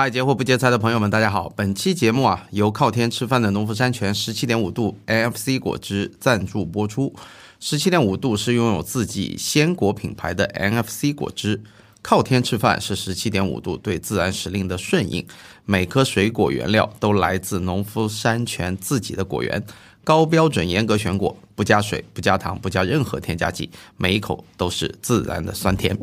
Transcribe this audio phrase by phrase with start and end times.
[0.00, 1.52] 嗨，节货不节财的朋友们，大家好！
[1.54, 7.14] 本期节目啊，由靠天吃饭的农夫山泉十七点五度 NFC 果汁赞助播出。
[7.58, 11.62] 十七点五度是拥有自己鲜果品牌的 NFC 果汁，
[12.00, 15.26] 靠天吃饭是十七点五度对自然时令的顺应。
[15.66, 19.62] 每颗水果原料都来自农夫山泉自己的果园，
[20.02, 25.94] 高标准严格选果，不加水、不加糖、不加任何添加剂，每一口都是自然的酸甜。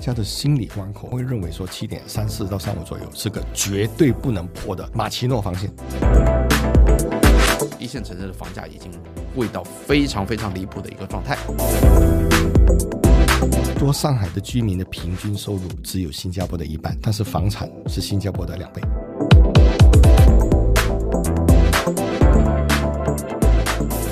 [0.00, 5.70] 大家的心理关口会认为说七点三四到三五左右是个绝对不能破的马奇诺防线。
[7.78, 8.90] 一线城市的房价已经
[9.36, 11.36] 贵到非常非常离谱的一个状态。
[13.78, 18.80] 说上海的居民的平均收入只有新加坡的一半，但是房产是新加坡的两倍。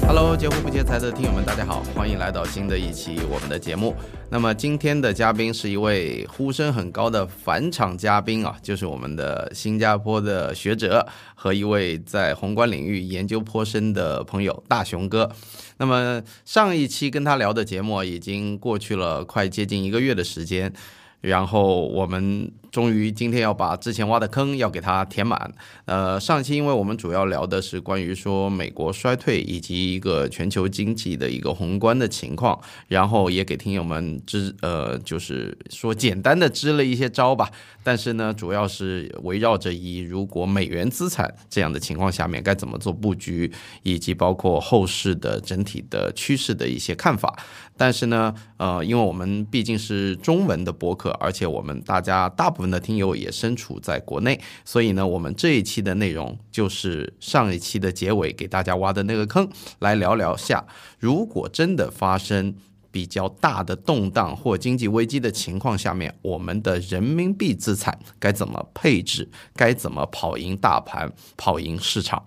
[0.09, 3.95] Hello，节户不节财的听友们，大家好，欢迎来到新的一期我们的节目。
[4.31, 15.31] 那么今天的嘉宾是一位呼声很高的返场嘉宾啊，就是我们的新加坡的学者和一位在宏观领域研究颇深的朋友大雄哥。
[15.77, 20.73] 那么上一期跟他聊的节目已经过去了快接近一个月的时间。
[21.21, 25.53] 然后我们终于今天要把之前挖的坑要给它填满。
[25.87, 37.51] 呃，上期因为我们主要聊的是关于说美国衰退以及一个全球经济的一个宏观的情况，然后也给听友们支呃，就是说简单的支了一些招吧。
[37.83, 43.51] 但是呢，主要是围绕着以如果美元资产这样的情况下面该怎么做布局，
[43.83, 47.39] 以及包括后市的整体的趋势的一些看法。
[47.79, 60.67] 但是呢，呃，因为我们毕竟是中文的博客，而且我们大家大部分的听友也身处在国内，所以呢，我们这一期的内容就是上一期的结尾给大家挖的那个坑，来聊聊下，
[60.99, 62.55] 如果真的发生
[62.91, 72.25] 比较大的动荡或经济危机的情况下面，我们的人民币资产该怎么配置，该怎么跑赢大盘，跑赢市场。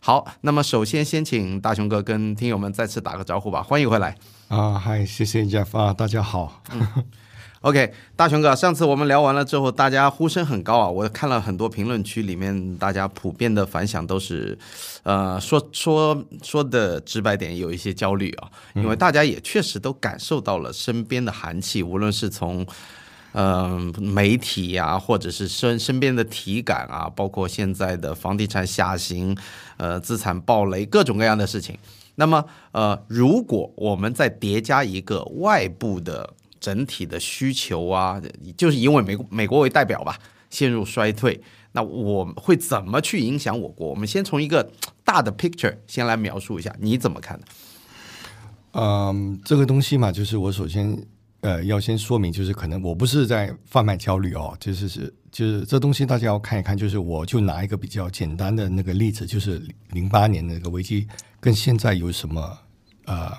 [0.00, 4.16] 好，那么首先先请大雄哥跟听友们再次打个招呼吧，欢迎回来。
[4.50, 6.60] 啊，嗨，谢谢 Jeff 啊，大家好。
[7.60, 10.88] OK，大雄哥，上次我们聊完了之后，大家呼声很高啊！
[10.88, 14.58] 我看了很多评论区里面，大家普遍的反响都是，
[15.04, 22.66] 呃，说说说的直白点，有一些焦虑啊，因为大家也确实都感受到了身边的寒气，无论是从
[23.30, 23.68] 呃
[24.00, 29.36] 媒体呀、或者是身身边的体感啊，包括现在的房地产下行，
[29.76, 31.78] 呃，资产暴雷，各种各样的事情。
[32.20, 38.20] 那么，呃，如果我们再叠加一个外部的整体的需求啊，
[38.58, 40.18] 就是因为美美国为代表吧，
[40.50, 41.40] 陷入衰退，
[41.72, 43.88] 那我会怎么去影响我国？
[43.88, 44.70] 我们先从一个
[45.02, 47.46] 大的 picture 先来描述一下，你怎么看的？
[48.72, 51.02] 嗯，这个东西嘛，就是我首先
[51.40, 61.06] 呃要先说明，就是可能我不是在贩卖焦虑哦，就是是就是这东西大家要看一看，就是我就拿一个比较简单的那个例子，就是零八年的那个危机
[61.40, 62.58] 跟现在有什么
[63.06, 63.32] 呃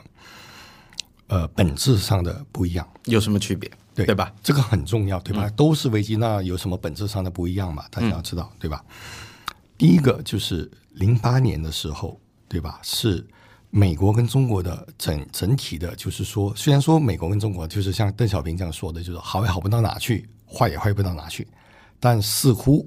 [1.27, 2.87] 呃本质上的不一样。
[3.05, 3.69] 有什么区别？
[3.93, 4.33] 对对吧？
[4.41, 5.49] 这个很重要，对吧？
[5.49, 7.85] 都是危机，那有什么本质上的不一样嘛？
[7.91, 8.83] 大家要知道，对吧？
[9.77, 12.79] 第一个就是零八年的时候，对吧？
[12.83, 13.27] 是
[13.71, 21.47] 美国跟中国的整整体的，就是说，虽然说美国跟中国就是像邓小平这样说的，就是好也好不到哪去，坏也坏不到哪去，
[21.99, 22.85] 但似乎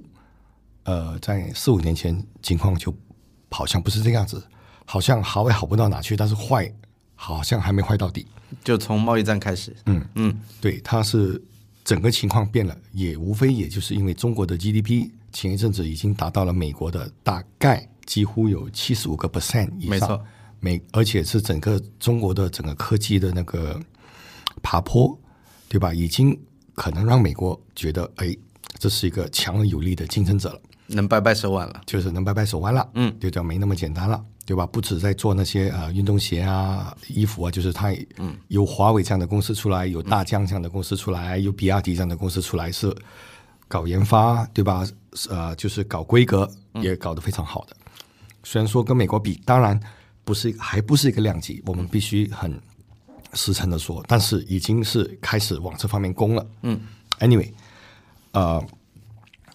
[0.85, 2.95] 呃，在四五年前情况就
[3.51, 4.47] 好像不是这样子，
[4.85, 6.71] 好像好也好不到哪去，但是坏
[7.15, 8.27] 好像还没坏到底。
[8.63, 11.43] 就从贸易战开始，嗯嗯，对，它是
[11.83, 20.25] 整个情况变了，也无非也就是因为中国的 GDP 前一阵子已经达到了美国的大概几乎有七十五个 percent 以上，没错，
[20.65, 23.79] 美而且是整个中国的整个科技的那个
[24.63, 25.17] 爬坡，
[25.69, 25.93] 对吧？
[25.93, 26.35] 已经
[26.75, 28.35] 可能让美国觉得，哎，
[28.79, 31.83] 这是一个强而有力的竞争者了，能掰掰手腕了。
[31.85, 34.25] 就是能掰掰手腕了，嗯，就叫没那么简单了。
[34.47, 34.67] 对吧？
[34.67, 37.89] 不止在做那些呃运动鞋啊、衣服啊，就是它
[38.19, 42.95] 嗯有华为这样的公司出来，有大疆这样的公司出来，有比亚迪这样的公司出来，是
[43.69, 44.87] 搞研发，对吧？
[45.31, 47.75] 呃，就是搞规格也搞得非常好的。
[48.43, 49.81] 虽然说跟美国比，当然
[50.25, 52.61] 不是还不是一个量级，我们必须很
[53.35, 56.47] 实诚的说，但是已经是开始往这方面攻了。
[56.63, 56.81] 嗯
[57.21, 57.51] ，anyway，
[58.33, 58.65] 呃。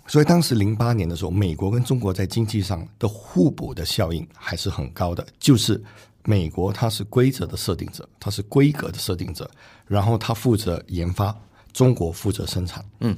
[0.08, 5.24] 所以当时零八年的时候，美国跟中国在经济上的互补的效应还是很高的。
[5.40, 5.80] 就是
[6.24, 9.48] 美国它是规则的设定者，它是规格的设定者，
[9.86, 11.40] 然后它负责研发，
[11.72, 13.16] 中国负责生产，嗯，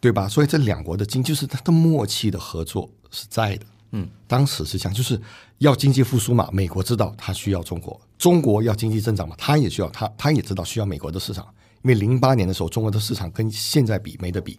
[0.00, 0.26] 对吧？
[0.26, 3.66] 所以这两国的经就是它的默契的合作是在的。
[3.90, 5.20] 嗯，当时是这样，就是
[5.62, 11.44] 要经济复苏嘛，美国知道它需要中国，中国要经济增长嘛，它也需要它，它也知道需要美国的市场，
[11.82, 14.58] 因为零八年的时候，中国的市场跟现在比没得比，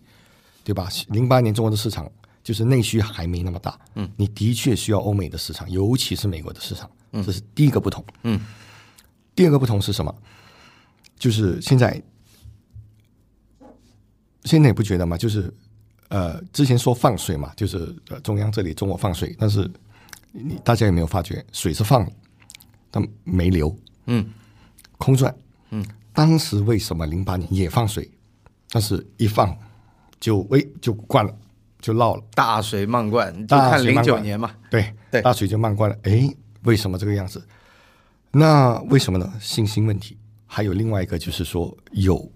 [0.63, 0.89] 对吧？
[1.09, 2.09] 零八年中国的市场
[2.43, 8.39] 就是内需还没那么大，嗯，你的确需要欧美的市场，尤其是美国的市场，这是第一个不同，嗯。
[9.35, 10.15] 第二个不同是什么？
[11.17, 11.99] 就是现在，
[14.43, 15.17] 现在你不觉得吗？
[15.17, 15.51] 就是
[16.09, 19.67] 呃，之前说放水嘛，就是呃中央这里中国放水，但是
[20.33, 22.11] 你大家有没有发觉，水是放了，
[22.91, 23.73] 但没流，
[24.07, 24.29] 嗯，
[24.97, 25.33] 空转，
[25.69, 25.85] 嗯。
[26.11, 28.07] 当时为什么零八年也放水，
[28.69, 29.57] 但是一放
[30.19, 31.35] 就喂就灌了，
[31.79, 35.97] 就涝了，大水漫灌，就大看零九年嘛，对对大水就漫灌了。
[36.03, 36.31] 哎，
[36.65, 37.43] 为什么这个样子？
[38.29, 39.33] 那为什么呢？
[39.39, 40.15] 信心问题，
[40.45, 42.31] 还有另外一个就是说，有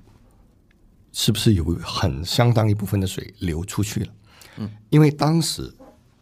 [1.12, 4.14] 是不是有很相当一部分的水流出去了？
[4.58, 5.72] 嗯，因为当时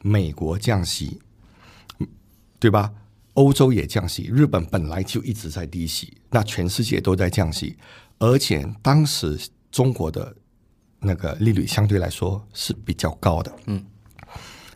[0.01, 1.24] 美国降息，嗯
[2.65, 2.91] 对吧？
[3.35, 7.77] 欧洲也降息，日本本来就一直在低息，那全世界都在降息，
[8.17, 9.39] 而且当时
[9.69, 10.35] 中国的
[10.99, 13.55] 那个利率相对来说是比较高的。
[13.67, 13.85] 嗯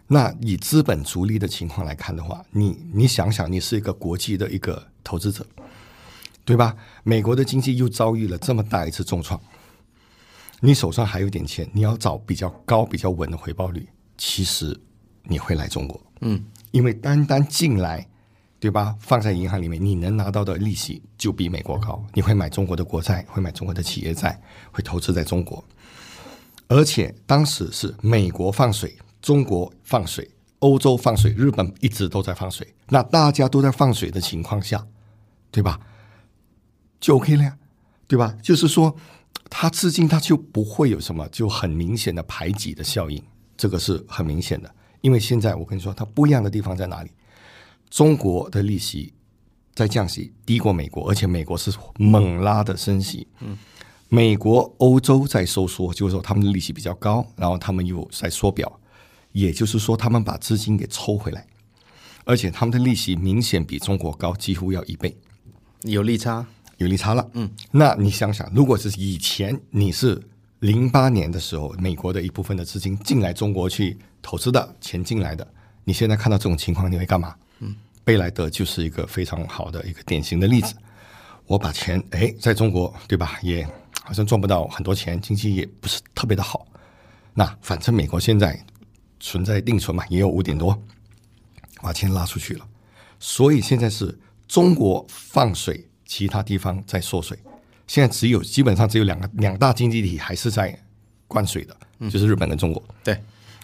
[0.06, 5.44] 那以资本逐利的情况来看的话，你你想想，你是一个国际的一个投资者，
[6.46, 6.76] 对吧？
[7.04, 9.42] 美国的经济又遭遇了这么大一次重创，
[10.60, 14.80] 你手上还有点钱，你要找比较高、比较稳的回报率，其实
[15.24, 18.08] 你会来中国，嗯，因为单单进来，
[18.60, 18.96] 对吧？
[19.00, 25.64] 放在银行里面，你能拿到的利息就比美国高，你会买中国的国债，会买中国的企业债，会投资在中国。
[26.68, 30.30] 而且当时是美国放水，中国放水，
[30.60, 32.68] 欧洲放水，日本一直都在放水。
[32.90, 34.86] 那大家都在放水的情况下，
[35.50, 35.80] 对吧？
[37.00, 37.58] 就 OK 了呀，
[38.08, 38.36] 对吧？
[38.44, 38.96] 就是说，
[39.50, 43.24] 它资金它就不会有什么就很明显的排挤的效应，
[43.58, 44.76] 这个是很明显的。
[45.02, 47.12] 因为现在我跟你说，它不一样的地方在哪里？
[47.90, 49.14] 中国的利息
[49.74, 53.28] 在降息，低过美国，而且美国是猛拉的升息。
[53.40, 53.58] 嗯，
[54.10, 58.80] 美国、欧洲在收缩，就是说他们的利息比较高，然后他们又在缩表，
[59.32, 61.48] 也就是说他们把资金给抽回来，
[62.26, 65.18] 而且他们的利息明显比中国高，几乎要一倍。
[65.84, 66.46] 有利差，
[66.78, 67.28] 有利差了。
[67.34, 70.22] 嗯，那你想想，如果是以前你是
[70.60, 75.48] 零八年的时候，美国的一部分的资金进来中国去投资的钱进来的，
[75.86, 77.34] 你现在看到这种情况，你会干嘛？
[77.60, 77.74] 嗯，
[78.04, 80.76] 贝莱德就是一个非常好的一个典型的例子。
[81.46, 83.66] 我把钱哎，在中国对吧，也
[84.04, 86.68] 好像赚不到很多钱，经济也不是特别的好。
[87.34, 88.62] 那反正美国现在
[89.20, 90.78] 存在定存嘛，也有五点多，
[91.82, 92.68] 把钱拉出去了。
[93.18, 94.18] 所以现在是
[94.48, 97.40] 中国放水，其他地方在缩水。
[97.90, 100.80] 现在只有基本上只有两个两大经济体还是在
[101.28, 101.76] 灌水的，
[102.08, 102.82] 就是日本跟中国。
[103.04, 103.20] 对，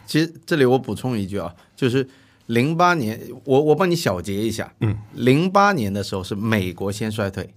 [0.07, 2.09] 其实这里我补充一句啊，就是
[2.47, 7.53] 零八年，我我帮你小结一下，嗯，零八年的时候是美国先衰退，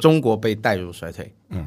[0.00, 1.66] 中国被带入衰退，嗯，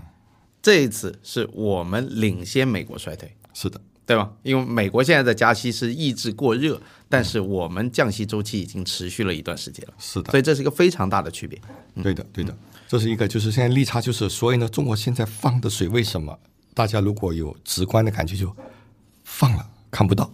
[0.61, 4.31] 这一次是我们领先美国衰退，是的，对吧？
[4.44, 10.31] 因为美国现在的加息是抑制过热，但是我们降息周期已经持续了一段时间了，是的。
[10.31, 11.59] 所以这是一个非常大的区别。
[12.01, 12.55] 对的，对的，
[12.87, 16.39] 这是一个，就是现在利差，就是所以呢，中国现在放的水为什么
[16.73, 18.55] 大家如果有直观的感觉，就
[19.25, 20.31] 放了看不到，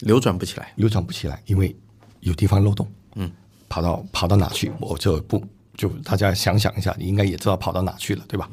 [0.00, 1.74] 流转不起来，流转不起来，因为
[2.20, 3.30] 有地方漏洞，嗯，
[3.68, 5.42] 跑到跑到哪去，我就不
[5.76, 8.48] 就大家想想一下，你应该也知道跑到哪去了，对吧？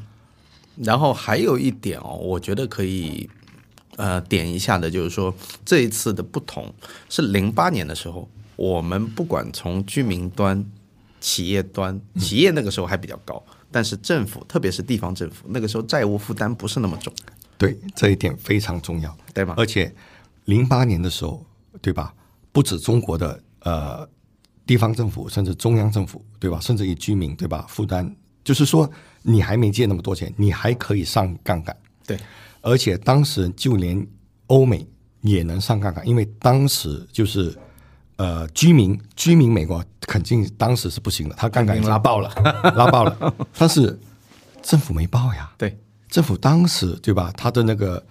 [0.77, 3.29] 然后还有一点哦，我觉得可以
[3.97, 5.31] 呃点一下的，就是说
[5.63, 6.73] 这一次的不同
[7.07, 10.65] 是零八年的时候，我们不管从居民端、
[11.23, 17.13] 企业端，企业那个时候还比较高，但是政府，特别是地方政府，那个时候债务负担不是那么重，
[17.57, 19.17] 对，这一点非常重要。
[19.33, 19.53] 对吗？
[19.57, 19.95] 而且
[20.43, 21.45] 零八年的时候，
[21.81, 22.13] 对吧？
[22.51, 24.05] 不止中国的呃
[24.65, 26.59] 地方政府，甚至中央政府，对吧？
[26.59, 27.65] 甚至于居民，对吧？
[27.69, 28.13] 负担
[28.43, 28.89] 就是说，
[29.21, 31.73] 你还没借那么多钱，你还可以上杠杆。
[32.05, 32.19] 对，
[32.59, 34.05] 而且当时就连
[34.47, 34.85] 欧美
[35.21, 37.57] 也能上杠杆，因为当时就是
[38.17, 42.29] 呃居民居民美国肯定当时是不行的，他杠杆已经拉爆了，
[42.75, 43.99] 拉爆了，但是
[44.61, 45.51] 政府没爆呀。
[45.57, 45.77] 对，
[46.09, 47.33] 政府当时对吧？
[47.35, 48.03] 他的那个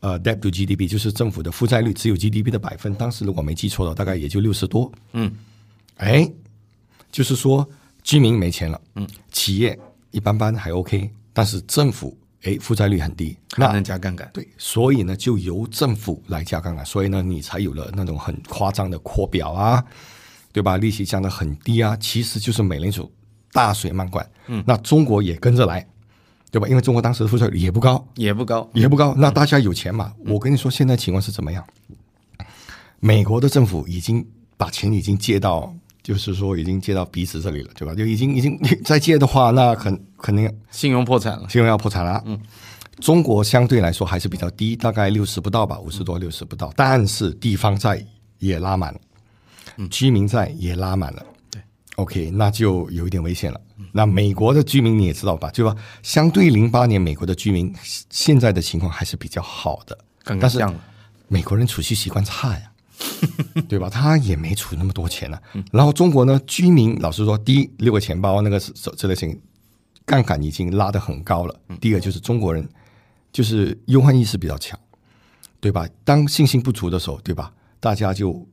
[0.00, 4.90] 呃 debt to GDP 就是政府的负债率只有 GDP 的百分，当时如果没记错的，大概也就六十多。
[5.12, 5.32] 嗯，
[5.96, 6.30] 哎，
[7.10, 7.68] 就是说
[8.02, 9.78] 居民没钱了，嗯，企业
[10.12, 14.30] 一般般还 OK，但是政府哎负债率很低，那能加杠杆。
[14.32, 19.84] 对，所以呢就由政府来加杠杆，所以呢你才有了那种很夸张的扩表啊，
[20.52, 20.76] 对吧？
[20.76, 23.10] 利息降得很低啊，其实就是美联储
[23.52, 25.86] 大水漫灌，嗯，那中国也跟着来，
[26.50, 26.68] 对吧？
[26.68, 30.14] 因为中国当时的负债率也不高，也不高，也不高，那大家有钱嘛？
[30.26, 31.64] 我跟你说，现在情况是怎么样？
[33.00, 34.26] 美国的政府已经
[34.56, 35.74] 把钱已经借到
[36.08, 37.94] 就是说已经借到彼此这里了，对吧？
[37.94, 41.46] 就已经已经 再借的话，那肯肯定信用破产了。
[41.50, 42.22] 信用要破产了。
[42.24, 42.40] 嗯，
[42.98, 48.02] 中国相对来说还是比较低，大概六十不到吧，五十多六十不到，但是地方债
[48.38, 49.00] 也拉满了，
[49.90, 51.22] 居民债也拉满了。
[51.50, 51.60] 对
[51.96, 53.60] ，OK，那就有一点危险了。
[53.92, 55.50] 那美国的居民你也知道吧？
[55.50, 57.70] 对吧，相对零八年美国的居民
[58.08, 59.98] 现在的情况还是比较好的，
[60.40, 60.66] 但是
[61.28, 62.72] 美国人储蓄习惯差呀，
[63.68, 63.88] 对吧？
[63.88, 65.38] 他也没储那么多钱呢、
[65.72, 69.40] 然后中国呢，居民老实说，第一六个钱包那个是这类型
[70.04, 71.54] 杠杆已经拉得很高了。
[71.80, 72.68] 第二就是中国人
[73.32, 74.78] 就是忧患意识比较强，
[75.60, 75.86] 对吧？
[76.04, 77.52] 当信心不足的时候，对吧？
[77.78, 78.46] 大家就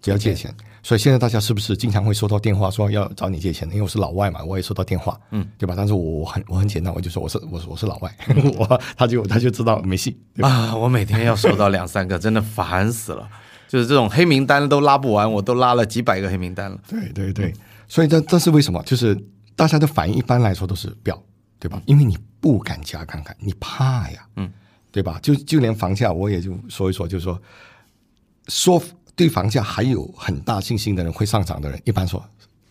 [0.00, 0.54] 只要借钱。
[0.84, 3.68] 所以现在大家是不是经常会收到电话说要找你借钱？
[3.68, 5.74] 因为我是老外嘛，我也收到电话，嗯，对吧？
[5.76, 8.12] 但是我我很我很简单，我就说我是我是我是老外，
[8.58, 13.28] 我他就他就知道没戏，啊，我每天要收到两三个，真的烦死了。
[13.72, 16.78] 就是这种黑名单都拉不完，我都拉了几百个黑名单了。
[16.86, 17.50] 对对对，
[17.88, 18.82] 所以这这是为什么？
[18.82, 19.18] 就是
[19.56, 21.22] 大家的反应一般来说都是不要，
[21.58, 21.80] 对吧？
[21.86, 24.52] 因为你不敢加杠杆，你怕呀，嗯，
[24.90, 25.18] 对吧？
[25.22, 27.42] 就就连房价，我也就说一说，就是说，
[28.48, 28.82] 说
[29.16, 32.22] 对房价还有很大信心的人会上涨的人，一般说，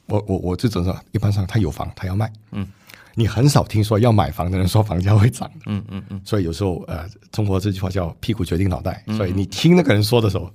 [0.05, 2.67] 我我我就只说，一般上他有房，他要卖，嗯。
[3.15, 10.49] 你很少听说要买房的人说房价会涨的，嗯嗯嗯，所以有时候呃，中国这句话叫“屁股决定脑袋”，所以你听那个人说的时候，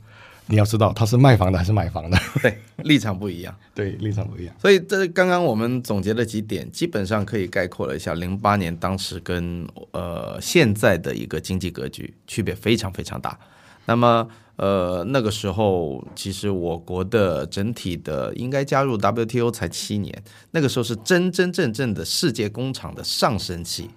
[0.49, 3.55] 你要知道他是卖房的还是买房的， 对，立场不一样。
[3.75, 4.55] 对，立场不一样。
[4.61, 13.39] 所以这刚刚我们总结了几点，基本上可以概括了一下零八年当时跟呃现在的一个经济格局区别非常非常大。
[13.87, 14.27] 那么
[14.57, 20.23] 呃那个时候其实我国的整体的应该加入 WTO 才七年，
[20.53, 23.91] 那个时候是真真正正的世界工厂的上升期。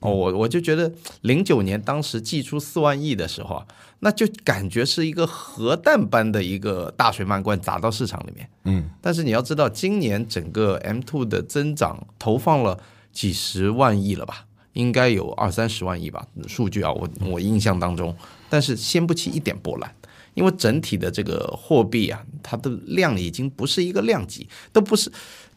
[0.00, 0.90] 哦，我我就觉得
[1.20, 3.66] 零九年当时寄出四万亿的时候啊，
[4.00, 8.48] 那就感觉是一个核弹般的一个大水漫灌砸到市场里面。
[8.64, 12.78] 嗯，但是你要知道，今年整个 M two 的增长投放了
[13.12, 14.46] 几十万亿了吧？
[14.72, 18.16] 应该有二三十万亿吧，数据啊，我我印象当中，
[18.48, 19.92] 但是掀不起一点波澜，
[20.34, 25.10] 因为整体的这个货币啊，它的量已经不是一个量级，都不是，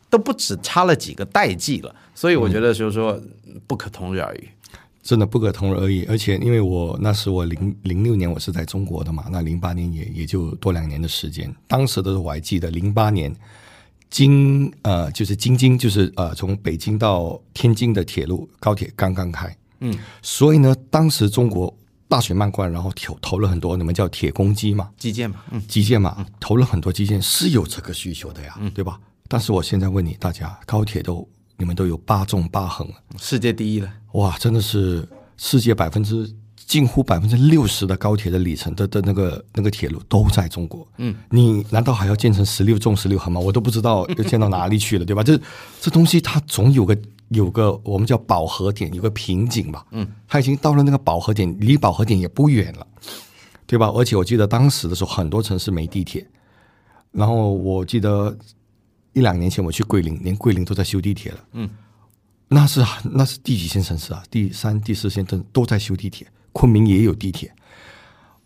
[0.09, 3.21] 都不止差了几个代际了，所以我觉得就是说
[3.67, 4.49] 不可同日而语。
[5.03, 6.05] 真的不可同日而语。
[6.09, 11.53] 而且因为我那时我零零六年我是在中国的嘛，那零八年也也就多两年的时间。
[11.67, 13.35] 当时的时候我还记得，零八年
[14.09, 21.75] 京呃就是京津就是呃从北京到天津的铁路高铁刚刚开，嗯，所以呢，当时中国
[22.07, 28.99] 大水漫灌，然后投投了很多你们叫铁公鸡嘛，基建嘛，嗯，基建嘛，投了很多基建是有这个需求的呀，对吧？
[29.27, 32.95] 但是我现在问你大家，高铁都你们都有八纵八横了。
[33.17, 35.07] 世界第一了，哇，真的是
[35.37, 40.87] 世界百分之近乎百分之六十的高铁的里程的的那个那个铁路都在中国。
[40.97, 43.39] 嗯，你难道还要建成十六纵十六横吗？
[43.39, 45.21] 我都不知道要建到哪里去了， 对吧？
[45.21, 45.39] 这
[45.81, 46.97] 这东西它总有个
[47.29, 49.85] 有个我们叫饱和点，有个瓶颈吧。
[49.91, 52.87] 嗯，它已经到了那个饱和点，离饱和点也不远了，
[53.67, 53.87] 对吧？
[53.89, 56.25] 而且我记得当时的时候，很多城市没地铁，
[57.11, 58.35] 然后我记得
[59.13, 61.37] 一两年前我去桂林，连桂林都在修地铁了。
[61.53, 61.69] 嗯，
[62.47, 64.23] 那是那是第几线城市啊？
[64.29, 67.53] 第三、第四线都都在修地铁，昆明也有地铁。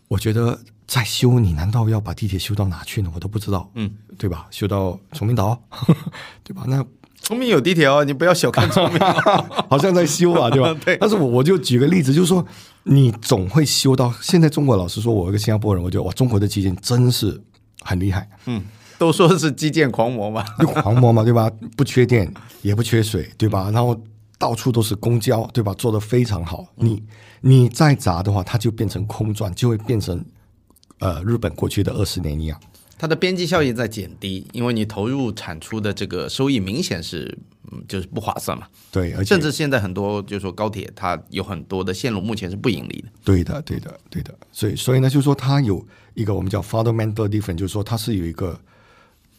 [0.08, 3.10] 我觉得在修，你难道要把地铁修到哪去呢？
[3.14, 4.46] 我都不知道，嗯，对吧？
[4.50, 5.60] 修到崇明岛，
[6.42, 6.64] 对吧？
[6.66, 6.84] 那
[7.20, 8.98] 崇明有地铁哦，你不要小看崇明。
[9.68, 10.74] 好像在修啊，对吧？
[10.84, 12.46] 对但是我我就举个例子，就是说，
[12.84, 14.48] 你总会修到现在。
[14.48, 17.38] 中国老师说，我一个新加坡人，我觉得哇，中国的基建真是
[17.82, 18.28] 很厉害。
[18.98, 21.50] 都说是基建狂魔嘛， 就狂魔嘛，对吧？
[21.76, 23.70] 不缺电，也不缺水，对吧？
[23.70, 23.98] 然后
[24.38, 25.72] 到处都是公交，对吧？
[25.74, 26.66] 做得非常好。
[26.76, 27.02] 你
[27.40, 30.24] 你再砸的话，它就变成空转，就会变成
[30.98, 32.60] 呃日本过去的二十年一样。
[33.00, 37.38] 它的边际效益在减低，因为你投入产出的这个收益明显是
[37.70, 38.66] 嗯就是不划算嘛。
[38.90, 43.08] 对，而且甚至现在很多就是说高铁它有很多的线路目前是不盈利的。
[43.22, 44.34] 对的，对的，对的。
[44.50, 48.58] 所以所以呢，就是说它有一个我们叫 fundamental difference，就是说它是有一个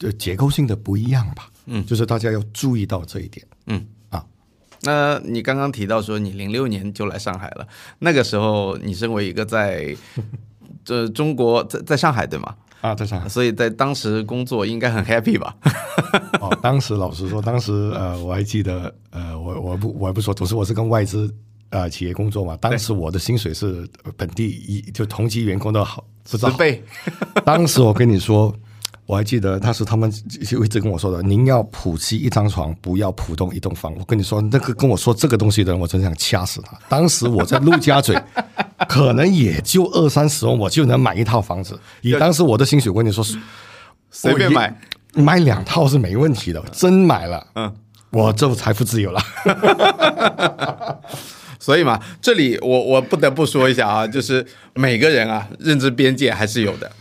[0.01, 1.49] 呃结构性的不一样吧。
[1.65, 3.45] 嗯，就是大家要注意到这一点。
[3.67, 4.25] 嗯啊
[4.81, 7.67] 那你刚刚提到说你零六年就来上海了，
[7.99, 9.95] 那个时候你身为一个在
[10.85, 12.55] 这中国在在上海对吗？
[12.81, 13.27] 啊，在上海。
[13.27, 15.53] 所以在当时工作应该很 happy 吧？
[16.39, 21.29] 哦，当时老实说，当时呃，我还记得呃，我我不我还不说，总之我是跟外资
[21.71, 22.55] 呃企业工作嘛。
[22.55, 26.81] 当时我的薪水是本地一就同级员工的好十倍，
[27.43, 28.55] 当时我跟你说，
[29.09, 30.11] 我还记得当时他们
[30.47, 33.91] 就一直跟我说的，您要普及一张床，不要浦东一栋房。
[33.97, 36.77] 我跟你说，那个跟我说这个东西的人，我真想掐死他。
[36.87, 38.15] 当时我在陆家嘴，
[38.87, 41.75] 可能也就二三十万，我就能买一套房子。
[42.01, 43.25] 以当时我的薪水，我跟你说，
[44.11, 44.79] 随便买。
[45.15, 47.75] 买两套是没问题的，真买了，嗯，
[48.11, 49.19] 我就财富自由了。
[51.57, 56.91] 所以嘛，这里我我不得不说一下啊，就是每个人啊，认知边界还是有的。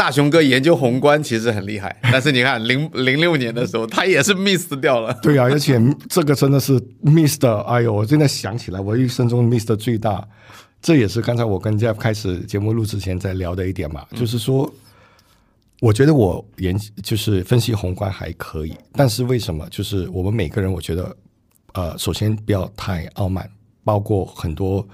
[0.00, 5.12] 大雄哥研究宏观其实很厉害， 但是你看零零六年的时候，他也是 miss 掉了。
[5.22, 5.78] 对啊，而且
[6.08, 10.26] 这个真的是 miss 的，哎呦，我现在想起来，我一生中 miss 的最大。
[10.80, 14.72] 这也是刚才我跟 Jeff 开始节目录之前在聊的一点嘛，就是说，
[15.80, 19.68] 我觉得我研就是分析宏观还可以，但是为什么？
[19.68, 21.14] 就是我们每个人，我觉得，
[21.74, 23.46] 呃，首先不要太傲慢，
[23.84, 24.88] 包括很多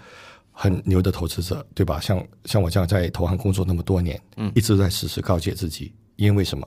[0.58, 2.00] 很牛的投资者，对吧？
[2.00, 6.66] 像像我这样在投行工作那么多年，嗯，一直在时时告诫自己，因为什么？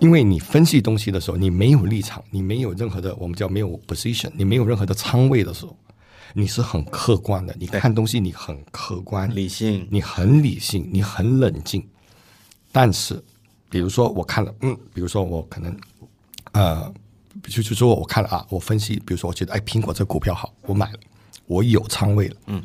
[0.00, 5.76] 因为你分析东西的时候，你没有立场，你没有任何的我们叫没有 position，你没有任何的仓位的时候。
[6.32, 11.86] 你是很客观的，你看东西你很客观、理性，你很理性，你很冷静。
[12.72, 13.20] 但是，
[13.68, 15.76] 比如说我看了，嗯，比如说我可能，
[16.52, 16.92] 呃，
[17.48, 20.98] 就就说我看了啊，我分析，比如说我觉得，哎，苹果这股票好，我买了，
[21.50, 22.64] 我有仓位了，嗯，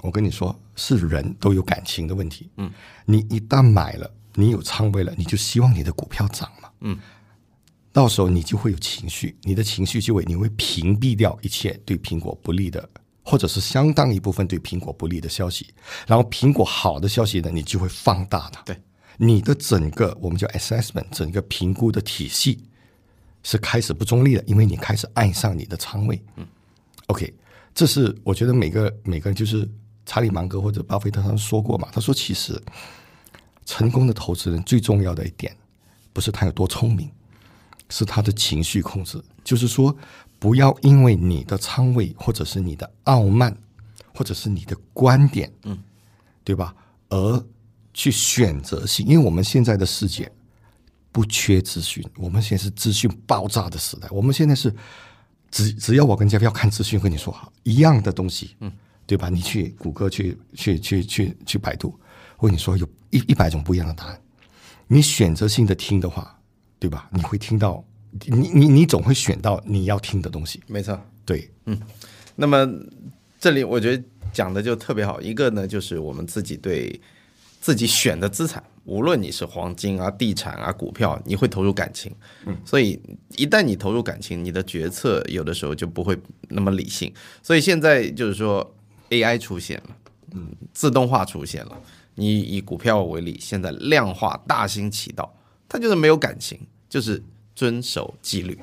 [0.00, 2.72] 我跟你说，是人都有感情的问题，嗯，
[3.04, 6.98] 你一旦买了，你有仓位了，你就希望你的股票涨嘛，嗯。
[7.92, 12.88] 到时候你就会有情绪，你的情绪就会你会屏蔽掉一切对苹果不利的，
[13.22, 15.66] 或者是相当一部分对苹果不利的消息，
[16.06, 18.62] 然后苹果好的消息呢，你就会放大它。
[18.62, 18.80] 对，
[19.18, 22.64] 你的整个我们叫 assessment，整个评估的体系
[23.42, 26.18] 是开始不中立的，因为你开始爱上你的仓位。
[26.36, 26.46] 嗯
[27.08, 27.30] ，OK，
[27.74, 29.68] 这是我觉得每个每个人就是
[30.06, 32.60] 查理芒格或者巴菲特他们说过嘛，他说其实
[33.64, 35.56] 成功的投资人最重要的一点
[36.12, 37.10] 不是他有多聪明。
[37.88, 39.94] 是他的情绪控制，就是说，
[40.38, 43.54] 不要因为你的仓位，或者是你的傲慢，
[44.14, 45.78] 或者是你的观点，嗯，
[46.42, 46.74] 对吧？
[47.10, 47.44] 而
[47.92, 50.32] 去选择性，因为我们现在的世界
[51.10, 54.08] 不缺资讯，我们现在是资讯爆炸的时代。
[54.10, 54.74] 我们现在是
[55.52, 58.72] 只只要我跟嘉宾要看资讯，跟你说好一样的东西，嗯，
[59.06, 59.28] 对吧？
[59.28, 61.96] 你去谷歌，去去去去去百度，
[62.38, 64.20] 我跟你说有一一百种不一样的答案，
[64.88, 66.36] 你选择性的听的话。
[66.82, 67.08] 对吧？
[67.12, 67.84] 你会听到，
[68.26, 70.60] 你你你总会选到你要听的东西。
[70.66, 71.80] 没错，对，嗯。
[72.34, 72.68] 那么
[73.38, 75.20] 这里我觉得讲的就特别好。
[75.20, 77.00] 一个呢，就是我们自己对
[77.62, 82.12] 自己选的资产，无论你是黄金啊、地产啊、股票，你会投入感情。
[82.44, 82.56] 嗯。
[82.64, 83.00] 所以
[83.36, 87.14] 一旦你投入感情，你的决策有的时候就不会那么理性。
[87.40, 88.74] 所以现在就是说
[89.10, 89.96] ，AI 出现了，
[90.32, 91.80] 嗯，自动化出现了。
[92.16, 95.32] 你以股票为例，现在量化大行其道。
[95.68, 97.22] 它就是没有感情，就是
[97.54, 98.58] 遵守纪律。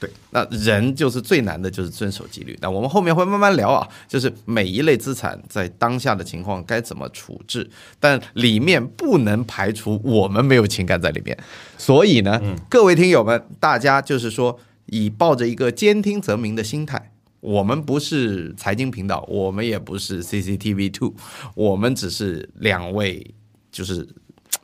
[0.00, 2.58] 对，那人就是最难的，就是遵守纪律。
[2.62, 11.38] 那我们后面会慢慢聊啊，就是每一类资产在当下的情况该怎么处置，但里面不能排除我们没有情感在里面。
[11.76, 21.14] 所以呢，各位听友们，大家就是说，以抱着一个兼听则明的心态，我们不是财经频道，我们也不是 CCTV Two，
[21.54, 23.34] 我们只是两位，
[23.70, 24.08] 就是。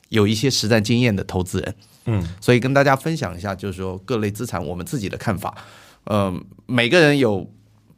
[0.08, 1.74] 有一些实战经验的投资人，
[2.06, 5.56] 嗯，所以跟大家分享一下，就是说各类资产我们自己的看法。
[6.04, 7.50] 嗯，每个人有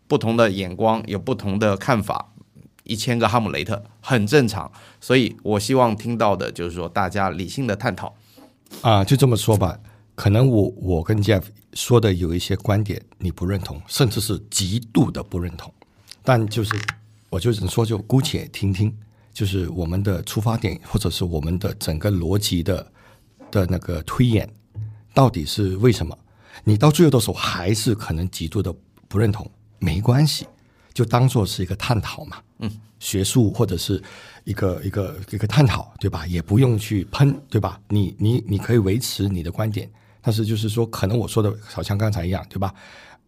[0.06, 2.32] 不同的眼光，有不同的看法，
[2.84, 4.70] 一千个哈姆雷特很正常。
[5.00, 8.14] 所以我希望听到的就是说大家理性的探讨。
[8.82, 9.78] 啊，就这么说吧，
[10.14, 11.42] 可能我我跟 Jeff
[11.74, 15.72] 说的有一些观点你不认同，甚至是极度的不认同，
[16.22, 16.74] 但就是
[17.30, 18.94] 我就只能说就姑且听听。
[19.30, 22.84] 就是我们的出发点，或者是我们的整个逻辑的
[23.50, 24.48] 的那个推演，
[25.14, 26.16] 到底是为什么？
[26.64, 28.74] 你到最后的时候还是可能极度的
[29.08, 30.46] 不认同，没关系，
[30.92, 34.02] 就当做是一个探讨嘛，嗯，学术或者是
[34.44, 36.26] 一个一个一个探讨，对吧？
[36.26, 37.80] 也不用去喷，对吧？
[37.88, 42.74] 你你你可以维持你的观点，但是就是说，可能我说的好像刚才一样，对吧？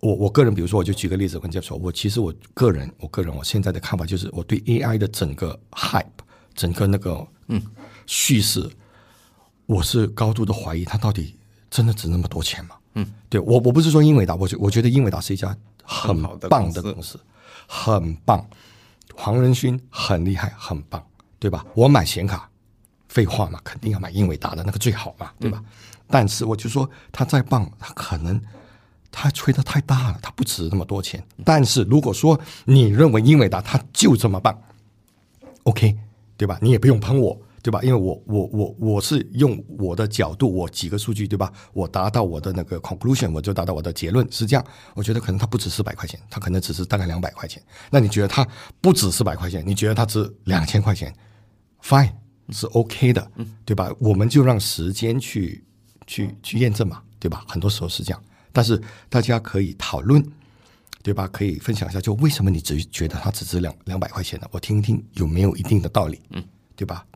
[0.01, 6.07] 我我个人，比如说，我就举个例子跟家说，我其实我个人，我个人我现在的看法就是，我对 AI 的整个 hype，
[6.55, 7.63] 整个那个嗯
[8.07, 8.69] 叙事，
[9.71, 11.37] 我是高度的怀疑，它到底
[11.71, 12.75] 真的值那么多钱吗？
[12.95, 17.21] 嗯，对我我不是说英伟达，我觉我觉得英伟达是一家很棒的公司，
[17.69, 18.45] 很棒，
[19.15, 21.01] 黄仁勋很厉害，很棒，
[21.39, 21.65] 对吧？
[21.75, 22.51] 我买显卡，
[23.09, 25.63] 废话嘛，肯定要买英伟达的那个最好嘛，对吧？
[26.09, 28.41] 但是我就说，它再棒，它可能。
[29.13, 31.21] 他吹的太大了，他不值那么多钱。
[31.45, 34.57] 但是如果说你认为英伟达它就这么棒
[35.65, 35.99] ，OK，
[36.37, 36.57] 对吧？
[36.63, 37.81] 你也不用喷我，对吧？
[37.83, 41.53] 因为我我我我是用我的角度，我几个数据，对吧？
[41.73, 44.65] 我达到我的那个 conclusion，我就达到我的结论是这样。
[44.95, 47.63] 我觉得可能它不值四百块钱，它可能只是大概两百块钱。
[47.91, 48.47] 那你觉得它
[48.81, 49.63] 不值四百块钱？
[49.67, 51.15] 你觉得它值两千块钱
[51.83, 52.13] ？Fine，
[52.51, 53.31] 是 OK 的，
[53.65, 53.93] 对吧？
[53.99, 55.65] 我们就让时间去。
[56.07, 57.45] 去去验证嘛，对吧？
[57.47, 58.21] 很多时候是这样，
[58.51, 60.21] 但是大家可以讨论，
[61.05, 61.29] 对吧？
[61.29, 64.49] 可以分享一下，就为什么你只觉得它只值两两百块钱呢？
[64.51, 66.43] 我听一听有没有一定的道理，嗯，
[66.75, 67.07] 对吧？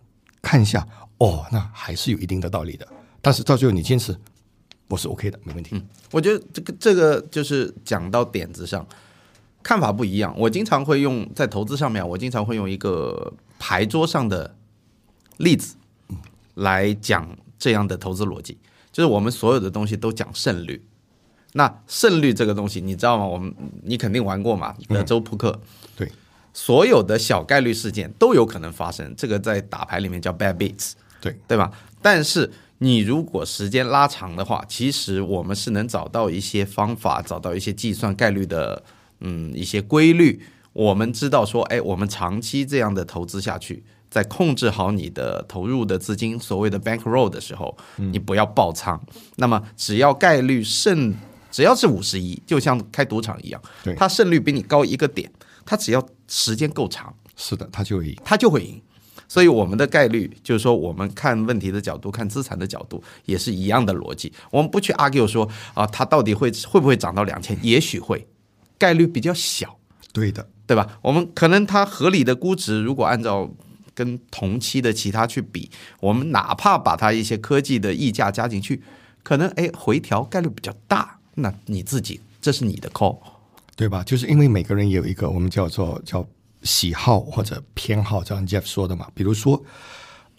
[0.45, 0.87] 看一下，
[1.19, 2.87] 哦，那还是有一定的道理的。
[3.21, 4.15] 但是到最后你坚持，
[4.87, 5.71] 我是 OK 的，没问题。
[5.75, 8.87] 嗯我觉得这个这个就是讲到点子上，
[9.65, 10.33] 看法不一样。
[10.39, 14.55] 我经常会用在投资上面，我经常会用一个牌桌上的
[15.39, 15.75] 例子
[16.55, 18.59] 来讲这样的投资逻辑，
[18.93, 20.87] 就是我们所有的东西都讲胜率。
[21.55, 23.27] 那胜率这个东西，你知道吗？
[23.27, 23.53] 我们
[23.83, 25.61] 你肯定玩过嘛，德州扑克。
[25.97, 26.13] 对，
[26.55, 31.71] 所有的小概率事件都有可能发生，这个在打牌里面叫 bad beats，对对吧？
[32.01, 38.83] 但是你如果时间拉长的话，其实我们是能找到一些方法，找到一些计算概率的
[39.21, 40.41] 嗯一些规律。
[40.73, 49.01] 我们知道说，哎，我们长期这样的投资下去，在控制好你的投入的资金，所谓的 bankroll 的时候，你不要爆仓。
[49.37, 51.15] 那么只要概率胜，
[51.51, 55.31] 只要是五十一，就像开赌场一样对，它胜率比你高一个点，
[55.65, 58.17] 它只要时间够长，是的，他就会赢。
[58.25, 58.81] 它就会赢。
[59.27, 64.33] 所以我们的概率就是说，我们看问题的角度、看资产的角度也是一样的逻辑。
[64.51, 67.59] 我们不去 argue 说啊，它到底会会不会涨到两千？
[67.63, 68.27] 也许会，
[68.79, 69.79] 概率比较小，
[70.13, 70.99] 对的，对吧？
[71.03, 73.51] 我们可能它合理的估值，如果按照
[73.95, 78.83] 跟同期的其他去比，我们哪怕把它一些科技的溢价加进去，
[79.23, 81.19] 可能哎回调概率比较大。
[81.37, 83.19] 那你自己这是你的 call，
[83.77, 84.05] 对吧？
[84.05, 86.27] 就是因为每个人也有一个我们叫做叫
[86.63, 89.11] 喜好或者偏好，就像 Jeff 说的嘛。
[89.15, 89.63] 比如说，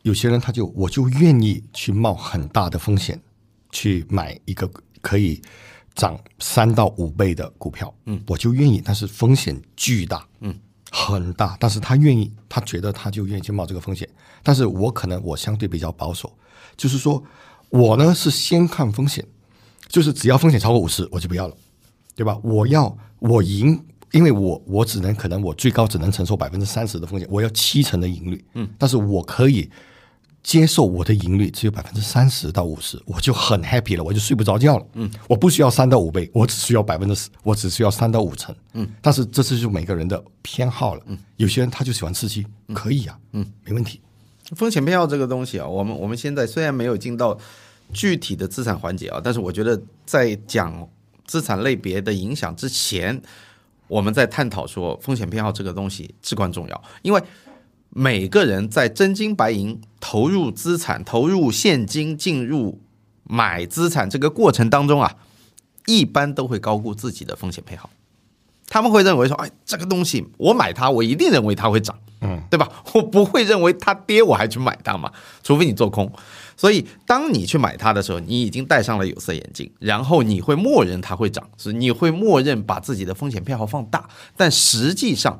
[0.03, 3.21] 有些人他就我就愿意去冒很大的风险
[3.71, 4.69] 去买一个
[5.01, 5.41] 可以
[5.93, 10.57] 涨三到五倍的股票，嗯，我就愿意，但是风险巨大，嗯，
[10.91, 14.07] 很大，但是他愿意，他觉得他就愿意去冒这个风险。
[14.43, 16.31] 但是我可能我相对比较保守，
[16.77, 17.23] 就是说
[17.69, 19.25] 我呢是先看风险，
[19.87, 21.55] 就是只要风险超过五十，我就不要了。
[22.15, 22.39] 对吧？
[22.43, 29.69] 我要我赢，因为我我只能可能我最高只能承受百分之三十的风险，我要七成的盈率，嗯，但是我可以
[30.41, 43.99] 接受我的盈率只有百分之三十到五十，我就很 happy 了，我就睡不着觉了，嗯，我不需要三到五倍，我只需要百分之十，我只需要三到五成，嗯，但是这是就每个人的偏好了，嗯，有些人他就喜欢刺激，可以呀、嗯，没问题，
[44.55, 47.37] 风险偏好这个东西啊，我们我们现在虽然没有进到
[47.91, 50.87] 具体的资产环节啊，但是我觉得在讲
[51.25, 53.21] 资产类别的影响之前，
[53.87, 57.21] 我们在探讨说风险偏好这个东西至关重要，因为
[57.89, 62.81] 每个人在真金白银投入资产、投入现金进入
[63.23, 65.15] 买资产这个过程当中啊，
[65.85, 67.89] 一般都会高估自己的风险偏好。
[68.67, 72.69] 他们会认为说，哎，这个东西我买它，我一定认为它会涨，嗯，对吧？
[72.93, 75.11] 我不会认为它跌我还去买它嘛，
[75.43, 76.11] 除非你做空。
[76.57, 85.39] 所以，当你去买它的时候，你已经戴上了有色眼镜，然后你会默认它会涨，是你会默认把自己的风险偏好放大，但实际上。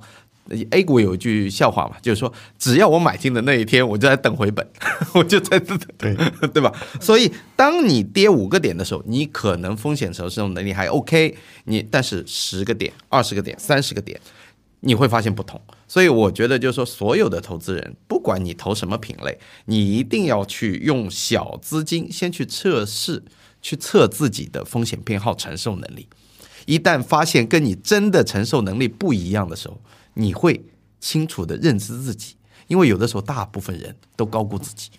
[0.70, 4.64] A 股有一句笑话嘛，就是说，只要我买进的那一天，我就在等回本，
[5.16, 6.16] 我就在对
[6.54, 6.72] 对吧？
[7.02, 14.22] 所以，当你跌五个点的时候，你可能风险承受能力还 OK，你但是十个点、二十个点、三十个点，
[14.86, 15.60] 你会发现不同。
[15.88, 23.24] 所以，我觉得就是说，所有的投资人，不管你投什么品类，你一定要去用小资金先去测试，
[23.62, 26.08] 去测自己的风险偏好承受能力。
[26.66, 29.82] 一旦发现跟你真的承受能力不一样的时候，
[30.14, 30.66] 你会
[31.00, 32.36] 清楚的认知自己，
[32.68, 34.92] 因为有的时候大部分人都高估自己。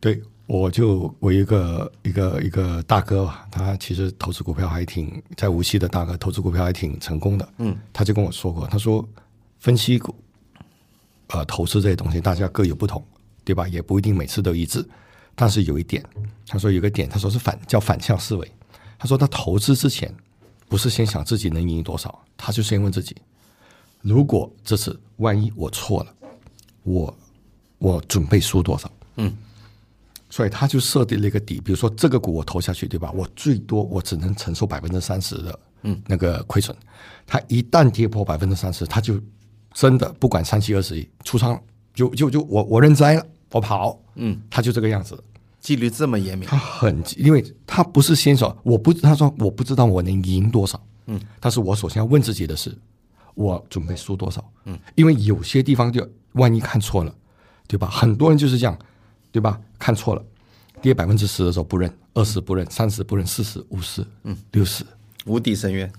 [0.00, 7.46] 对，我就我一个一个一个大哥吧，他其实投资股票还挺在无锡的大哥，投资股票还挺成功的。
[7.58, 9.06] 嗯，他就跟我说过，他说
[9.58, 10.14] 分析股，
[11.26, 13.04] 呃，投资这些东西大家各有不同，
[13.44, 13.68] 对吧？
[13.68, 14.82] 也不一定每次都一致。
[15.34, 16.02] 但是有一点，
[16.46, 18.52] 他说有个点，他说是反叫反向思维。
[18.98, 20.12] 他说他投资之前
[20.66, 23.14] 不是先想自己能赢多少，他就先问自己，
[24.00, 26.14] 如果这次万一我错了，
[26.84, 27.14] 我
[27.76, 28.90] 我准备输多少？
[29.16, 29.36] 嗯，
[30.30, 33.10] 所以他就设定了一个底，比如说这个股我投下去，对吧？
[33.12, 36.00] 我最多我只能承受百分之三十的嗯。
[36.06, 36.76] 那个亏损，
[37.26, 39.20] 他一旦跌破百分之三十，他就
[39.72, 41.60] 真的不管三七二十一出仓了，
[41.94, 45.22] 就就就我我认栽了，我跑，嗯，他就这个样子。
[45.60, 46.48] 纪律这么严明。
[46.48, 52.72] 他，很，因为他不是先手我不，他说我不知道我能赢多少，嗯，但是我首先要问自己的是，
[53.34, 57.12] 我准备输多少，嗯，因为有些地方就万一看错了，
[57.66, 57.88] 对吧？
[57.88, 58.78] 很多人就是这样，
[59.38, 59.60] 对吧？
[59.78, 60.22] 看错了，
[60.82, 64.84] 跌百分之十的时候不认，二十不认，三十不认，四十、五十，嗯，六十，
[65.26, 65.90] 无底深渊。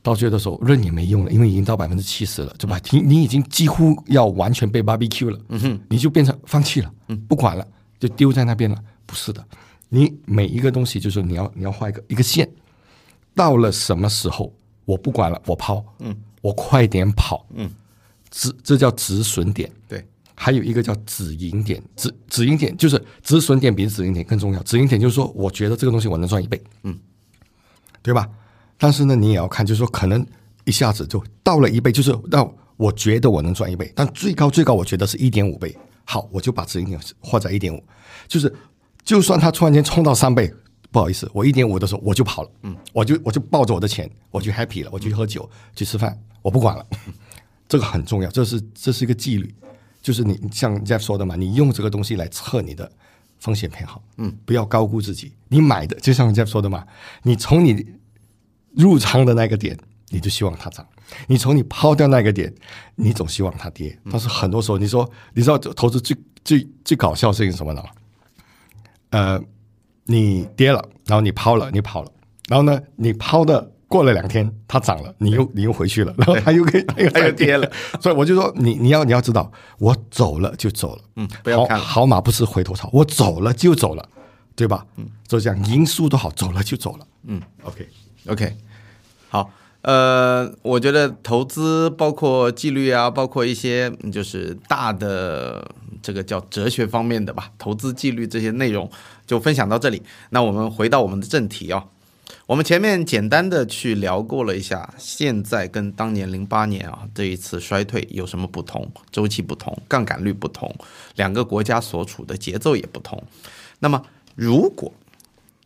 [0.00, 2.78] 到最后的时候认也没用了，因为已经到百分之七十了，对吧？
[2.92, 7.66] 你你已经几乎要完全被 barbecue 了，嗯哼，你就变成放弃了，嗯，不管了，
[7.98, 8.76] 就丢在那边了。
[9.06, 9.44] 不是的，
[9.88, 12.48] 你每一个东西就是你要你要画一个一个线，
[13.34, 14.54] 到了什么时候
[14.84, 17.68] 我不管了，我抛，嗯，我快点跑，嗯，
[18.30, 19.70] 止这叫止损点。
[19.88, 24.62] 对，还有一个叫止盈点，止止盈点就是止损点比止盈点更重要。
[24.62, 26.98] 止盈点就是说，我觉得这个东西我能赚一倍，嗯，
[28.02, 28.28] 对吧？
[28.76, 30.26] 但是呢，你也要看，就是说可能
[30.64, 35.74] 一下子就到了一倍，就是到我觉得我能赚一倍，但最高最高我觉得是一点五倍。
[36.04, 37.82] 好，我就把止盈点画在一点五，
[38.28, 38.52] 就是
[39.04, 40.52] 就算它突然间冲到三倍，
[40.90, 46.84] 不好意思，我一点五的时候我就跑了，嗯，我就我就抱着我的钱，我就 happy 了，我就去喝酒去吃饭，我不管了，
[47.66, 49.54] 这个很重要，这是这是一个纪律，
[50.04, 52.92] 就是你像 Jeff 说的嘛，你用这个东西来测你的
[53.38, 56.86] 风险偏好，嗯，不要高估自己，你买的就像 Jeff 说的嘛，
[57.22, 57.86] 你从你
[58.76, 59.74] 入仓的那个点，
[60.10, 60.86] 你就希望它涨。
[61.26, 62.54] 你从你抛掉那个点，
[62.96, 66.14] 你总希望它跌，但是很多时候你说，你知道投资最
[66.44, 67.82] 最最搞笑的事情是什么呢？
[69.08, 69.40] 呃，
[70.04, 72.12] 你跌了，然后你抛了，你跑了，
[72.48, 84.04] 然后呢，你抛的过了两天它涨了，你又你又回去了，然后它又可以又 又跌了，所以我就说你你要你要知道，我走了就走了，嗯，不要看好马不吃回头草，我走了就走了，
[84.56, 84.84] 对吧？
[84.96, 87.88] 嗯，就这样，赢输都好，走了就走了，嗯，OK。
[88.26, 88.56] OK，
[89.28, 89.48] 好。
[89.82, 95.62] 呃，我觉得投资包括纪律啊，包括一些就是大的
[96.02, 98.90] 这个叫哲学方面的吧，投资纪律这些内容
[99.26, 100.02] 就分享到这里。
[100.30, 101.84] 那我们回到我们的正题啊，
[102.46, 110.74] 我们前面简单的去聊过了一下，现在跟当年零八年啊这一次衰退有什么不同，周期不同，杠杆率不同，
[111.16, 113.22] 两个国家所处的节奏也不同。
[113.78, 114.04] 那么
[114.34, 114.92] 如果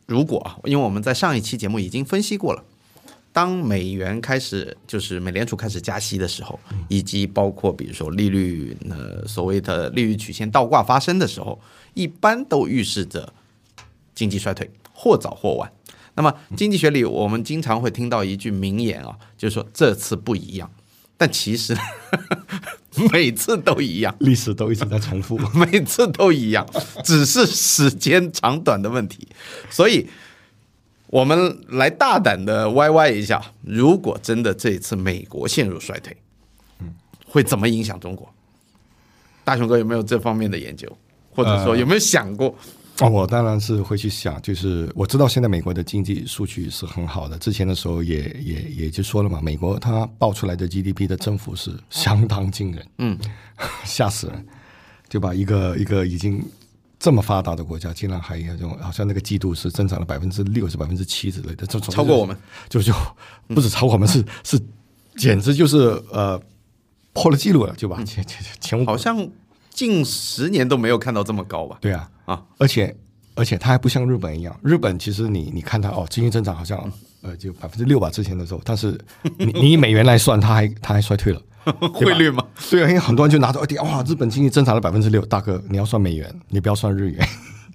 [0.07, 2.63] 如果啊，因为我们在上一期节目已经分析过了。
[3.33, 11.61] 当美元开始就是美联储开始加息的时候，以及包括比如说利率呃所谓的利率曲线倒挂发生的时候，
[11.95, 13.33] 一般都预示着
[14.15, 15.71] 经济衰退，或早或晚。
[16.19, 20.71] 那么经济学里我们经常会听到一句名言啊，就是说这次不一样，
[21.17, 21.75] 但其实
[23.13, 26.67] 每次都一样，历史都一直在重复， 每次都一样，
[27.05, 29.29] 只是时间长短的问题，
[29.71, 30.09] 所以。
[31.11, 36.15] 我们来大胆的歪歪一下，如果真的这一次美国陷入衰退，
[36.81, 38.31] 嗯，会怎么影响中国？
[39.43, 40.87] 大雄哥有没有这方面的研究，
[41.31, 42.55] 或者说有没有想过？
[43.01, 53.19] 哦，我当然是会去想，就是我知道现在美国的经济数据是很好的，之前的时候也也也就说了嘛，美国它报出来的 GDP 的增幅是相当惊人，嗯，
[53.85, 54.47] 吓死人，
[55.09, 55.33] 对吧？
[55.33, 56.45] 一个一个已经。
[57.01, 62.37] 这么发达的国家，竟然还有这种，好像那个季度是增长了百分之六，是百分之七之类的，这种超过我们，
[62.69, 62.93] 就就
[63.47, 64.61] 不止超过我们，是是，
[65.17, 65.79] 简直就是
[66.11, 66.37] 呃
[67.13, 68.03] 破了记录了，就吧？
[68.03, 69.17] 前前前好像
[69.79, 71.79] 近十年都没有看到这么高吧？
[71.81, 72.43] 对啊啊！
[72.59, 72.93] 而且
[73.37, 76.77] 而且它还不像日本一样，日本其实你你看它哦，经济增长好像
[77.23, 78.99] 呃就百分之六吧，之前的时候，但是
[79.39, 81.41] 你你以美元来算，它还它还衰退了。
[81.95, 82.45] 汇率嘛？
[82.69, 87.29] 对啊，因为很多人就拿着，哎哇，日本经济增长了百分之六，大哥，你要算美元，你不要算日元。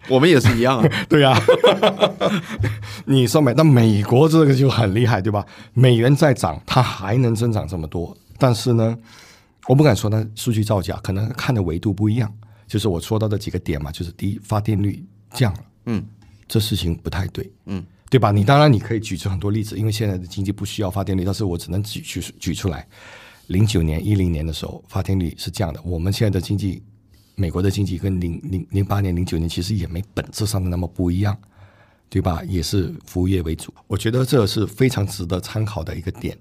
[0.09, 0.89] 我们也是一样啊。
[1.07, 1.39] 对啊，
[3.05, 5.45] 你算美，那美国这个就很厉害，对吧？
[5.73, 8.97] 美元在涨，它还能增长这么多，但是呢，
[9.67, 12.33] 我不敢说它数据造假，可能看的维度不一样。
[12.67, 16.03] 就是我说到的几个点嘛，就是第一，发电率降了，嗯，
[16.47, 18.31] 这事情不太对，嗯，对吧？
[18.31, 22.87] 你当然你可以举出很多例子，因为现在的经济不需要发电率，但是我只能举举举出来。
[23.47, 25.79] 零九年、一零年的时候，发电率是这样的。
[25.83, 26.81] 我们现在的经济，
[27.35, 31.37] 美国的经济跟零零零八年、零九年其实也没本质上的那么不一样，
[32.09, 32.41] 对吧？
[32.47, 33.71] 也是服务业为主。
[33.85, 36.35] 我觉得这是非常值得参考的一个点。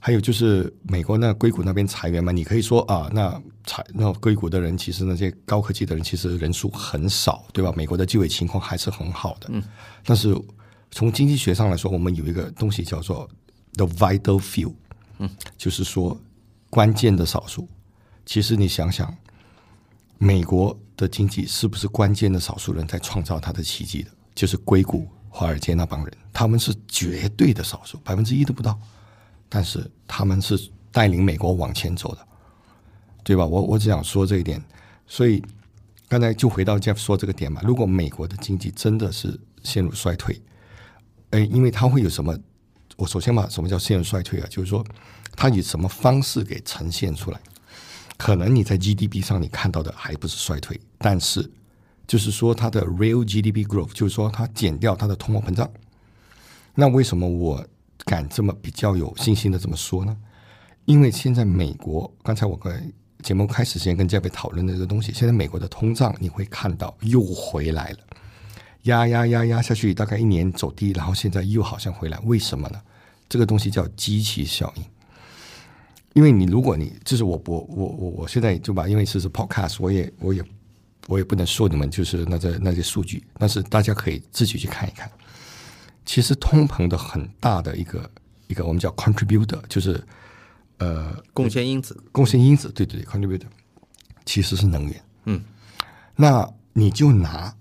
[0.00, 7.72] 还有就是美国那硅谷那边裁员嘛，你可以说啊，那裁那硅谷的人其实那些高科技的人其实人数很少，对吧？
[7.76, 9.48] 美国的就业情况还是很好的。
[9.52, 9.62] 嗯。
[10.04, 10.34] 但是
[10.90, 13.28] 从经济学上来说，我们有一个东西叫做
[13.74, 14.72] the vital few，
[15.18, 16.20] 嗯，就是说。
[16.72, 17.68] 关键的少数，
[18.24, 19.12] 其实你想想，
[20.18, 24.10] 美国的经济是不是关键的少数人在创造它的奇迹的？
[24.36, 28.78] 就是硅谷、华尔街那帮人，他们是绝对的少数，百分之一都不到，
[29.50, 30.58] 但是他们是
[30.90, 32.26] 带领美国往前走的，
[33.22, 33.44] 对吧？
[33.44, 34.64] 我我只想说这一点。
[35.06, 35.44] 所以
[36.08, 40.40] 刚才就回到 Jeff 说这个点嘛，如果美国的经济真的是陷入衰退，
[41.30, 42.34] 哎，因为它会有什么？
[42.96, 44.46] 我首先嘛，什么叫陷入衰退啊？
[44.48, 44.82] 就是说。
[45.36, 47.40] 它以什么方式给呈现出来？
[48.18, 51.48] 可能你在 GDP 上你看到的还不是衰退，但是
[52.06, 55.70] 就是说它的 real GDP growth，就是说它减掉它的通货膨胀。
[56.74, 57.64] 那为什么我
[58.04, 60.16] 敢这么比较有信心的这么说呢？
[60.86, 67.98] 因为现在美国，刚才我跟节目开始前跟嘉宾讨论的这个东西，现在美国的通胀你会看到又回来了，
[68.82, 72.80] 压压压压下去，大概一年走低，然后现在又好像回来，为什么呢？
[73.28, 74.84] 这个东西叫机器效应。
[76.14, 80.42] 因为你如果你就是我我我我我现在就把因为这是 podcast，我也我也
[81.06, 85.08] 我也不能说你们就是那这那些数据，但是大家可以自己去看一看。
[86.10, 88.10] 其实通膨的很大的一个
[88.48, 90.04] 一个我们叫 contributor，就是
[90.78, 93.46] 呃贡献因子，贡献因子，对对对，contributor
[94.26, 95.04] 其实是能源。
[95.26, 95.40] 嗯，
[96.16, 97.54] 那你就拿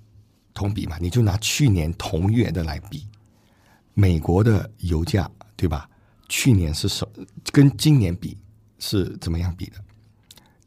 [0.52, 3.06] 同比嘛，你就拿去年同月的来比，
[3.94, 5.88] 美国的油价对吧？
[6.28, 7.08] 去年是什
[7.52, 8.36] 跟今年比
[8.80, 9.76] 是怎么样比的？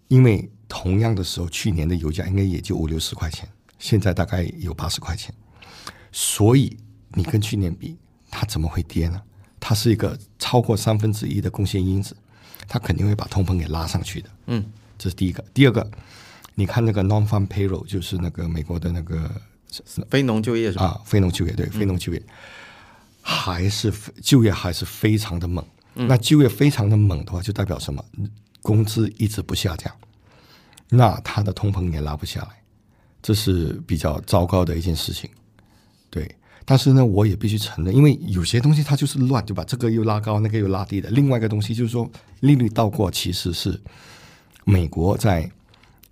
[0.06, 3.48] 因为同样的时候，去年的油价应该也就五六十块钱，
[3.80, 5.34] 现在大概有八十块钱，
[6.12, 6.76] 所以
[7.14, 7.96] 你跟去年比，
[8.30, 9.20] 它怎么会跌呢？
[9.60, 12.16] 它是一个超过三分之一的贡献因子，
[12.66, 14.30] 它肯定会把通膨给拉上去的。
[14.46, 14.64] 嗯，
[14.98, 15.44] 这是第一个。
[15.54, 15.88] 第二个，
[16.54, 19.30] 你看那个 non-farm payroll，就是那个美国的那个
[20.10, 20.84] 非农就业是吧？
[20.84, 22.22] 啊，非农就业对，非农就业。
[23.24, 28.04] 还是就业还是非常的猛，那就业非常的猛的话，就代表什么？
[28.62, 29.92] 工资一直不下降，
[30.88, 32.62] 那它的通膨也拉不下来，
[33.22, 35.30] 这是比较糟糕的一件事情。
[36.10, 36.32] 对，
[36.64, 39.64] 但是呢，我也必须承认，因为有些东西它就是乱，对吧？
[39.64, 41.10] 这个又拉高，那个又拉低的。
[41.10, 43.80] 另外一个东西就是说，利率倒挂其实是
[44.64, 45.50] 美国在，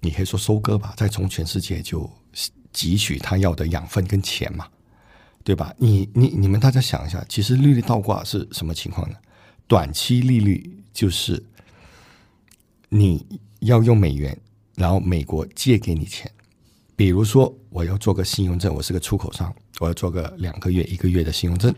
[0.01, 2.11] 你可以说收割吧，在从全世界就
[2.73, 4.67] 汲取他要的养分跟钱嘛。
[5.43, 5.75] 对吧？
[5.79, 9.17] 你你你们大家想一下，其实利率倒挂是什么情况呢？
[9.67, 11.43] 短期利率就是
[12.91, 13.25] 你
[13.61, 14.39] 要用美元，
[14.75, 16.31] 然后美国借给你钱。
[17.01, 21.75] 比如说，我要做个信用证，我是个出口商，我要做个两个月、一个月的信用证，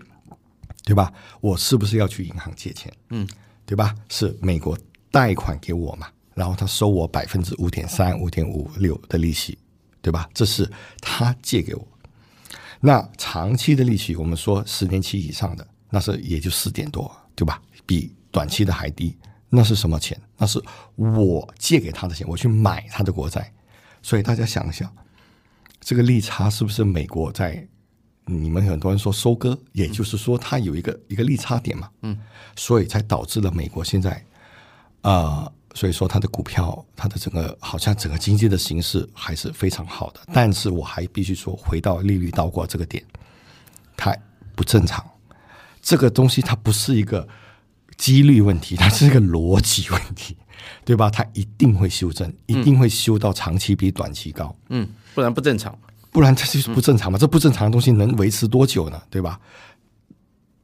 [0.82, 1.12] 对吧？
[1.40, 2.92] 我是不是要去银行借钱？
[3.10, 3.24] 嗯，
[3.64, 3.94] 对吧？
[4.08, 4.76] 是美国
[5.12, 6.08] 贷款给我嘛？
[6.34, 9.56] 然后他收我百分之五点三、五点五六的利息，
[10.00, 10.28] 对吧？
[10.34, 10.68] 这是
[11.00, 11.86] 他借给我。
[12.80, 17.62] 那长期的利息，我们说十年期以上的，那是也就四点多，对吧？
[17.86, 19.16] 比短期的还低。
[19.50, 20.20] 那是什么钱？
[20.36, 20.60] 那是
[20.96, 23.52] 我借给他的钱，我去买他的国债。
[24.02, 24.92] 所以大家想一想，
[25.82, 27.68] 这个利差是不是美国在？
[28.24, 31.90] 你们很多人说收割，也就是说它有一个一个利差点嘛。
[32.02, 32.18] 嗯，
[32.56, 34.24] 所以才导致了美国现在，
[35.02, 35.52] 啊。
[35.74, 40.20] 所以说，它的股票，它的整个好像整个经济的形势还是非常好的。
[40.30, 43.02] 但是我还必须说，回到利率倒挂这个点，
[43.96, 44.14] 它
[44.54, 45.02] 不正常。
[45.80, 47.26] 这个东西它不是一个
[47.96, 50.36] 几率问题，它是一个逻辑问题，
[50.84, 51.08] 对吧？
[51.08, 54.54] 它一定会修正，一定会修到长期比短期高。
[54.68, 55.78] 嗯，不然不正常，
[56.10, 57.18] 不然这就是不正常嘛。
[57.18, 59.02] 这不正常的东西能维持多久呢？
[59.10, 59.40] 对吧？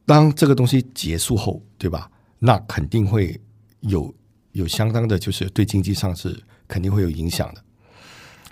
[0.05, 2.09] 当这个东西结束后，对吧？
[2.39, 3.39] 那肯定会
[3.81, 4.13] 有。
[4.53, 7.63] 有相当的，就是对经济上是肯定会有影响的。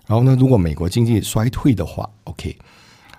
[0.05, 2.55] 然后呢，如果美国经济衰退的话，OK，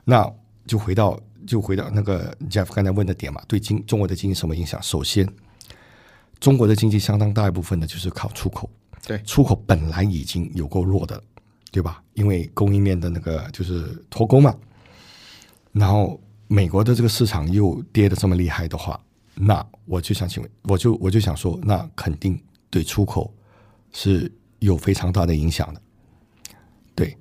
[0.04, 0.32] 那
[0.64, 4.80] 就回到就回到那个 Jeff 刚才问的点嘛，对经中国的经济什么影响？
[4.80, 5.28] 首先，
[6.38, 8.70] 中国的经济相当大一部分呢就是靠出口，
[9.04, 11.20] 对，出口本来已经有够弱的，
[11.70, 12.02] 对吧？
[12.14, 14.54] 因为供应链的那个就是脱钩嘛。
[15.72, 19.00] 然后美国的这个市场又跌的这么厉害的话，
[19.34, 22.38] 那我就想请问，我就我就想说，那肯定。
[22.70, 23.34] 对出口
[23.94, 25.80] 是有非常大的影响的，
[26.94, 27.16] 对。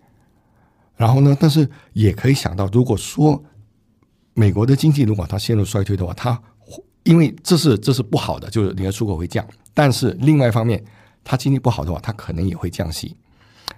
[0.98, 3.42] 然后呢，但是也可以想到，如果说
[4.34, 6.38] 美国的经济如果它陷入衰退的话，它
[7.04, 9.48] 因为这是这是不好的，就是你的出口会降。
[9.74, 10.84] 但是另外一方面，
[11.24, 13.16] 它经济不好的话，它可能也会降息。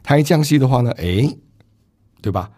[0.03, 1.35] 它一降息的话呢，哎，
[2.21, 2.49] 对吧？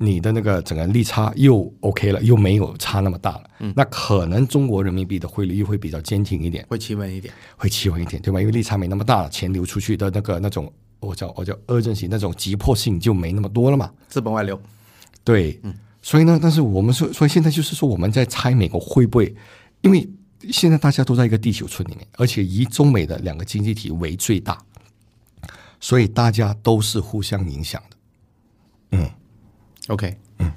[0.00, 8.38] 你的那个整个利差又 OK 了，又没有差那么大了，嗯，那可能中国人民币的汇率又会比较坚挺一点，会企稳一点，会企稳一点，对吧？
[8.38, 14.60] 因为利差没那么大了，钱流出去的那个那种，我叫我叫 urgency 那种急迫性就没那么多了嘛，资本外流，
[15.24, 19.34] 对，嗯，所以呢，但是我们说，所以现在就是说我们在猜美国会不会，
[19.80, 20.08] 因为
[20.52, 24.56] 现在大家都在一个地球村里面，而且以中美的两个经济体为最大，
[25.80, 27.96] 所以大家都是互相影响的，
[28.92, 29.10] 嗯。
[29.88, 30.52] OK，嗯，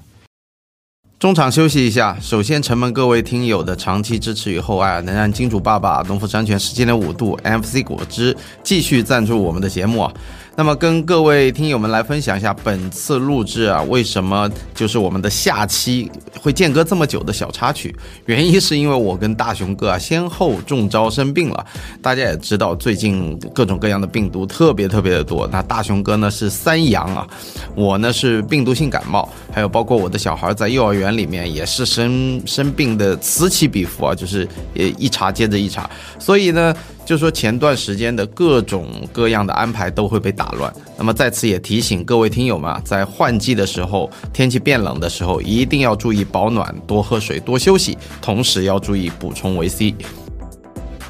[1.18, 2.18] 中场休息一下。
[2.20, 10.12] 首先，承蒙各位听友的长期支持与厚爱，能让金主爸爸农夫山泉十七点五度 NFC 果汁继续赞助我们的节目啊。
[10.54, 17.94] 那么跟各位听友们来分享一下本次录制啊，为什么就是我们的下期会间隔这么久的小插曲？
[18.26, 21.66] 原因是因为我跟大熊哥啊先后中招生病了。
[22.02, 25.48] 大家也知道，最近各种各样的病毒特别特别的多。
[25.50, 27.26] 那大熊哥呢是三阳啊，
[27.74, 35.88] 我呢是病毒性感冒，还有包括我的小孩在幼儿园里面也是生生病的此起彼伏啊，就是也一茬接着一茬。
[36.18, 36.74] 所以呢。
[37.04, 40.72] 就说前段时间的各种各样的安排都会被打乱。
[40.96, 49.94] 那么在此也提醒各位听友们，在换季的时候，天气变冷的时候，一定要注意保暖，多喝水，多休息，同时要注意补充维 C。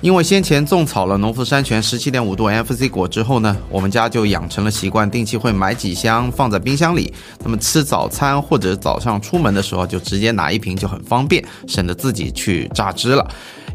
[0.01, 7.15] 因为先前种草了农夫山泉十七点五度 F C 果之后呢，我们家就养成了习惯，定期会买几箱放在冰箱里。
[7.45, 13.25] 那么吃早餐或者早上出门的时候，就直接拿一瓶就很方便，省得自己去榨汁了。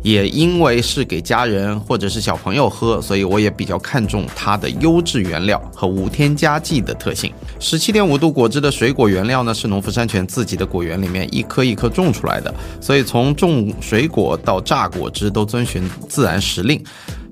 [0.01, 7.31] 也因为是给家人或者是小朋友喝，所以我也比较看重它的优质原料和无添加剂的特性。
[7.59, 16.81] 十七点五度果汁的水果原料呢，是农夫山泉自己的果园里面一颗一颗种出来的，所以从种水果到榨果汁都遵循自然时令，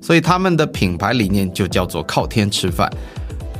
[0.00, 2.90] 所以他们的品牌理念就叫做靠天吃饭。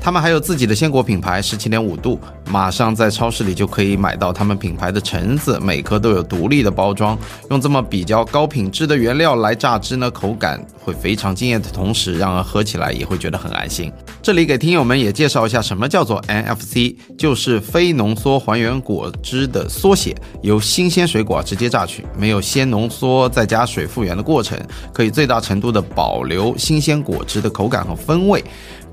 [0.00, 2.18] 他们还有自己的鲜果品牌，十七点五度，
[2.48, 7.18] 马上在超市里就可以买到他们品牌的橙子，每颗都有独立的包装。
[7.50, 13.92] 用这么比较高品质的原料来榨汁呢，口感会非常惊艳的同时，让人喝起来也会觉得很安心。
[14.22, 24.58] 这里给听友们也介绍一下，什么叫做 NFC，就是非浓缩还原果汁的缩写，由新鲜水果直接榨取，没有先浓缩再加水复原的过程，
[24.92, 28.44] 可以最大程度的保留新鲜果汁的口感和风味。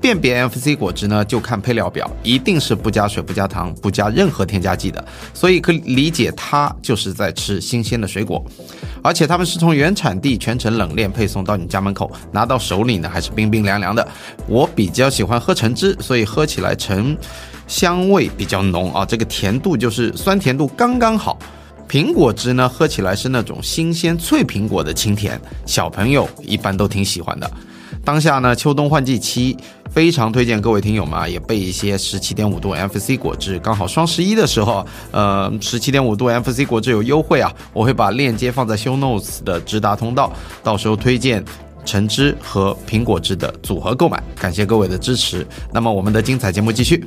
[0.04, 5.02] 辨别 FC 果汁呢，就看配料表，一定是不加水、不加糖、不加任何添加剂的，
[5.32, 8.44] 所以可以理解它就是在吃新鲜的水果，
[9.02, 14.06] 而且他们是从原产地全程冷链配送到你家门口，拿到手里呢还是冰冰凉凉的。
[14.46, 17.16] 我比较喜欢喝橙汁，所以喝起来橙
[17.66, 21.38] 香味比较浓啊，这个甜度就是酸甜度刚刚好。
[21.88, 27.50] 苹果汁呢，喝起来是那种新鲜脆苹果的清甜，小朋友一般都挺喜欢的。
[28.04, 29.56] 当下呢，秋冬换季期，
[29.90, 33.58] 非常推荐各位听友们啊，也备一些十七点五度 FC 果汁。
[33.60, 40.30] 刚好双十一的时候，呃，十七点五度 FC 果汁有优惠啊，我会把链接放在 Show Notes 的直达通道，
[40.62, 41.42] 到时候推荐
[41.86, 44.22] 橙汁和苹果汁的组合购买。
[44.36, 45.46] 感谢各位的支持。
[45.72, 47.02] 那么我们的精彩节目继续。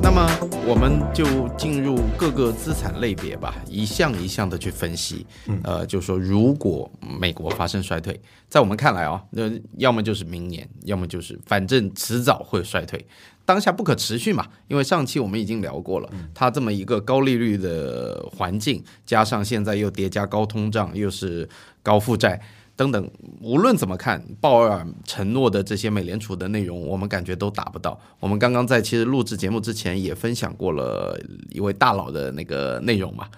[0.00, 0.30] 那么
[0.66, 1.24] 我们就
[1.56, 5.26] 进入各个资产类别吧，一项一项的去分析。
[5.64, 13.02] 呃，就是说如果美国发生衰退，在我们看来啊，那要么就是明年，要么就是反正迟早会衰退。
[13.46, 21.48] 当下不可持续嘛，因为上期我们已经聊过了，它这么一个高利率的环境，加上现在又叠加高通胀，又是
[21.82, 22.38] 高负债。
[22.80, 23.10] 等等，
[23.42, 28.00] 无论怎么看，鲍尔承诺的这些美联储的内容，我们感觉都达不到。
[28.18, 31.14] 我们刚刚在其实录制节目之前也分享过了
[31.50, 33.28] 一位大佬的那个内容嘛，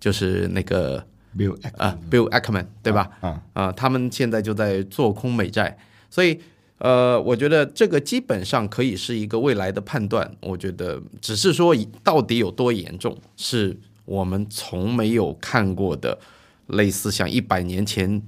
[0.00, 0.98] 就是那个
[1.36, 3.08] Bill 啊，Bill Ackman 对吧？
[3.20, 5.78] 啊啊，他们现在就在做空美债，
[6.10, 6.40] 所以
[6.78, 10.28] 呃，我觉得这个基本上可以是一个未来的判断。
[10.40, 11.72] 我觉得只是说
[12.02, 16.18] 到底有多严重，是我们从没有看过的，
[16.66, 18.20] 类似像一百年前。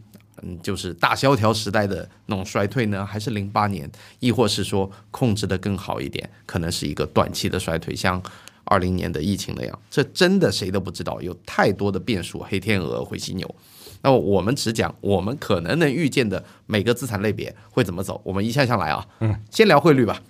[0.43, 8.23] 嗯，就是大萧条时代的那种衰退呢，还是零八年，亦或是说控制的更好一点，可能是一个短期的衰退，像
[8.65, 13.55] 二零年的疫情那样，这真的谁都不知道，有太多的变数，黑天鹅灰犀牛。
[14.03, 19.07] 那我们只讲我们可能能预见的每个资产类别会怎么走，我们一项项来啊。
[19.21, 20.23] 嗯，先聊汇率吧。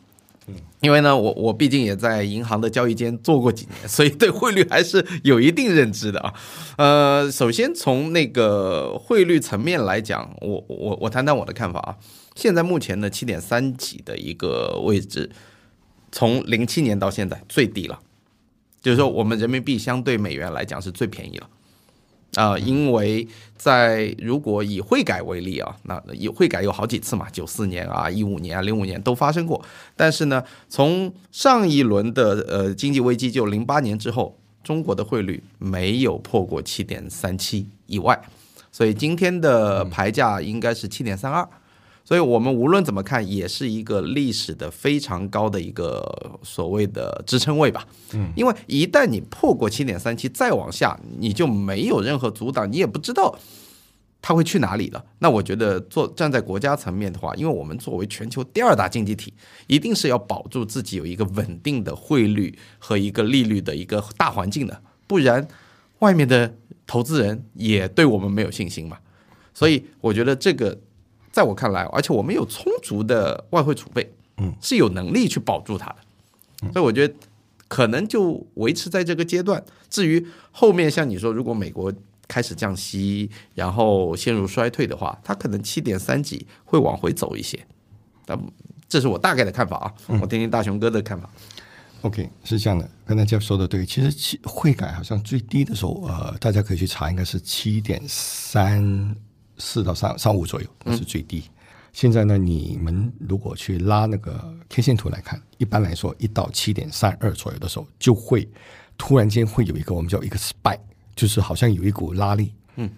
[0.81, 6.35] 因为呢，我我毕竟也在银行的交易间做过几年，所以对汇率还是有一定认知的啊。
[6.77, 11.97] 呃，首先从那个汇率层面来讲，我我我谈谈我的看法啊。
[12.35, 15.31] 现在目前的七点三几的一个位置，
[16.11, 18.01] 从零七年到现在最低了，
[18.81, 21.49] 就是说我们人民币相对美元来讲是最便宜了。
[22.35, 23.27] 啊，因为
[23.57, 29.61] 在如果以汇改为例啊，那以汇改有好几次嘛，九四年啊、一五年啊、零五年都发生过。
[29.97, 38.21] 但是呢，从上一轮的呃经济危机就零八年之后，中国的汇率没有破过七点三七以外，
[38.71, 41.49] 所以今天的牌价应该是七点三二。
[42.05, 47.87] 所以我们无论怎么看，也是一个历史的非常高的一个所谓的支撑位吧。
[48.15, 53.39] 嗯，因为一旦你破过七点三七，再往下你就没有任何阻挡，你也不知道
[54.21, 55.05] 它会去哪里了。
[55.21, 59.33] 那我觉得做站在国家层面的话，因为我们作为全球第二大经济体，
[59.69, 65.47] 一定是要保住自己有一个稳定的汇率和一个利率的一个大环境的，不然
[66.01, 66.57] 外面的
[66.89, 68.99] 投资人也对我们没有信心嘛。
[69.55, 70.77] 所以我觉得这个。
[71.33, 77.15] 在我看来，而且我们有充足的外汇储备，嗯，是有能力去保住它的，所以我觉得
[77.69, 79.63] 可能就维持在这个阶段。
[79.89, 81.93] 至于后面像你说，如果美国
[82.27, 87.59] 开始降息，然后陷入衰退的话，它可能七点三几会往回走一些。
[88.25, 88.39] 但
[88.89, 91.29] 这是我大概的看法啊，我听听大雄哥的看法。
[92.03, 99.15] OK，是这样的，刚才 Jeff 说的对，其实七汇改好像最低的时候，呃，大家可以去查，应该是七点三
[99.61, 101.45] 四到三三五左右，那是最低。
[101.93, 108.49] 现在呢，你们如果去拉那个 K 线图来看，一般来说，一到七点三二左右的时候，就会
[108.97, 110.81] 突然间会有一个我们叫一个 spike，
[111.15, 112.91] 就是好像有一股拉力，嗯，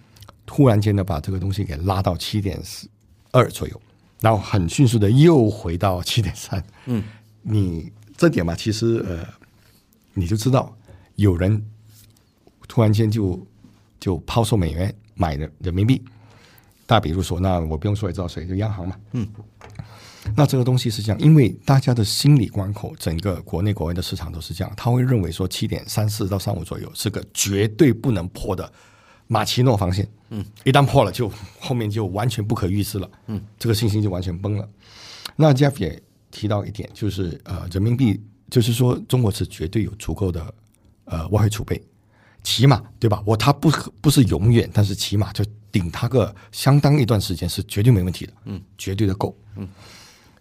[0.45, 2.59] 突然间呢把这个东西给拉到七点
[3.31, 3.81] 二左右，
[4.21, 7.03] 然后很迅速的又回到七点三，嗯，
[7.43, 7.91] 你。
[8.15, 9.27] 这点嘛，其实呃，
[10.13, 10.73] 你就知道
[11.15, 11.61] 有人
[12.67, 13.45] 突然间就
[13.99, 15.99] 就抛售美元买的人民币。
[16.93, 18.95] 大比如说，那我不用说也知道谁，就央行嘛。
[19.13, 19.27] 嗯。
[20.35, 28.71] 那这个东西是这样，因为大家的心理关口，整个国内国外的市场都是这样，他会认为说七点三四到三五左右是个绝对不能破的
[29.27, 30.07] 马奇诺防线。
[30.29, 30.45] 嗯。
[30.63, 33.09] 一旦破了，就后面就完全不可预知了。
[33.27, 33.41] 嗯。
[33.57, 34.69] 这个信心就完全崩了。
[35.35, 36.01] 那 Jeff 也。
[36.35, 38.19] 提到一点就是呃，人民币
[38.49, 40.51] 就是说中国是绝对有足够的
[41.05, 41.79] 呃外汇储备，
[42.41, 43.21] 起码对吧？
[43.23, 43.69] 我它不
[44.01, 49.67] 不是永远，但是起码就顶它个相当一段时间是绝对没问题的，嗯，绝对的够，嗯。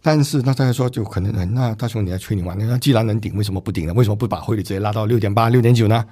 [0.00, 3.92] 但是那大家说就可能那大雄你在吹牛嘛，那既然能顶，为什么不顶呢？
[3.94, 6.04] 为什么不把汇率直接拉到六点八、六点九呢？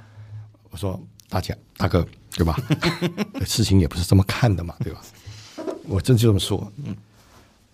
[0.71, 2.59] 我说大家大哥对吧？
[3.47, 5.01] 事情也不是这么看的嘛，对吧？
[5.87, 6.97] 我真就这么说，嗯，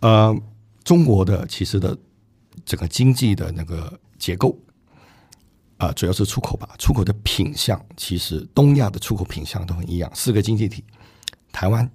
[0.01, 0.36] 呃。
[0.86, 1.99] 中国的其实的
[2.64, 4.57] 整个经济的那个结构
[5.78, 6.76] 啊，主要是出口吧。
[6.78, 10.84] 出口的品相其实东亚的出口品相都很一样，四个经济体：
[11.57, 11.90] 台湾、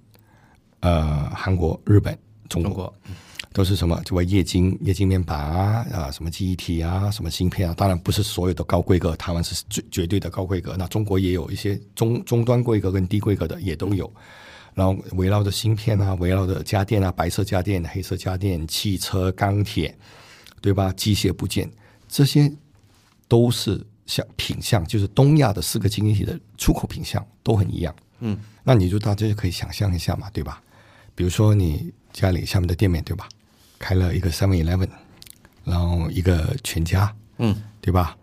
[0.80, 2.92] 呃、韩国、日本、中国，
[3.52, 4.02] 都是什么？
[4.04, 7.74] 就为液晶、液晶面板啊，啊，什么记忆体啊，什么芯片啊。
[7.78, 10.74] 当然不是所有的高规格，台湾是最绝对的高规格。
[10.76, 14.12] 那中国也有一些中中端规格跟低规格的也都有。
[14.74, 19.96] 然后围绕着芯片啊，围绕着家电啊，白色家电、黑色家电、汽车、钢铁，
[20.60, 20.92] 对吧？
[20.94, 21.70] 机械部件
[22.08, 22.52] 这些
[23.28, 27.94] 都是像品相，就是东亚的四个经济体的出口品相都很一样。
[28.18, 30.62] 嗯，那你就大家就可以想象一下嘛，对吧？
[31.14, 33.28] 比如说你家里下面的店面，对吧？
[33.78, 34.88] 开了一个 Seven Eleven，
[35.64, 38.16] 然后一个全家，嗯，对吧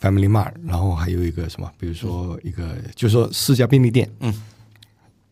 [0.00, 1.72] ？Family Mart，然后还有一个什么？
[1.78, 4.42] 比如说一个，就是说四家便利店，嗯。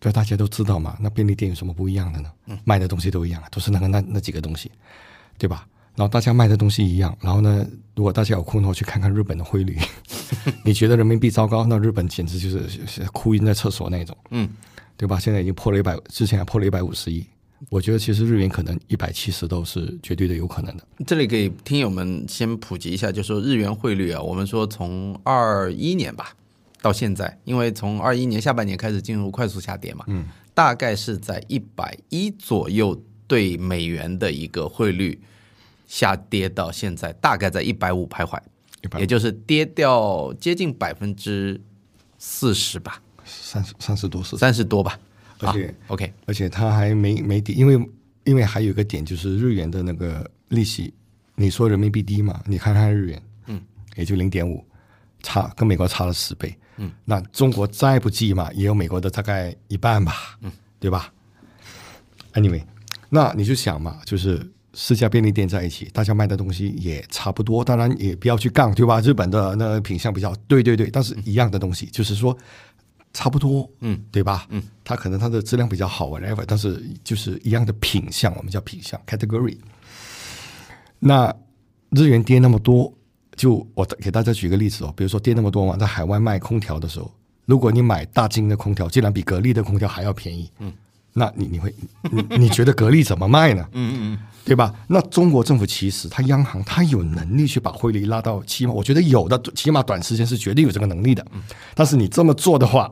[0.01, 0.97] 对，大家都知道嘛。
[1.01, 2.31] 那便利店有什么不一样的呢？
[2.65, 4.71] 卖的东西都一样，都是那个那那几个东西，
[5.37, 5.67] 对吧？
[5.99, 7.17] 然后大家卖的东西一样。
[7.21, 9.77] 然后呢，如果大家有空的话，去看看日本的汇率。
[10.65, 14.49] 你觉得人民币糟糕，那日本简直就是哭晕在厕所那种，嗯，
[14.97, 15.19] 对吧？
[15.19, 17.27] 现在已经破了一百，之前还破了一百五十亿。
[17.71, 20.87] 我觉得其实日元可能一百七十都是绝对的有可能的。
[21.05, 26.33] 这里给听友们先普及一下，就说日元汇率啊，我们说从二一年吧。
[26.81, 30.25] 到现在，因为从二一年下半年开始进入快速下跌嘛，嗯，
[30.55, 35.21] 大概是在一百一左右对美元的一个汇率
[35.89, 38.39] 下跌到现在，大概在一百五徘徊，
[39.01, 41.61] 也就是跌掉接近百分之
[42.19, 44.97] 四十吧，三十三十多是三十多吧，
[45.41, 47.91] 而且 OK，而且它还没没跌，因为
[48.25, 50.95] 因为还有一个点就是日元的那个利息，
[51.35, 53.61] 你说人民币低嘛，你看看日元，嗯，
[53.97, 54.65] 也就零点五，
[55.23, 56.55] 差跟美国差了十倍。
[56.77, 61.13] 嗯，那中国再不济嘛，也有美国的大概一半吧，嗯，对吧
[62.35, 62.63] ？Anyway，
[63.09, 64.49] 那你就想嘛，就是
[64.81, 69.01] 四家便利店在一起，大家卖的东西也差不多，当然也不要去杠，对吧？
[69.01, 72.37] 日本的那品相比较，对对对，但是一样的东西，就是说
[73.13, 74.47] 差不多，嗯，对吧？
[74.51, 79.59] 嗯，它可能它的质量比较好，whatever，但是就是一样的品相，我们叫品相 category。
[81.01, 81.35] 那
[81.91, 82.95] 日元跌那么多。
[83.37, 87.09] 就我给大家举个例子哦，比如说跌那么多嘛，在海外卖空调的时候，
[87.47, 90.73] 如果你买大金的空调，竟然比格力的空调还要便宜，嗯，
[91.13, 91.75] 那你你会
[92.11, 93.69] 你你觉得格力怎么卖呢？
[93.73, 94.75] 嗯嗯嗯，对吧？
[94.89, 101.27] 那中国政府其实它央行它有能力去把汇率拉到起码，我觉得有的，起码短时间是绝对有这个能力的。
[101.75, 102.91] 但是你这么做的话，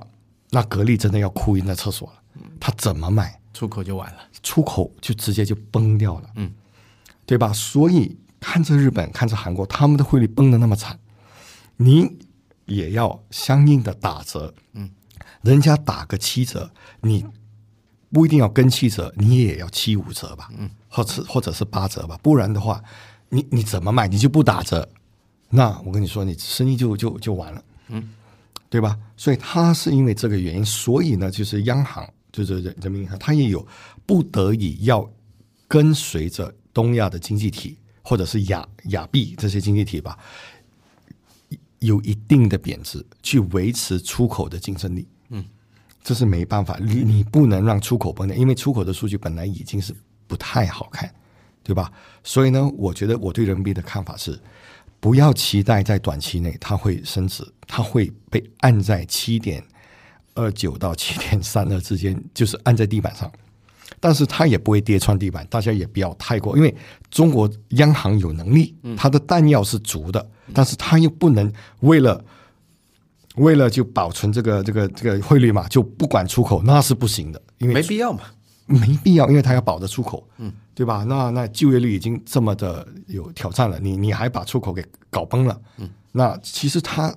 [0.51, 2.43] 那格力真的要哭晕在厕所了。
[2.61, 6.51] 他怎么卖出口就完了，出口就直接就崩掉了，嗯，
[7.25, 7.53] 对吧？
[7.53, 8.17] 所以。
[8.39, 10.97] 看着日本，看着韩国，他们的汇率崩的那么惨，
[11.79, 12.19] 你
[12.67, 14.55] 也要相应的打折。
[14.75, 14.91] 嗯，
[15.41, 17.25] 人家打个七折，你
[18.17, 20.49] 不一定要跟七折，你也要七五折吧？
[20.57, 22.83] 嗯，或者或者是八折吧，不然的话，
[23.29, 24.09] 你你怎么卖？
[24.09, 24.89] 你就不打折，
[25.51, 27.63] 那我跟你说，你生意就就就完了。
[27.89, 28.09] 嗯，
[28.71, 28.99] 对吧？
[29.19, 33.67] 所以他是因为这个原因，所以呢，就是央行，就是人人民银行，他也有
[34.07, 35.07] 不得已要
[35.69, 37.77] 跟随着东亚的经济体。
[38.09, 40.17] 或者是亚亚币这些经济体吧，
[41.81, 45.09] 有一定的贬值，去维持出口的竞争力。
[46.07, 49.93] 这是没办法，你你不能让出口崩掉，因为出口的数据本来已经是
[50.29, 51.13] 不太好看，
[51.65, 51.93] 对吧？
[52.23, 54.39] 所以呢，我觉得我对人民币的看法是，
[55.01, 59.61] 不要期待在短期内它会升值，它会被按在七点
[60.35, 63.29] 二九到七点三二之间，就是按在地板上。
[63.99, 66.73] 但是它也不会跌穿地板，大家也不要太过，因为
[67.11, 72.25] 中国央行有能力，它的弹药是足的，但是它又不能为了
[73.37, 78.21] 为了就保存这个这个这个汇率嘛，就不管出口，那是不行的，因为没必要嘛。
[78.69, 81.05] 没必要，因为它要保着出口，嗯，对吧？
[81.05, 87.15] 那那就业率已经这么的有挑战了，你你还把出口给搞崩了，嗯，那其实它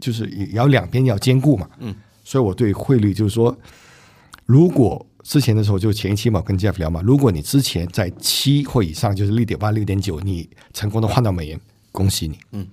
[0.00, 1.94] 就是也要两边要兼顾嘛，嗯，
[2.24, 3.56] 所以我对汇率就是说，
[4.44, 11.60] 如果之前的时候就前一期嘛跟 Jeff 聊嘛，如果你之前在七或以上就是六点八、六点九，你成功的换到美元，
[11.92, 12.66] 恭喜你，嗯，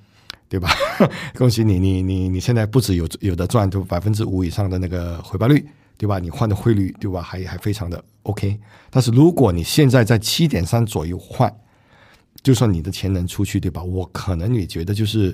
[0.49, 0.69] 对吧？
[1.35, 5.65] 恭喜你，你你你现在不止有有的赚，就百分之五以上的那个回报率。
[5.97, 6.19] 对吧？
[6.19, 7.21] 你换的汇率对吧？
[7.21, 8.59] 还还非常的 OK。
[8.89, 11.49] 但是如果你现在在七点三左右换，
[12.43, 13.81] 就算你的钱能出去，对吧？
[13.81, 15.33] 我可能也觉得就是，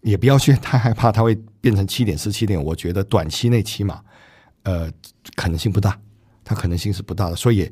[0.00, 2.60] 也不要去太害怕它会变成七点四、七点。
[2.60, 4.00] 我觉得短期内起码，
[4.64, 4.90] 呃，
[5.36, 5.96] 可能性不大，
[6.42, 7.36] 它可能性是不大的。
[7.36, 7.70] 所以，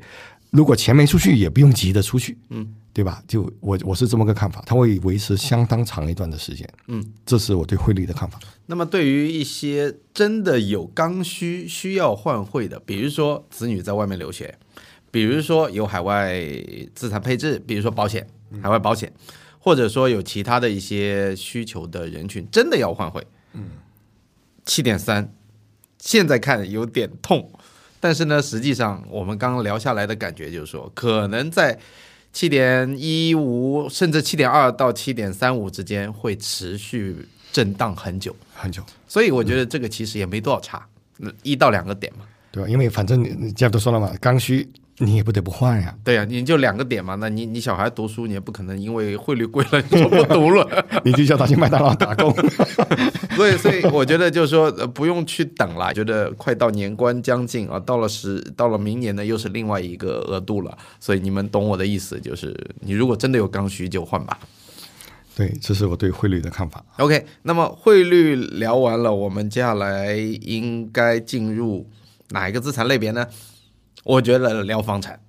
[0.49, 2.37] 如果钱没出去，也不用急着出去。
[2.51, 2.73] 嗯。
[2.97, 3.21] 对吧？
[3.27, 6.67] 就我我是这么个看法，它会维持相当长一段的时间。
[6.87, 8.39] 嗯，这是我对汇率的看法。
[8.65, 14.57] 那么，对于一些真的有刚需需要换汇的，比如说子女在外面留学，
[15.11, 16.41] 比如说有海外
[16.95, 18.25] 资产配置，比如说保险、
[18.63, 19.13] 海外保险，
[19.59, 23.23] 或者说有其他的一些需求的人群，真的要换汇。
[23.53, 23.69] 嗯，
[24.65, 25.31] 七点三，
[25.99, 27.51] 现在看有点痛，
[27.99, 31.77] 但是呢，实际上我们刚刚聊下来的感觉就是说，可能在。
[32.37, 40.87] 七点一五，甚至七点二到七点三五之间会持续震荡很久很久，所以我觉得这个其实也没多少差，
[41.41, 42.69] 一到两个点嘛，对吧？
[42.69, 44.69] 因为反正你家都说了嘛，刚需。
[44.99, 52.33] 你也不得不换呀，对呀，你就两个点嘛，那你你小孩读书，你也不可能因为汇率贵了你就不读了， 你就叫他去麦当劳打工。
[53.35, 60.75] 所以，所以我觉得就是说，不用去等了，觉得快到年关将近啊，到了十，到了明年呢，又是另外一个额度了。
[60.99, 64.39] 所以你们懂我的意思，就是你如果真的有刚需就换吧。
[65.35, 66.83] 对，这是我对汇率的看法。
[66.97, 71.87] OK，那么汇率聊完了，我们接下来应该进入
[72.29, 73.27] 哪一个资产类别呢？
[74.07, 75.19] 我觉得聊房产，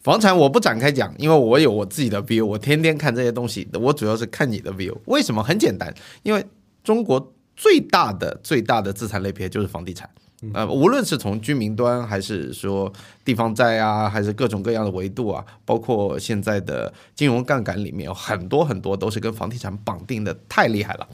[0.00, 4.92] 房产我不展开讲，因为我有我自己的 view，我天天看这些东西，我主要是看你的 view。
[5.04, 5.40] 为什么？
[5.40, 5.94] 很简单，
[6.24, 6.44] 因为
[6.82, 10.10] 中国最大的最大的资产类别就是房地产，
[10.52, 12.92] 呃，无论是从居民端，还是说
[13.24, 21.06] 地方债啊，还是各种各样的维度啊，包括现在的金融杠杆里面有很多很多都是跟房地产绑定的，太厉害了，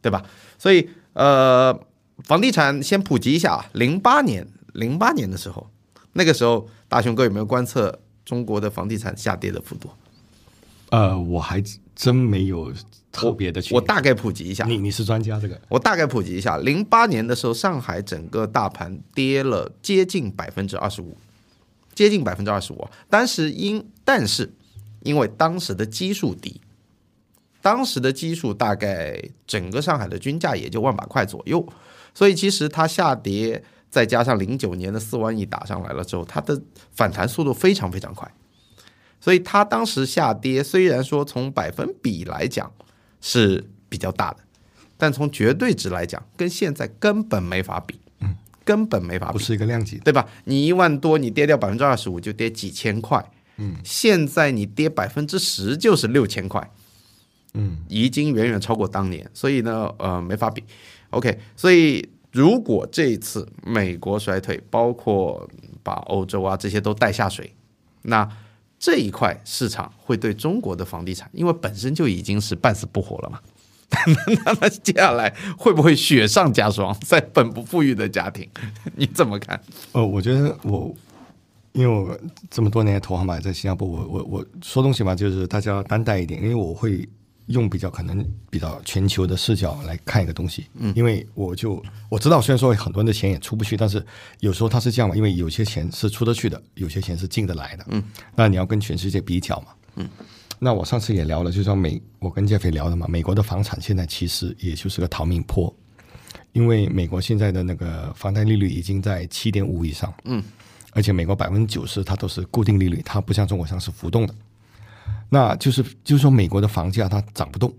[0.00, 0.22] 对吧？
[0.56, 1.76] 所以，呃，
[2.22, 5.68] 房地产先普及一下啊，零八年，零八年的时候。
[6.16, 9.90] 那个时候，大雄哥有没有观测中国的房地产下跌的幅度？
[10.88, 11.62] 呃，我还
[11.94, 12.72] 真没有
[13.12, 13.74] 特别的去。
[13.74, 14.64] 我大概普及一下。
[14.64, 16.56] 你你是专家，这个我大概普及一下。
[16.56, 21.16] 零八年的时候，上海整个大盘跌了接近百分之二十五，
[21.94, 22.88] 接近百分之二十五。
[23.10, 24.54] 当时因但是
[25.02, 26.60] 因为当时的基数低，
[27.60, 31.68] 当时的基数大概整个上海的均价也就万把块左右，
[32.14, 33.62] 所以其实它下跌。
[33.88, 36.60] 再加上零九年的四万亿打上来了之后，它的
[36.92, 38.30] 反弹速度非常非常快，
[39.20, 42.70] 所以它当时下跌虽然说从百分比来讲
[43.20, 44.38] 是比较大的，
[44.98, 50.28] 但从绝对值来讲，跟现在根本没法比，嗯，根本没法比，不是一个量级，对吧？
[50.44, 53.24] 你一万多，你跌掉百分之二十五就跌几千块，
[53.56, 56.70] 嗯，现在你跌百分之十就是六千块，
[57.54, 60.62] 嗯，已经远远超过当年，所以呢，呃，没法比
[61.10, 62.06] ，OK，所以。
[62.36, 65.48] 如果这一次美国衰退，包括
[65.82, 67.50] 把欧洲啊这些都带下水，
[68.02, 68.28] 那
[68.78, 73.40] 这一块市场会对中国的房地产，因为本身就已经是半死不活了嘛，
[74.44, 78.46] 那么接下来会不会雪上加霜，在本不富裕的家庭，
[78.96, 79.58] 你怎么看？
[79.92, 80.94] 呃，我觉得我
[81.72, 82.20] 因为我
[82.50, 87.08] 这么多年投行嘛，在新加坡，我我我说东西嘛，就是大家担待一点，因为我会。
[87.46, 94.04] 用比较可能比较全球的视角来看一个东西，嗯，因为我就我知道，虽然说很多人的钱也出不去，但是
[94.40, 98.02] 有时候它是这样嘛，因为有些钱是出得去的，有些钱是进得来的，嗯，
[98.34, 99.66] 那你要跟全世界比较嘛，
[99.96, 100.08] 嗯，
[100.58, 105.72] 那我上次也聊了，就说美，我跟杰飞聊的嘛，美国的房产现在其实也就是个逃命坡，
[106.52, 110.42] 因为美国现在的那个房贷利率已经在七点五以上，嗯，
[110.90, 114.34] 而且美国百分之九十它都是固定利率，它不像中国像是浮动的。
[115.28, 117.72] 那就是就是说，美国的房价它涨不动，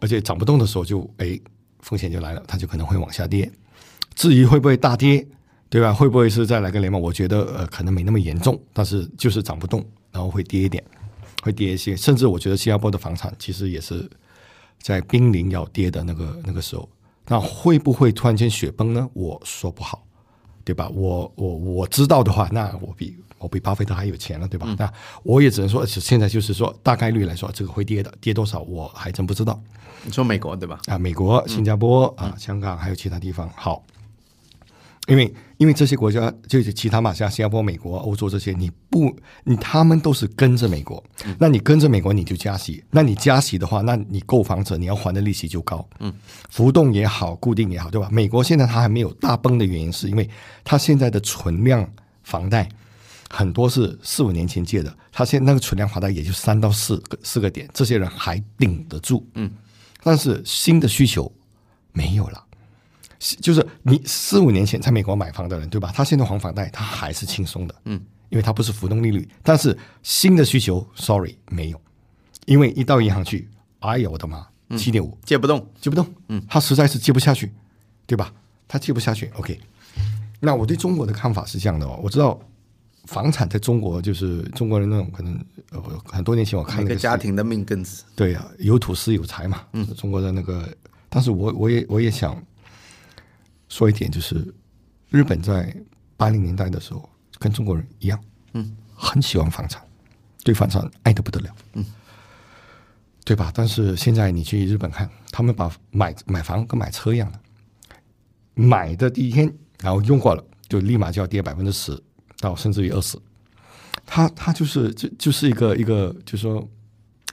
[0.00, 1.38] 而且涨不动的时候就哎
[1.80, 3.50] 风险就来了，它就可能会往下跌。
[4.14, 5.26] 至于会不会大跌，
[5.70, 5.92] 对吧？
[5.92, 7.00] 会不会是再来个雷曼？
[7.00, 10.84] 我觉得呃可能没那么严重，但是就是涨不动，然后会跌一点，
[11.42, 11.96] 会跌一些。
[11.96, 14.06] 甚至我觉得新加坡的房产其实也是
[14.80, 16.86] 在濒临要跌的那个那个时候，
[17.26, 19.08] 那会不会突然间雪崩呢？
[19.14, 20.04] 我说不好，
[20.62, 20.90] 对吧？
[20.90, 24.74] 我我我知道的话，那我比我比巴菲特还有钱了，对吧？
[24.78, 29.60] 那我也只能说，现在就是说大概率来说，这个会跌的，跌多少我还真不知道。
[30.04, 30.80] 你说美国对吧？
[30.86, 33.48] 啊，美国、新加坡啊、香港还有其他地方。
[33.54, 33.84] 好，
[35.06, 41.02] 因为因为这些国家就是其他嘛，像新加坡、美国、欧洲这些，你不你他们都是跟着美国，
[41.38, 46.12] 那你跟着美国你就加息，那你加息的话，那你购房者你要还的利息就高，嗯，
[46.50, 48.08] 浮动也好，固定也好，对吧？
[48.10, 50.28] 美国现在它还没有大崩的原因，是因为
[50.64, 51.88] 它现在的存量
[52.24, 52.68] 房贷。
[53.34, 59.50] 很多是四五年前借的，他现在那个存量房贷也就三到四个四个点，这些人还顶得住，嗯，
[60.02, 61.32] 但是新的需求
[61.92, 62.44] 没有了，
[63.40, 65.90] 就是你四五年前在美国买房的人，对吧？
[65.94, 71.80] 他现在还房贷，他还是轻松的，嗯，因为他不是浮动利率，但是新的需求，sorry，没有，
[72.44, 75.16] 因为一到银行去，哎呀，我的妈，七点五。
[75.24, 77.50] 借不动，借不动，嗯，他实在是借不下去，
[78.06, 78.30] 对吧？
[78.68, 79.58] 他借不下去，OK。
[80.38, 82.38] 那我对中国的看法是这样的哦，我知道。
[83.04, 85.34] 房产在中国就是中国人那种可能
[85.70, 90.68] 呃很多年前我看一个家庭的命根子，对呀，有土司有财嘛，嗯，中国的那个，
[91.08, 92.40] 但是我我也我也想
[93.68, 94.54] 说一点，就是
[95.10, 95.74] 日本在
[96.16, 98.18] 八零年代的时候跟中国人一样，
[98.52, 99.82] 嗯，很喜欢房产，
[100.44, 101.84] 对房产爱的不得了，嗯，
[103.24, 103.50] 对吧？
[103.52, 107.40] 但是现在你去日本看，他们把买买房跟买车一样的，
[108.54, 112.00] 买的第一天然后用过了，就立马就要跌百分之十。
[112.42, 113.22] 到甚至于饿死，
[114.04, 116.68] 他他就是就就是一个一个，就说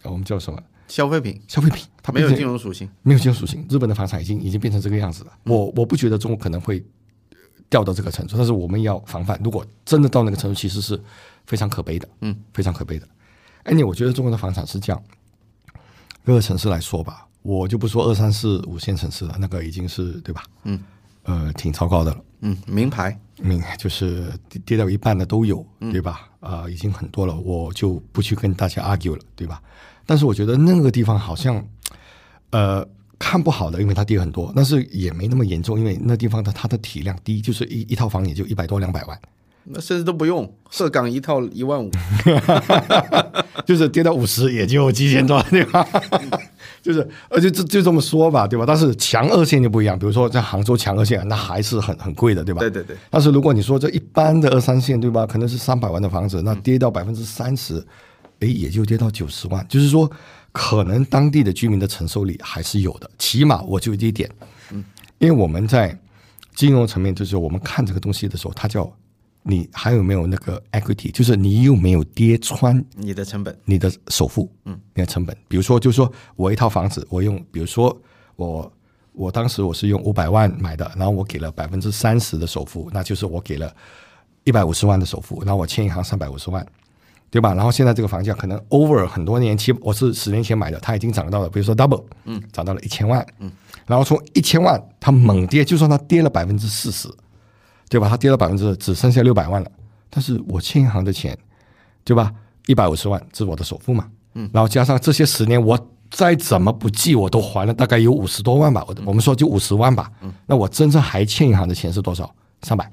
[0.03, 1.41] 我们叫什么消费品？
[1.47, 3.66] 消费品，它没有金融属性，没有金融属性。
[3.68, 5.32] 日本的房产已经已经变成这个样子了。
[5.45, 6.86] 我我不觉得中国可能会
[7.70, 9.39] 掉到这个程度，但是我们要防范。
[9.43, 11.01] 如果真的到那个程度，其实是
[11.47, 13.07] 非常可悲的，嗯，非常可悲的。
[13.64, 15.03] 哎，你我觉得中国的房产是这样，
[16.24, 20.43] 各个城市来说吧，我就不说二三四五线城市了，那个已经是对吧？
[20.66, 20.80] 嗯。
[21.24, 22.24] 呃，挺糟糕的了。
[22.39, 26.30] 嗯，名牌，名就是跌跌到一半的都有，对吧？
[26.40, 29.62] 啊，已经很多了，我就不去跟大家 argue 了，对吧？
[30.06, 31.64] 但是我觉得那个地方好像，
[32.52, 32.86] 呃，
[33.18, 39.20] 看不好的，因为它跌很多，但是也没那么严重，因为那地方的它的体量低，就是一一套房也就一百多两百万，
[39.66, 41.92] 那甚至都不用，鹤岗一套一万五，
[43.68, 45.86] 就是跌到五十也就几千多，对吧？
[46.82, 48.65] 就是，而且就就这么说吧，对吧？
[48.65, 52.59] 但是强二线就不一样，比如说在杭州强二线，那还是很很贵的，对吧？
[52.59, 52.95] 对对对。
[53.09, 55.25] 但是如果你说这一般的二三线，对吧？
[55.25, 57.86] 可能是三百万的房子，那跌到百分之三十，
[58.39, 59.65] 哎，也就跌到九十万。
[59.67, 60.09] 就是说，
[60.51, 63.09] 可能当地的居民的承受力还是有的。
[63.17, 64.30] 起码我就这一点，
[64.71, 64.84] 嗯，
[65.17, 65.97] 因为我们在
[66.55, 68.91] 金融层面，就是我们看这个东西的时候，它叫。
[69.44, 71.12] 你还有没有那个 equity？
[71.12, 74.52] 就是你有没有跌穿你的成本、你的首付？
[74.66, 75.36] 嗯，你的成本。
[75.48, 77.96] 比如说，就是说我一套房子，我用，比如说
[78.36, 78.72] 我
[79.14, 83.74] 我当时我是用五百万买的，然后我给了百分之三十的首付，那就是我给了
[84.44, 86.66] 一百五十万的首付，然后我欠银行三百五十万，
[87.30, 87.54] 对吧？
[87.54, 93.52] 然后现在这个房价可能 over 很多年期，我是十年前买的，它已经涨到了，比如说 double，嗯，涨到了一千万，嗯，
[93.88, 97.08] 然后从一千万它猛跌，就算它跌了百分之四十。
[97.90, 98.08] 对吧？
[98.08, 99.70] 它跌到百分之，只剩下六百万了。
[100.10, 101.38] 但是我欠银行的钱，
[102.04, 102.32] 对吧？
[102.68, 104.08] 一百五十万，这是我的首付嘛。
[104.36, 104.50] 嗯。
[104.54, 105.78] 然后加上这些十年，我
[106.12, 108.86] 再怎么不计，我都还了大概有五十多万吧。
[108.88, 110.12] 我我们说就五十万吧。
[110.22, 110.32] 嗯。
[110.46, 112.34] 那我真正还欠银行的钱是多少？
[112.62, 112.92] 三百。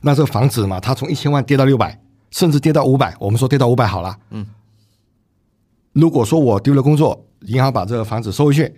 [0.00, 3.14] 那这个房子嘛，它从一千万跌到六百，甚至跌到五百。
[3.18, 4.16] 我们说跌到五百好了。
[4.30, 4.46] 嗯。
[5.92, 8.74] 如果说我丢了工作，银行把这个房子收回去，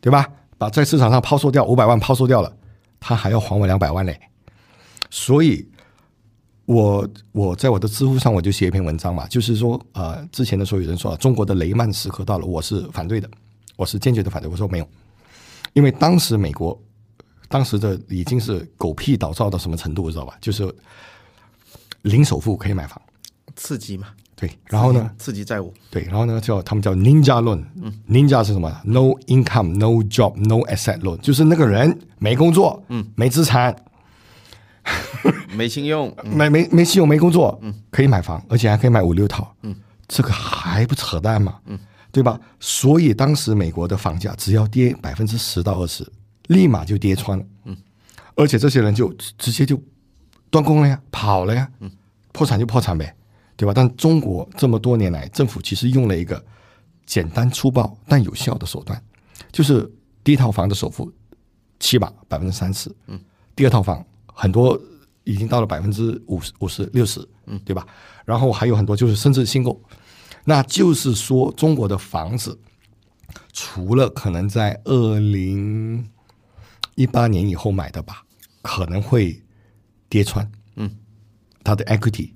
[0.00, 0.26] 对吧？
[0.58, 2.52] 把在市场上抛售掉五百万，抛售掉了，
[3.00, 4.20] 他还要还我两百万嘞。
[5.14, 5.62] 所以，
[6.64, 13.28] 我我在我的知乎上我就写一篇文章嘛，就是说，呃，之前的时候有人说啊中国的雷曼时刻到了，我是反对的，
[13.76, 14.50] 我是坚决的反对。
[14.50, 14.88] 我说没有，
[15.74, 16.80] 因为当时美国
[17.46, 20.34] 当时的已经是狗屁倒灶到什么程度，知道吧？
[20.40, 20.74] 就是
[22.00, 22.98] 零首付可以买房，
[23.54, 24.06] 刺激嘛。
[24.34, 25.10] 对，然后呢？
[25.18, 25.74] 刺激债务。
[25.90, 26.40] 对，然后呢？
[26.40, 27.62] 叫他们叫 Ninja Loan。
[27.74, 33.76] 嗯，Ninja 是什么？No income, no job, no asset loan，就是那个人没工作，嗯，没资产。
[35.54, 39.74] 没信用， 没没没信用，没工作，嗯，可以买房，而且还可以买五六套，嗯，
[40.08, 41.58] 这个还不扯淡吗？
[41.66, 41.78] 嗯，
[42.10, 42.38] 对吧？
[42.58, 46.06] 所以当时美国的房价只要跌百分之十到二十，
[46.48, 47.76] 立马就跌穿了，嗯，
[48.34, 49.80] 而且这些人就直接就
[50.50, 51.90] 断供了呀，跑了呀，嗯，
[52.32, 53.14] 破产就破产呗，
[53.56, 53.72] 对吧？
[53.74, 56.42] 但中国这么多年来，政府其实用了一个
[57.06, 59.00] 简单粗暴但有效的手段，
[59.52, 59.88] 就是
[60.24, 61.12] 第一套房的首付
[61.78, 63.20] 起码百分之三十，嗯，
[63.54, 64.04] 第二套房。
[64.32, 64.80] 很多
[65.24, 67.86] 已经到了百分之五十、五十、六十，嗯，对吧？
[68.24, 69.80] 然后还有很多就是甚至新购，
[70.44, 72.58] 那就是说中国的房子
[73.52, 76.08] 除了可能在二零
[76.94, 78.24] 一八年以后买的吧，
[78.62, 79.42] 可能会
[80.08, 80.90] 跌穿，嗯，
[81.64, 82.30] 它的 equity，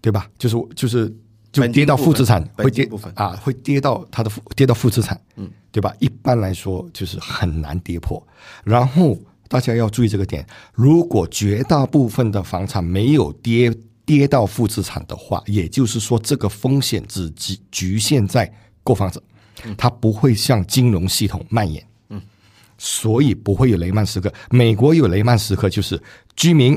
[0.00, 0.30] 对吧？
[0.38, 1.14] 就是就是
[1.52, 5.94] 就跌到负资产，会跌啊，会跌到它的负跌到负资产，嗯，对吧？
[6.00, 8.24] 一般来说就是很难跌破。
[8.64, 9.16] 然后
[9.48, 13.72] 大家要注意这个点，如果绝大部分的房产没有跌
[14.04, 19.22] 跌到负资产的话，也就是说这个风险只局局限在购房者，
[19.76, 21.82] 它不会向金融系统蔓延。
[22.10, 22.20] 嗯
[22.76, 24.30] 所以不会有雷曼时刻。
[24.50, 25.98] 美国有雷曼时刻，就是
[26.34, 26.76] 居民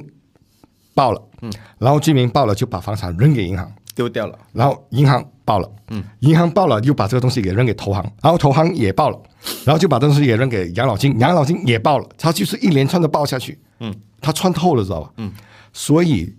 [0.94, 4.38] 爆了，嗯，然后居民爆了就把房产扔给银行，丢掉了。
[4.54, 9.18] 然后银行报了，嗯，银行报了又把这个东西给扔给投行，然后投行也报了，
[9.64, 15.14] 然后就把这东西也扔给养老金，养老金也报了，它就是一连串的报下去，嗯，它穿透了，知道吧？
[15.16, 15.32] 嗯，
[15.72, 16.36] 所以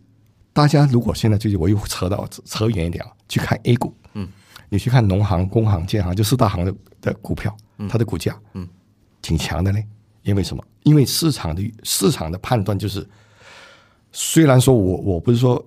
[0.52, 4.28] 大家如果现在就是我又扯到扯远一点啊，去看 A 股，嗯，
[4.68, 7.56] 你去看农行、工行、建行，就四大行的的股票，
[7.88, 8.68] 它的股价，嗯，
[9.22, 9.82] 挺强的嘞。
[10.24, 10.62] 因为什么？
[10.82, 13.08] 因为市场的市场的判断就是，
[14.12, 15.64] 虽然说我我不是说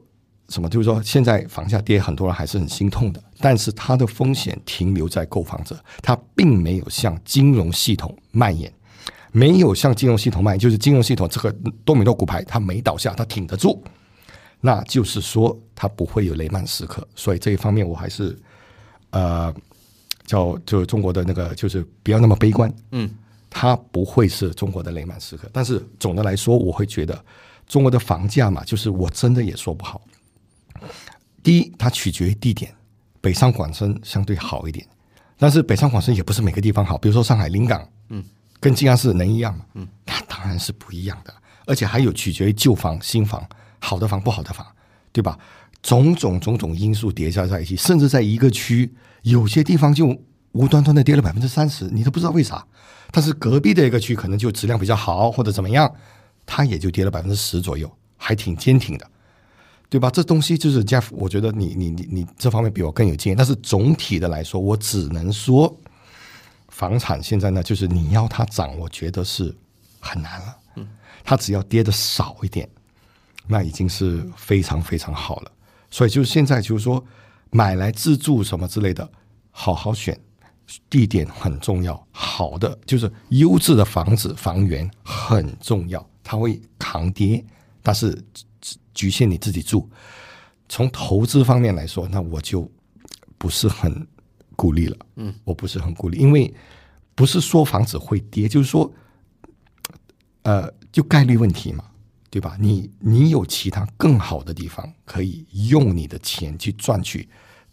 [0.52, 8.72] 什么，就是说现在房价跌，很多人还是很心痛的，但是它的风险停留在购房者，它并没有向金融系统蔓延，
[9.32, 11.50] 没有向金融系统蔓延，就是金融系统这个
[11.86, 13.82] 多米诺骨牌它没倒下，它挺得住，
[14.60, 18.38] 那就是说它不会有雷曼时刻，所以这一方面我还是
[19.12, 19.54] 呃
[20.26, 23.10] 叫就中国的那个就是不要那么悲观，嗯，
[23.50, 27.24] 它不会是中国的雷曼时刻，但是总的来说，我会觉得
[27.68, 30.02] 中国的房价嘛，就是我真的也说不好。
[31.44, 32.74] 第一，它取决于地点，
[33.20, 34.86] 北上广深相对好一点，
[35.38, 38.24] 但是北上广深也不是每个地方好，比如说上海临港，嗯，
[38.60, 39.66] 跟静安寺能一样吗？
[39.74, 41.34] 嗯，那当然是不一样的，
[41.66, 43.44] 而且还有取决于旧房、新房，
[43.80, 44.66] 好的房、不好的房，
[45.12, 45.38] 对吧？
[45.82, 50.16] 种种种种因素叠加在一起，甚至在一个区，有些地方就
[50.52, 52.64] 无端端的跌了百分之三十，你都不知道为啥。
[53.10, 55.92] 但是隔壁的一个区可能就质量比较好，或者怎么样，
[56.46, 59.11] 它也就跌了百分之十左右，还挺坚挺的，
[59.92, 60.10] 对吧？
[60.10, 63.36] 这东西就是 Jeff，我觉得你你你你这方面比我更有经验。
[63.36, 65.78] 但是总体的来说，我只能说，
[66.70, 69.54] 房产现在呢，就是你要它涨，我觉得是
[70.00, 70.58] 很难了。
[70.78, 70.88] 嗯，
[71.26, 72.70] 它只要跌的少一点，
[73.48, 75.52] 那已经是非常非常好了。
[75.90, 77.04] 所以就是现在就是说，
[77.50, 79.12] 买来自住什么之类的，
[79.52, 80.18] 好好选。
[80.90, 87.44] 地点很重要，好的就是优质的房子房源很重要，它会扛跌，
[87.84, 88.18] 但是
[88.94, 89.90] 局限你自己住。
[90.70, 92.70] 从投资方面来说，那我就
[93.38, 94.08] 不是很
[94.56, 94.98] 鼓励了。
[95.16, 96.54] 嗯，我不是很鼓励，因为
[97.14, 98.92] 不是说房子会跌，就是说，
[100.44, 101.86] 呃，就概率问题嘛，
[102.30, 102.56] 对吧？
[102.60, 107.28] 你你有其他更好的地方可以用你的钱去赚取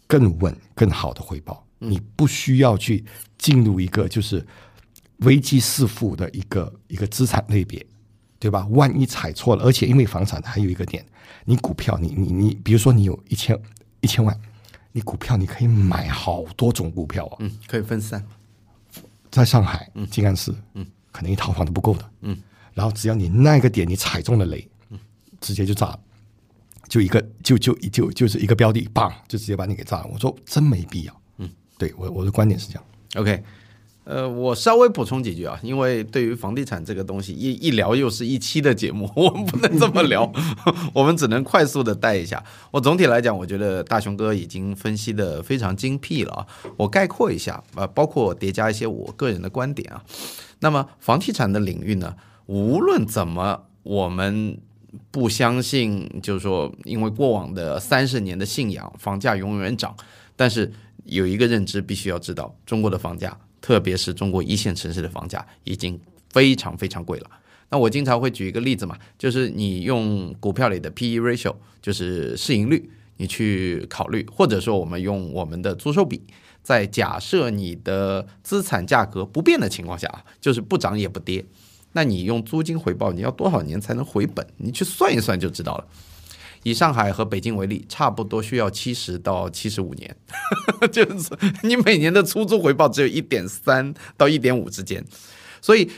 [0.06, 1.64] 更稳、更好的回报。
[1.78, 3.04] 你不需要去
[3.38, 4.44] 进入一个就是
[5.18, 7.86] 危机四伏的一个一个资产类别，
[8.38, 8.66] 对吧？
[8.70, 11.04] 万一踩错了，而且因为房产还有一个点，
[11.44, 13.58] 你股票，你你你，比如说你有一千
[14.00, 14.38] 一千万，
[14.92, 18.24] 你股票你可以买好多种股票啊，嗯，可以分散。
[19.30, 22.36] 在上海，嗯，静安寺，嗯，可能一套房都不够的，嗯，
[22.74, 24.98] 然后只要你那个点你踩中了雷，嗯，
[25.40, 26.00] 直接就炸了，
[26.88, 30.06] 就一个就就就就是一个标的，棒，就直接把你给炸了。
[30.12, 31.22] 我说真没必要。
[31.36, 31.50] 嗯。
[31.76, 32.84] 对我我的观点是这样
[33.14, 33.40] ，OK，
[34.08, 40.32] 呃，我稍微补充几句啊，因为对于房地产这个东西，一一聊又是一期的节目，我们不能这么聊，
[40.94, 42.42] 我们只能快速的带一下。
[42.70, 46.46] 我总体来讲，我觉得大雄哥已经分析的非常精辟了啊。
[46.78, 50.02] 我概括一下啊，包括叠加一些我个人的观点啊。
[50.60, 54.58] 那么房地产的领域呢，无论怎么我们
[55.10, 59.94] 不相信，就是说，因为过往的三十年的信仰，房价永远涨，
[60.34, 60.72] 但是。
[61.04, 63.34] 有一个认知必须要知道，中国的房价，
[63.68, 66.00] 特别是中国一线城市的房价，已经
[66.30, 67.30] 非常非常贵了。
[67.68, 72.88] 那我经常会举一个例子嘛，就是你用股票里的 P/E ratio，就是市盈率，
[73.18, 76.22] 你去考虑，或者说我们用我们的租售比，
[76.62, 81.44] 在假设你的资产价格不变的情况下啊，就是不涨也不跌，
[81.92, 84.46] 那你用租金回报，你要多少年才能回本？
[84.56, 85.86] 你去算一算就知道了。
[86.68, 90.14] 以上海和北京为例，差不多需要七十到七十五年，
[90.92, 91.30] 就是
[91.62, 95.02] 你每年的出租回报只有一点三到一点五之间，
[95.62, 95.90] 所以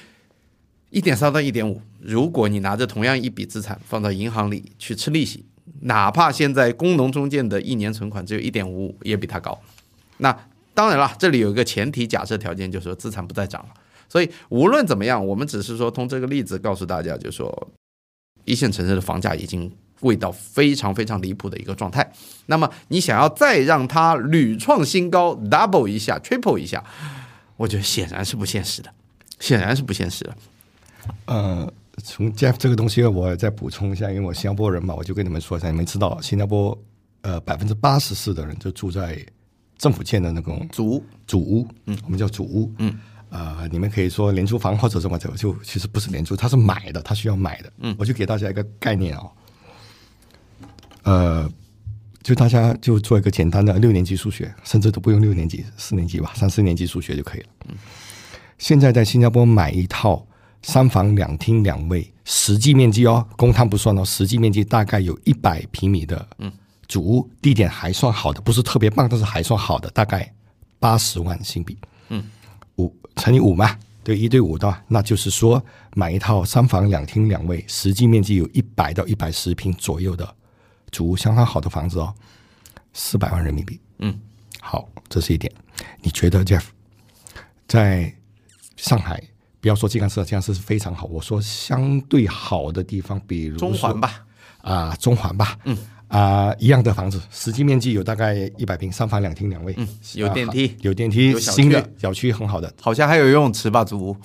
[0.91, 5.45] 一点三到一点五，如果你拿着同样一笔资产放到银行里去吃利息，
[5.81, 9.61] 哪怕现在工农中建的一年存款只有一点五五，也比它高。
[10.19, 10.31] 那
[10.73, 13.71] 当然了，这里有一个前提假设条件，就是说资产不再涨了。
[14.09, 17.71] 所以无论怎么样，我们只是说通这个例子告诉大家，就是说
[18.45, 19.73] 一线城市的房价已经。
[20.01, 22.11] 贵到非常非常离谱的一个状态，
[22.47, 26.83] 那么你想要再让它屡创新高，double 一下，triple 一下，
[27.57, 28.91] 我觉得显然是不现实的，
[29.39, 30.37] 显然是不现实的。
[31.27, 31.73] 呃，
[32.03, 36.77] 从 Jeff 这个东西，我再补充一下，因为我新加坡人嘛，我就跟你们说一下，你们知道新加坡
[37.23, 39.19] 呃百分之八十四的人就住在
[39.79, 42.99] 政府建的那种祖屋，祖屋，嗯，我们叫祖屋，嗯，
[43.29, 49.31] 呃，你们可以说廉租房或者什么就就其实不是廉租，它是买的，它需要买的，嗯，我就给大家一个概念哦，
[51.03, 51.51] 呃，
[52.23, 57.47] 就大家就做一个简单的六年级数学，甚至都不用六年级，四年级吧，三四年级数学就可以了。
[57.69, 57.75] 嗯，
[58.59, 60.27] 现在在新加坡买一套
[60.63, 66.53] 三房两厅两卫，实际面积哦，公摊不算哦，实际面积大概有一百平米的，嗯，
[66.87, 70.31] 主屋地点还算好的，不是特别棒，但是还算好的，大概
[70.79, 71.79] 八十万新币。
[72.11, 72.23] 嗯，
[72.77, 73.75] 五乘以五嘛，
[74.05, 80.35] 对，一对五的话，那就是说买一套三房两厅两卫，实际面积有一百到一百十平左右的
[80.91, 82.15] 主屋，相当好的房子哦，
[82.93, 83.79] 四百万人民币。
[83.99, 84.19] 嗯，
[84.61, 85.53] 好，这是一点。
[86.03, 86.63] 你觉得 Jeff
[87.67, 88.13] 在
[88.77, 89.23] 上海，
[89.61, 91.07] 不要说静安寺，静安寺是非常好。
[91.07, 94.25] 我说相对好的地方，比如中环吧，
[94.63, 95.77] 啊、中环吧，嗯，
[96.09, 104.17] 啊、一样的房子，实际面积有大概一百平，三房两厅两卫，嗯有电梯有电梯，新的小区很好的，好像还有游泳池吧，租屋。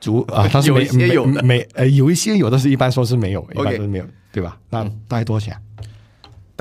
[0.00, 4.58] 足啊，但是有没一些有没没呃有一些有的是一般说是没有，一般说是没有，对吧？
[4.68, 5.56] 那大概多少钱？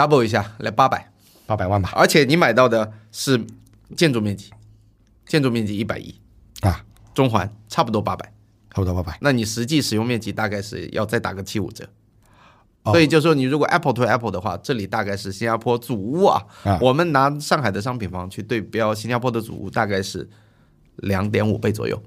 [0.01, 1.11] Double 一下来八百，
[1.45, 3.45] 八百万吧，而且你买到的是
[3.95, 4.49] 建筑面积，
[5.27, 6.19] 建筑面积一百一，
[6.61, 6.83] 啊，
[7.13, 8.33] 中环差不多八百，
[8.71, 9.17] 差不多八百。
[9.21, 11.87] 那你实际使用面积大概是要再打个七五折。
[12.83, 12.91] 哦。
[12.91, 16.79] 所以就说你如果 Apple to Apple 的话，这里大概是新加坡主屋啊，啊。
[16.81, 20.27] 我们拿上海的商品房去对标新加坡的主屋，大概是
[20.95, 22.01] 两点五倍左右。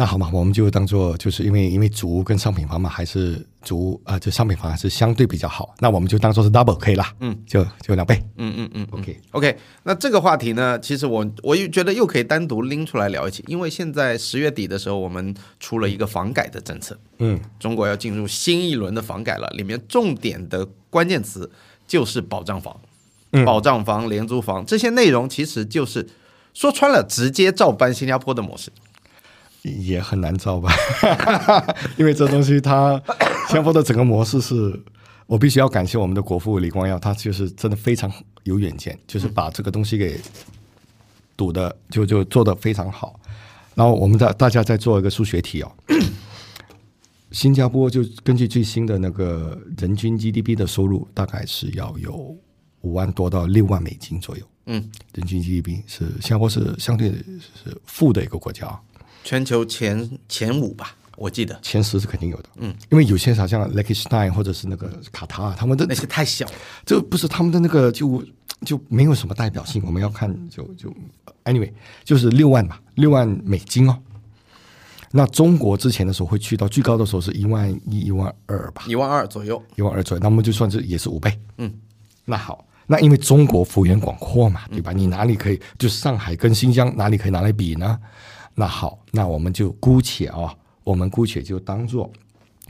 [0.00, 8.22] 那好嘛，我们就当做就是因为因为主屋跟商品房嘛，还是主屋啊、就商品房还是相对比较好，那我们就当做是 double 可以啦，嗯，就就两倍。
[8.36, 8.86] 嗯嗯嗯。
[8.92, 21.50] ，OK，OK，那这个话题呢，其实我我又觉得又可以单独拎出来聊一起，因为现在十月底的时候，我们出了一个房改的政策，嗯，中国要进入新一轮的房改了，里面重点的关键词
[21.88, 22.80] 就是保障房、
[23.32, 23.44] 嗯。
[23.44, 26.06] 保障房、廉租房这些内容，其实就是
[26.54, 28.70] 说穿了，直接照搬新加坡的模式。
[29.68, 30.72] 也很难招吧，
[31.96, 33.00] 因为这东西它
[33.46, 34.80] 新加坡的整个模式是。
[35.28, 38.10] 我必须要感谢我们的国父李光耀，他就是真的非常
[38.44, 40.18] 有远见，就是把这个东西给
[41.36, 43.20] 赌的就就做的非常好。
[43.74, 45.70] 然后我们在大家再做一个数学题哦，
[47.30, 52.34] 新加坡就根据最新的那个人均 GDP 的收入，大概是要有
[52.80, 54.42] 五万多到六万美金左右。
[54.64, 58.80] 嗯，人均 GDP 是新加坡是相对是富的一个国家啊。
[59.28, 66.52] 全球前前五吧，我记得前十是肯定有的，嗯，因为有些啥像 l e k i s t e i n 或者是那个卡塔尔，他们的那些太小了。
[66.86, 68.24] 这不是他们的那个就
[68.64, 69.82] 就没有什么代表性。
[69.84, 70.90] 我们要看就就
[71.44, 71.70] anyway
[72.04, 73.98] 就是六万吧，六万美金哦。
[75.10, 81.38] 那中国之前的时候会去到最高的时候是一万一、一万二吧，一万二左右，一万二左右，那么就算是也是五倍。
[81.58, 81.70] 嗯，
[82.24, 84.90] 那好，那因为中国幅员广阔嘛，对吧？
[84.90, 88.00] 你哪里可以就上海跟新疆哪里可以拿来比呢？
[88.58, 90.52] 那好，那我们就姑且啊、
[90.82, 92.10] 我们姑且就当做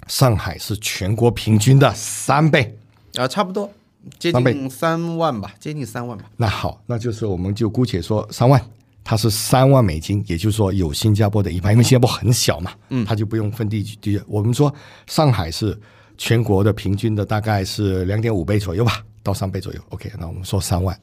[0.07, 2.77] 上海是全国平均的三倍。
[3.15, 3.71] 啊，差不多
[4.19, 6.27] 接近三万吧，接近三万吧。
[6.37, 8.63] 那好，那就是我们就姑且说三万，
[9.03, 14.21] 它是三万美金，也就是说有新加坡的一半，因为新加坡很小嘛，嗯，它就不用分地区地。
[14.27, 14.73] 我们说
[15.07, 15.77] 上海是
[16.19, 19.81] 全国的平均的大概是两点五倍左右吧，到三倍左右。
[19.89, 20.95] OK，那我们说三万，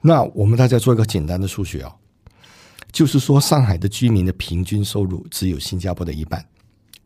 [0.00, 1.92] 那我们大家做一个简单的数学哦，
[2.92, 6.44] 就是说上海的居民的平均收入只有新加坡的一半，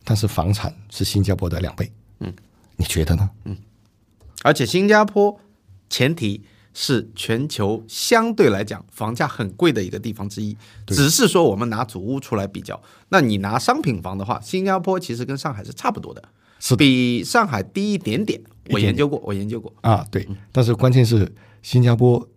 [0.03, 2.35] 但是房产是新加坡的两倍，嗯，
[2.77, 3.31] 你觉得呢？
[3.45, 3.57] 嗯。
[4.43, 5.41] 而且新加坡
[5.89, 6.43] 前提
[6.75, 10.57] 是全球相对来讲房价很贵的一个地方之一，
[10.87, 16.23] 只是说我们拿祖屋出来比较，那你拿商品房的话，新加坡其实跟上海是差不多的，
[16.59, 16.77] 是的。
[16.77, 18.41] 比上海低一点点。
[18.71, 21.33] 我研究过，我研究过，啊，对，但是关键是
[21.63, 22.29] 新加坡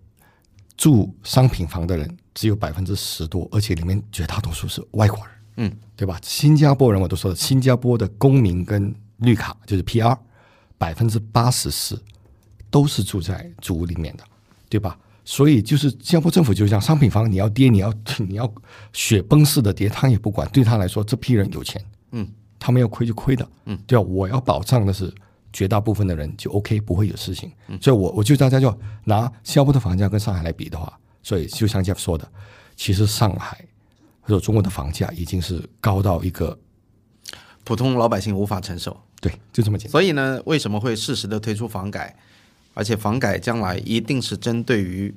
[0.77, 6.17] 住商品房的人只有百分之十多，而且里面绝大多数是外国人，嗯，对吧？
[6.23, 10.17] 新加坡人我都说了，新加坡的公民跟绿卡就是 PR，
[10.77, 12.01] 百分之八十四
[12.69, 14.23] 都是住在主屋里面的，
[14.69, 14.97] 对吧？
[15.25, 18.49] 所以就是新加坡政府就像，商品房你要跌，你要你要
[18.93, 22.25] 雪崩式的跌，他也不管，对他来说这批人有钱，嗯，
[22.57, 24.05] 他们要亏就亏的，嗯，对吧？
[24.07, 25.13] 我要保障的是
[25.51, 27.51] 绝大部分的人就 OK，不会有事情。
[27.81, 28.73] 所以我我就大家就
[29.03, 30.97] 拿新加坡的房价跟上海来比的话，
[31.29, 32.27] 所以就像 Jeff 说的，
[32.75, 33.63] 其实上海
[34.19, 36.57] 或者中国的房价已经是高到一个
[37.63, 38.99] 普通老百姓无法承受。
[39.21, 39.91] 对，就这么简单。
[39.91, 42.15] 所以呢，为什么会适时的推出房改？
[42.73, 45.13] 而且房改将来一定是针对于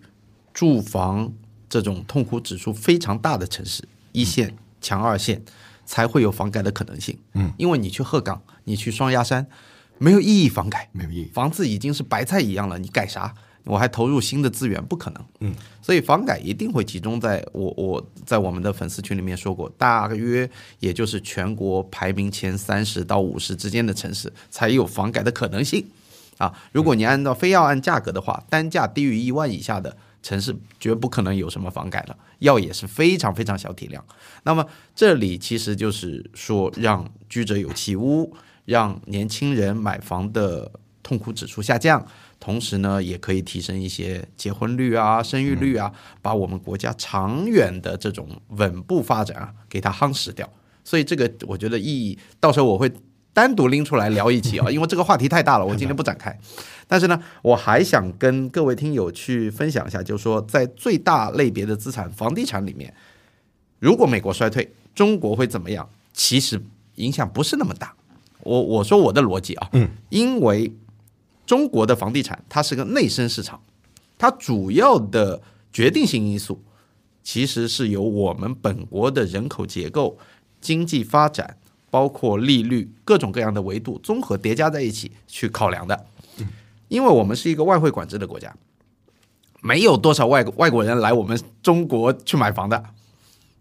[0.52, 1.32] 住房
[1.66, 3.82] 这种痛苦指数非常大的城市，
[4.12, 5.42] 一线、强二线，
[5.86, 7.16] 才会有房改的可能性。
[7.32, 9.46] 嗯，因为你去鹤岗，你去双鸭山，
[9.96, 11.30] 没有意义房改，没有意义。
[11.32, 13.34] 房子已经是白菜一样了，你改啥？
[13.64, 15.24] 我还投入新的资源，不可能。
[15.40, 20.48] 嗯，所以房改一定会集中在我我在我们的粉丝群里面说过，大约
[20.80, 25.86] 也就是全国排名前三十到五十之间的城市才有房改的可能性。
[26.38, 34.04] 啊，如果你按照非要按价格的话，单价低于一万以下的城市绝不可能有什么房改了，要也是非常非常小体量。
[34.42, 38.34] 那么这里其实就是说，让居者有其屋，
[38.64, 42.04] 让年轻人买房的痛苦指数下降。
[42.43, 50.53] 同时呢，也可以提升一些结婚率啊、生育率啊，把我们国家长远的这种稳步发展啊，给它夯实掉。
[50.82, 52.90] 所以这个我觉得意义，到时候我会
[53.32, 56.36] 单独拎出来聊一期啊， 因为这个话题太大了，我今天不展开。
[56.88, 62.93] 但是呢，我还想跟各位听友去分享一下，就是说在最大类别的资产房地产里面，
[63.78, 65.88] 如果美国衰退，中国会怎么样？
[66.12, 66.61] 其实
[66.97, 67.95] 影响不是那么大。
[68.40, 70.72] 我我说我的逻辑啊，嗯，因为。
[71.47, 73.61] 中国的房地产它是个内生市场，
[74.16, 76.62] 它主要的决定性因素
[77.22, 80.18] 其实是由我们本国的人口结构、
[80.61, 81.57] 经济发展，
[81.90, 86.07] 包括利率各种各样的维度综合叠加在一起去考量的。
[86.88, 88.55] 因为我们是一个外汇管制的国家，
[89.62, 92.84] 没有多少外外国人来我们中国去买房的。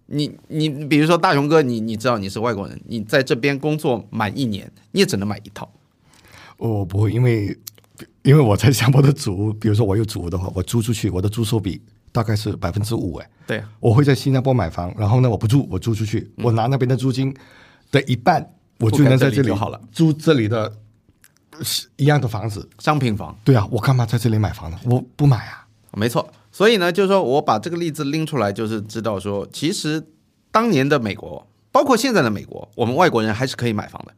[0.08, 5.72] 你你比如说大雄哥，你你知道你是外国人，你在这边工作满一年，你也只能买一套。
[6.58, 7.58] 我不会，因为
[8.24, 17.36] 因为我在新加坡的租，比如说我有租的话，我租出去，我的租收比大概是百分之五，哎，对，我会在新加坡买房，然后呢，我不住，我租出去，我拿那边的租金
[17.92, 20.72] 的一半，我就能在这里好了，租这里的
[21.96, 23.36] 一样的房子，商品房。
[23.44, 24.80] 对啊，我干嘛在这里买房呢？
[24.86, 25.66] 我不买啊。
[25.94, 30.02] 没错，所以呢，就是说我把这个例子拎出来，就是知道说，其实
[30.52, 34.14] 当年的美国，包括现在的美国，我们外国人还是可以买房的，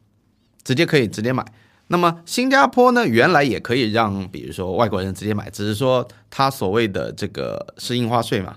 [0.63, 1.43] 直接可以直接买。
[1.87, 8.55] 那么新加坡呢，原来也可以让，比如说外国人直接买，只是说他所谓的这个是印花税嘛，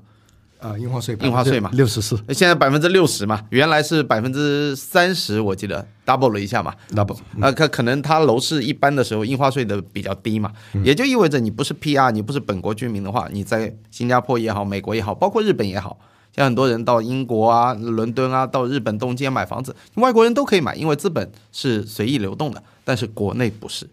[0.58, 10.52] 啊，印花税，印花税嘛，六十四，现在百分之六十嘛，原来是百分之三十，我记得 double 了一下嘛，double，啊，可可能他楼市一般的时候，印花税的比较低嘛，
[10.84, 15.98] 也就意味着你不是 PR，你不是本国居民的话，你在新加坡也好，美国也好，包括日本也好。
[16.36, 23.88] 像很多人到英国啊、伦敦啊、到日本东京买房子，外国人都可以买，因为资本是随意流动的，但是国内不是，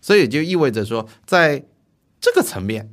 [0.00, 1.62] 所以就意味着说，在
[2.18, 2.90] 这个层面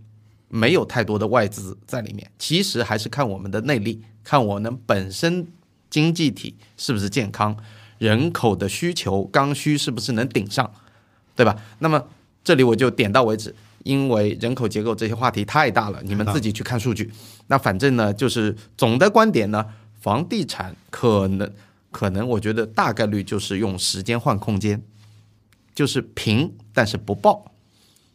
[0.50, 5.48] 没有太多的外资在里面，其实还是看我们的内力，看我们本身
[5.90, 7.56] 经济体是不是健康，
[7.98, 10.70] 人口的需求刚需是不是能顶上，
[11.36, 11.56] 对吧？
[11.80, 12.06] 那么
[12.44, 13.56] 这里我就点到为止。
[13.84, 17.12] 因为人口结构这些话题太大了，你们自己去看数据。
[17.48, 19.66] 那反正呢，就是总的观点呢，
[20.00, 21.52] 房地产可能
[21.92, 24.82] 可能，我觉得大概率就是用时间换空间，
[25.76, 27.52] 就是平但是不爆，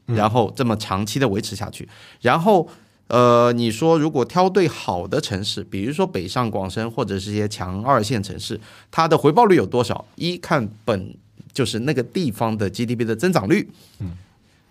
[0.06, 1.88] 然后这么长期的维持下去。
[2.20, 2.68] 然后
[3.08, 8.58] 呃，你说如果挑对好的城市，比如说北上广深或者是一些强二线城市，
[8.90, 10.06] 它的回报率有多少？
[10.16, 11.14] 一看本
[11.52, 14.16] 就是那个地方的 GDP 的增长率，嗯。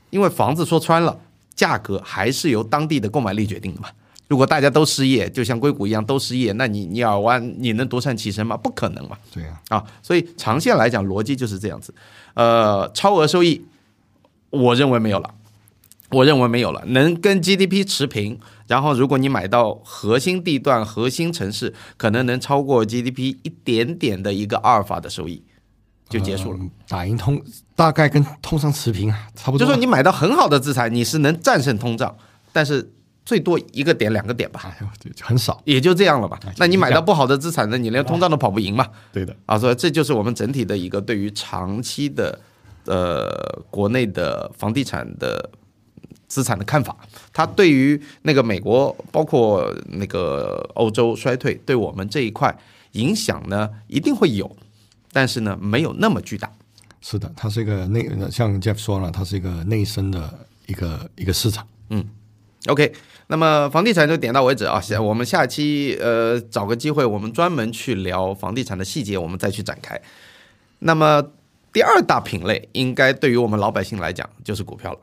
[0.10, 1.20] 因为房子说穿了，
[1.56, 3.90] 价格还是由当地的购买力决定的嘛。
[4.28, 8.58] 如果大家都失业，就像硅谷一样都失业，那你你尔湾你能独善其身吗？
[8.58, 9.18] 不可能嘛。
[9.34, 9.62] 对呀。
[9.70, 11.94] 啊，所以长线来讲，逻辑就是这样子。
[12.34, 13.66] 呃，超额收益，
[14.50, 15.34] 我认为没有了。
[16.12, 18.40] 我认为没有了，能跟 GDP 持平。
[18.66, 25.42] 然后，如果你买到核心地段、核心城市，可能能超过 GDP 一点点的一个阿尔法的收益。
[26.10, 27.42] 就结束了，打赢通
[27.76, 29.60] 大概跟通胀持平啊，差不多。
[29.60, 32.16] 就说你买到很好的资产，你是能战胜通胀，
[32.54, 32.94] 但是
[33.26, 34.78] 最多一个点两个点吧，哎
[35.22, 36.40] 很少，也就这样了吧。
[36.58, 38.88] 那你买到不好的资产呢，你连通胀都跑不赢嘛。
[39.12, 42.40] 对的，啊，所以这就是我们整体的一个对于长期的
[42.86, 43.30] 呃
[43.70, 45.50] 国内的房地产的
[46.30, 46.96] 资产的看法。
[47.34, 52.58] 它对于那个美国，包括那个欧洲衰退，对我们这一块
[52.94, 54.56] 影响呢，一定会有。
[55.18, 56.48] 但是呢，没有那么巨大。
[57.02, 60.32] 是的，它是一个内，像 Jeff 说了，它是一个内生的
[60.68, 61.68] 一个一个市场。
[61.90, 62.08] 嗯
[62.68, 62.94] ，OK，
[63.26, 64.80] 那么房地产就点到为止啊。
[64.80, 70.00] 下我们下期呃找个机会，我们专门去聊房地产的细节，我们再去展开。
[70.78, 71.24] 那么
[71.74, 75.00] 第二大品类，应该对于我们老百姓来讲就是股票了。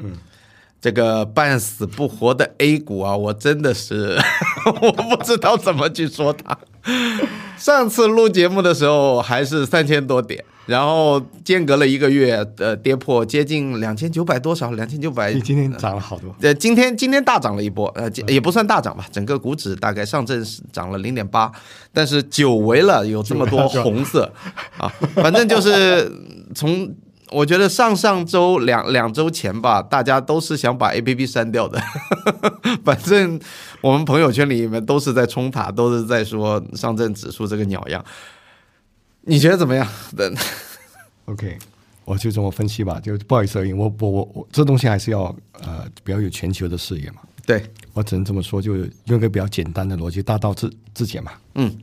[0.00, 0.18] 嗯，
[0.82, 4.18] 这个半死不活的 A 股啊，我真的是
[4.82, 6.58] 我不知道怎么去说它。
[7.58, 21.50] 上次录节目的时候还是三千多点，然后间隔了一个月，呃，跌破接近两千九百多少，两千九百你今天涨了好多，呃，今天今天大涨了一波，呃，也不算大涨吧，整个股指大概上证是涨了零点八，
[21.92, 24.30] 但是久违了有这么多红色。
[24.78, 26.12] 啊，反正就是
[26.54, 26.94] 从
[27.32, 31.80] 我觉得上上周两两周前吧，大家都是想把 A P P 删掉的，
[32.84, 33.40] 反正
[33.80, 38.04] 我们朋友圈里面都是在冲塔，都是在说上证指数这个鸟样，
[39.22, 39.86] 你觉得怎么样？
[41.26, 41.58] OK，
[42.04, 43.72] 我就这么分析吧，就不好意思而已。
[43.72, 45.24] 我我我我这东西还是要
[45.60, 47.16] 呃比较有全球的视野嘛。
[47.44, 48.76] 对，我只能这么说，就
[49.06, 51.32] 用个比较简单的逻辑，大道至至简嘛。
[51.56, 51.76] 嗯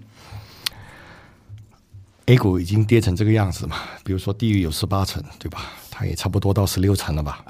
[2.27, 5.73] A 股已经跌成这个样子嘛，比如说地域有十八层，对吧？
[5.91, 7.43] 它也差不多到十六层了吧，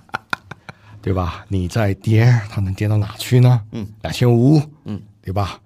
[0.99, 1.45] 对吧？
[1.47, 3.61] 你再跌，它能跌到哪去呢？
[3.71, 5.59] 嗯，两千五，嗯，对吧？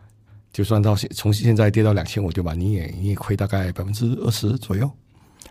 [0.51, 2.53] 就算到现从现在跌到两千五，对吧？
[2.53, 4.91] 你也你也亏大概百分之二十左右，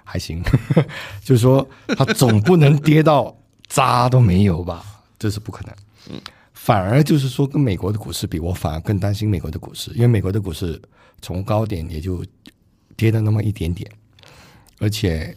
[0.05, 0.43] 还行。
[1.25, 1.67] 就是说，
[1.97, 3.35] 它总不能跌到
[3.69, 4.85] 渣都没有吧？
[5.19, 5.75] 这是不可能。
[6.11, 6.21] 嗯，
[6.53, 10.81] 反而就是说，跟美国的股市比，我反而更担心美国的股市，因为美国的股市
[11.23, 12.25] 从高点也就
[12.97, 13.91] 跌了那么一点点，
[14.79, 15.37] 而且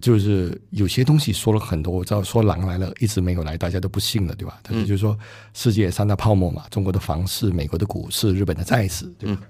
[0.00, 4.58] 就是有些东西说了很多，我知道说狼来了，一直没有来，大家都不信了，对吧？
[4.62, 5.18] 但是就是说
[5.54, 9.42] 世界三大泡沫嘛，中国的房市、美国的股市、日本的债市，对吧？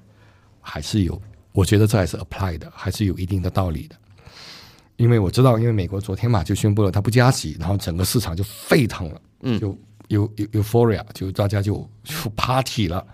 [0.60, 1.20] 还是有，
[1.52, 3.96] 我觉得这还是 apply 的，还是有一定的道理的。
[4.96, 9.78] 因为我知道，因为美国昨天嘛就宣布了它不加息，然后整个市场就沸腾了，嗯，就
[10.08, 13.06] 有有 euphoria，就大家就 就 party 了，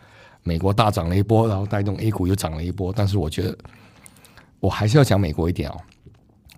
[0.44, 2.92] 美国大涨了一波，然后带动 A 股又涨了一波。
[2.94, 3.58] 但是我觉得
[4.62, 5.76] 我还是要讲美国一点哦，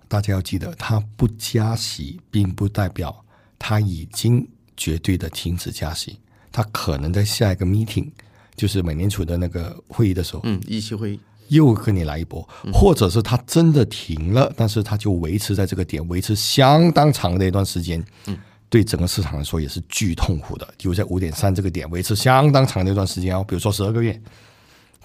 [0.07, 3.25] 大家要记得，它不加息，并不代表
[3.57, 6.19] 它已经绝对的停止加息，
[6.51, 8.07] 它可能在下一个 meeting，
[8.55, 18.05] 就是美联储的那个会议的时候，嗯，议息会议，又跟你来一波，或者是它真的停了，但是它就维持在这个点，维持相当长的一段时间。
[18.27, 18.37] 嗯，
[18.69, 24.21] 对整个市场来说也是巨痛苦的，就在五点三这个点维持相当长的一段时间哦，比如说十二个月，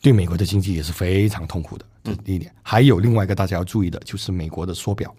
[0.01, 1.85] 对美国的经济也是非常痛苦的。
[2.05, 2.55] 这是第一点。
[2.63, 5.15] 还有另外一个大家要注意的，就是美国的缩表。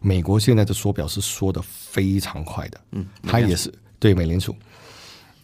[0.00, 4.52] 美国现在的缩表是缩的非常快的，嗯，它也是对美联储，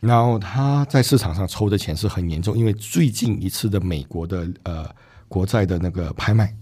[0.00, 4.88] 然后他在市场上抽的钱是很严重，因为最近一次的美国的呃
[5.28, 6.52] 国债的那个拍卖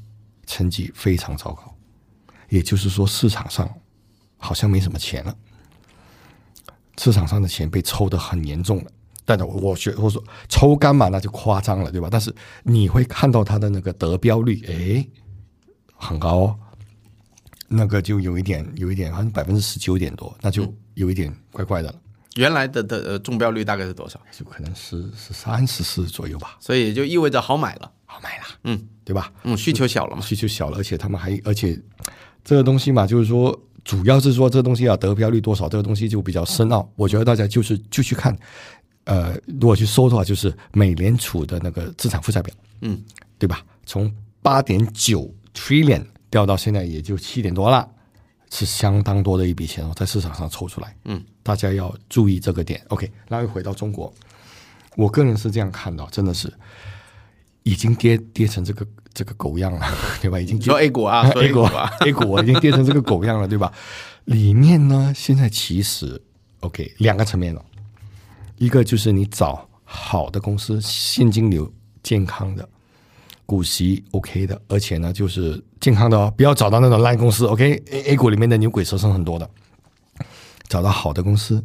[0.44, 1.74] 成绩非常糟糕，
[2.50, 3.66] 也就是说市场上
[4.36, 5.34] 好像没什么钱了，
[6.98, 8.90] 市场上的钱被抽的很严重了。
[9.26, 12.08] 但是我学我说抽干嘛那就夸张了，对吧？
[12.10, 15.06] 但是你会看到它的那个得标率，诶，
[15.94, 16.56] 很高哦，
[17.68, 21.94] 那个就有一点有一点，好像百分之十九点多，那就有一点怪怪的了。
[22.36, 24.20] 原来的的呃中标率大概是多少？
[24.30, 29.32] 就可能是是三、十四左右吧，所以就意味着好买了，好买了，嗯，对吧？
[29.42, 31.80] 嗯，需求小了嘛，需求小了，而且他们还，而且
[32.44, 36.86] 这个东西嘛，就是说，主要是说这个东西啊，得标率多少，这个东西就比较深奥。
[36.94, 38.36] 我觉得大家就是就去看，
[39.06, 43.02] 呃，如果去搜的话，就是美联储的那个资产负债表，嗯，
[43.38, 43.64] 对吧？
[43.84, 44.12] 从
[44.42, 47.88] 八点九 trillion 掉到现在也就七点多了，
[48.50, 50.94] 是相当多的一笔钱哦，在市场上抽出来。
[51.04, 52.80] 嗯，大家要注意这个点。
[52.88, 54.12] OK，那又回到中国，
[54.96, 56.52] 我个人是这样看到，真的是
[57.62, 59.86] 已经跌跌成这个这个狗样了，
[60.20, 60.40] 对吧？
[60.40, 63.72] 已经你说 A 股啊， A 股啊，A 股我已经跌成这个狗样了，对吧？
[64.24, 66.20] 里面呢，现在其实
[66.60, 67.64] OK 两个层面了，
[68.56, 71.72] 一个就是你找好的公司，现金流
[72.02, 72.68] 健康的，
[73.44, 77.46] 股息 OK 的，而且呢就是健康的哦，不要找到那种烂公司。
[77.46, 79.48] OK，A A 股里面的牛鬼蛇神很多的，
[80.68, 81.62] 找到好的公司，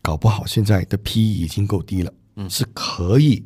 [0.00, 3.44] 搞不好现在的 PE 已经够低了，嗯，是可以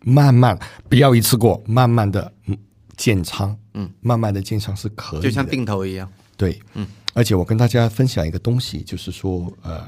[0.00, 0.58] 慢慢
[0.88, 2.56] 不要一次过，慢慢的嗯
[2.96, 9.86] 建仓，嗯，慢慢的建仓是可以的，就像定投一样，对，嗯，而且我跟大家分享一个东西，就是说，呃，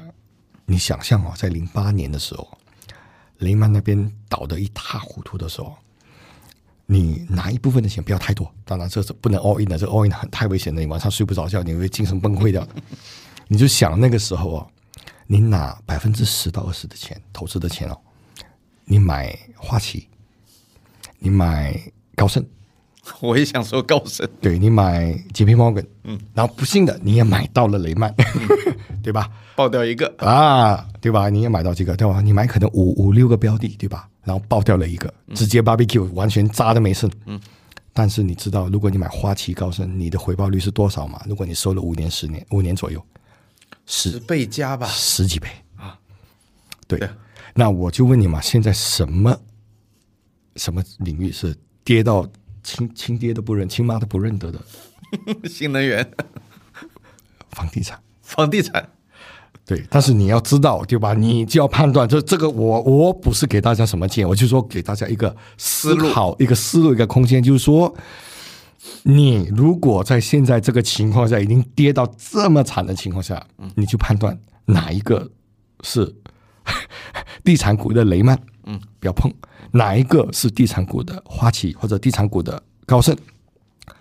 [0.71, 2.47] 你想象哦，在零八年的时候，
[3.39, 5.77] 雷曼那边倒得一塌糊涂的时候，
[6.87, 12.65] 你拿一部分的钱，不要太多，当然这是不能 all in 的，这 all in 很太危险了，你晚上睡不着觉，你会精神崩溃掉。
[12.67, 12.69] 的。
[13.49, 14.67] 你就想那个时候哦，
[15.27, 17.99] 你拿百分之十到二十的钱投资的钱哦，
[18.85, 20.07] 你买花旗，
[21.19, 21.77] 你买
[22.15, 22.47] 高盛，
[23.19, 28.15] 我也想说高盛，对你买 JP Morgan，嗯，然后不幸的你也买到了雷曼，
[29.03, 29.31] 对吧？
[29.57, 31.29] 爆掉一个，啊，对吧？
[31.29, 32.21] 你也买到这个，对吧？
[32.21, 34.09] 你买可能五五六个标的，对吧？
[34.23, 37.11] 然后爆掉了一个，直接 barbecue 完全渣的没剩。
[37.27, 37.41] 嗯，
[37.93, 41.23] 但是你知道，如果你买花旗高盛，你的回报率是多少吗？
[41.27, 43.03] 如果你收了五年、十年、五年左右，
[43.87, 45.99] 十倍加吧，十几倍啊！
[46.87, 47.09] 对，对
[47.55, 49.37] 那我就问你嘛，现在什么
[50.57, 52.29] 什么领域是跌到
[52.63, 54.61] 亲亲爹都不认，亲妈都不认得的
[55.49, 56.09] 新能源、
[57.51, 57.99] 房地产。
[58.31, 58.89] 房地产，
[59.67, 61.15] 对，但是你要知道，对吧？
[61.15, 67.93] 你就要判断，这这个我我不是给大家什么建议，我就说给大家一个思考、一个思路、一个空间，就是说，
[69.03, 73.45] 你如果在现在这个情况下已经跌到这么惨的情况下，
[73.75, 75.29] 你就判断哪一个
[75.83, 76.15] 是
[77.43, 79.29] 地产股的雷曼，嗯，不要碰；
[79.73, 83.17] 哪一个是地产股的花旗或者地产股的高盛，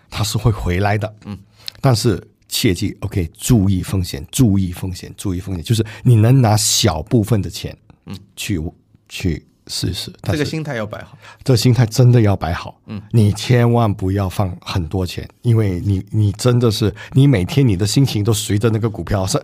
[0.07, 1.35] 它是会回来的，嗯，
[1.81, 2.28] 但是。
[2.49, 7.77] 切记，OK，注意风险，注意风险，注意风险，就是你能拿小部分的钱，
[8.07, 8.59] 嗯，去
[9.07, 10.11] 去试试。
[10.23, 12.81] 这个心态要摆好，这个心态真的要摆好。
[12.87, 19.39] 嗯，你千万不要放很多钱，因为你你真的是你每天你的心情都随着那个股票是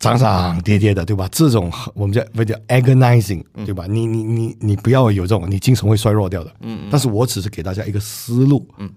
[0.00, 1.28] 涨涨跌跌的，对吧？
[1.30, 3.86] 这种我们叫不叫 agonizing，对吧？
[3.88, 6.50] 你你你你不要有这种，你精神会衰弱掉的。
[6.62, 6.88] 嗯嗯。
[6.90, 8.68] 但是我只是给大家一个思路。
[8.78, 8.90] 嗯。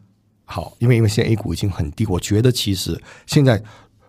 [0.49, 3.61] 好，因为因为现在 A 股已经很低，我觉得其实现在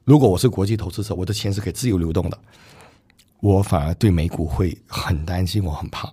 [0.05, 2.39] 如果我是国际投资者，我的钱是可以自由流动的，
[3.41, 6.09] 我反而对美股会很担心，我很怕，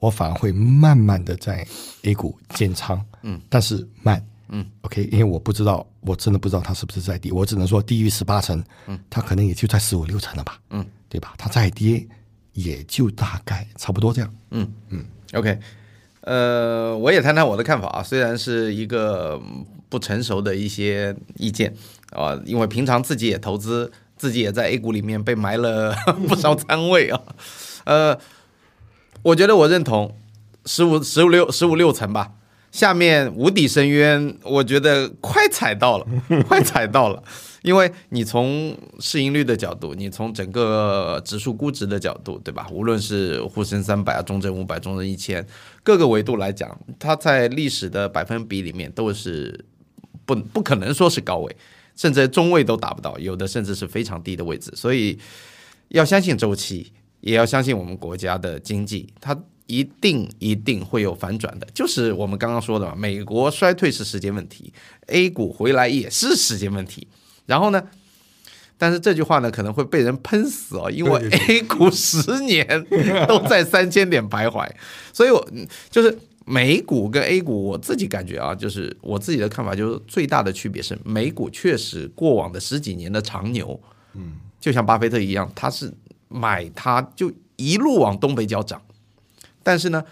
[0.00, 1.64] 我反而会慢慢的在
[2.02, 11.34] A 股建仓，嗯，但是慢，嗯，OK，因为我不知道，我真的不知道它是不是在低，我只能说低于十八层，嗯，它可能也就在十五六层了吧，嗯，对吧？
[11.38, 12.04] 它再跌
[12.52, 14.68] 也就大概差不多这样，嗯。
[14.88, 15.56] 嗯，OK。
[16.28, 19.40] 呃，我也谈谈我的看法啊，虽然是一个
[19.88, 21.74] 不成熟的一些意见
[22.12, 25.94] 啊，因为平常自己也投资，自己也在 A 股里面被埋了
[26.28, 27.18] 不少仓位啊。
[27.84, 28.18] 呃，
[29.22, 30.14] 我觉得我认同
[30.66, 32.32] 十五、十五六、十五六层吧，
[32.70, 36.06] 下面无底深渊，我觉得快踩到了，
[36.46, 37.22] 快踩到了。
[37.62, 42.68] 因为你从市盈率的角度，你从整个指数估值的角度，对吧？
[42.70, 45.44] 无论是沪深三百啊、中证五百、中证一千，
[45.82, 49.64] 各个维度来讲，它在历史的百分比里面都是
[50.24, 51.56] 不不可能说是高位，
[51.96, 54.72] 甚至中位都达不到，有的甚至是非常低的位置。
[54.76, 55.18] 所以
[55.88, 59.36] 要相信周期，也要相信我们国家的经济，它
[59.68, 61.66] 一定一定会有反转的。
[61.72, 64.72] 就是我们刚刚说的嘛，美国衰退是时间问题
[65.06, 67.06] ，A 股回来也是时间问题。
[67.46, 67.82] 然后呢？
[68.80, 72.64] 但是这句话呢，可能会被人喷死哦，因为 A 股十年
[73.26, 74.70] 都在三千点徘徊，
[75.12, 75.50] 所以我
[75.90, 83.80] 就是美股跟 A 股，我自己感觉啊，就是我自己的看法，就是最大的区别是，美股确实过往的十几年的长牛，
[84.14, 85.92] 嗯，就像巴菲特一样，他是
[86.28, 88.80] 买它就一路往东北角涨，
[89.68, 90.02] 但是呢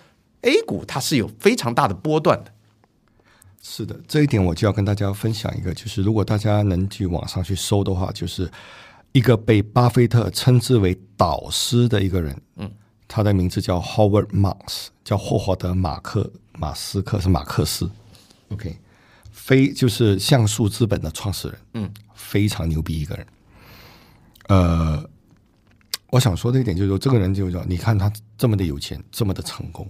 [0.43, 2.53] ，A 股它是有非常大的波段的。
[3.63, 8.51] 是的，这一点我就要跟大家分享一个，就是如果大家能去网上去搜的话，就是
[9.13, 12.71] 一个被巴菲特称之为导师的一个人，嗯，
[13.09, 17.91] 他的名字叫 Howard Marks，叫霍华德马克马斯克是马克思
[18.51, 18.77] ，OK，
[19.33, 23.27] 非就是像素资本的创始人，嗯，非常牛逼一个人。
[24.49, 25.09] 呃，
[26.17, 29.87] 我想说的一点就是说，这个人就是说，你看他这么的有钱，这么的成功。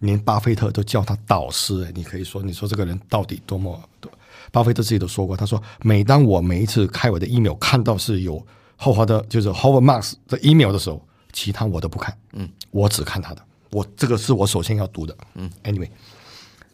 [0.00, 4.10] 连巴菲特都叫他导师，哎你可以说，你说这个人到底多么多？
[4.50, 8.44] 巴菲特自己都说过，他说，每当我每一次开我的 email 看到是有
[8.76, 11.00] 霍华德，就是 Howard Marks 的 email 的时候，
[11.32, 15.88] 其他我都不看，嗯，我只看他的，我这个是我首先要读的，嗯，anyway，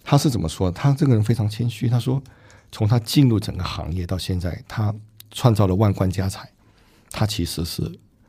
[0.03, 0.71] 他是怎么说？
[0.71, 2.23] 他这个人非常谦虚，他说，
[2.73, 4.95] 从他进入整个行业到现在，他
[5.33, 6.49] 创造了万贯家财，
[7.11, 7.83] 他其实是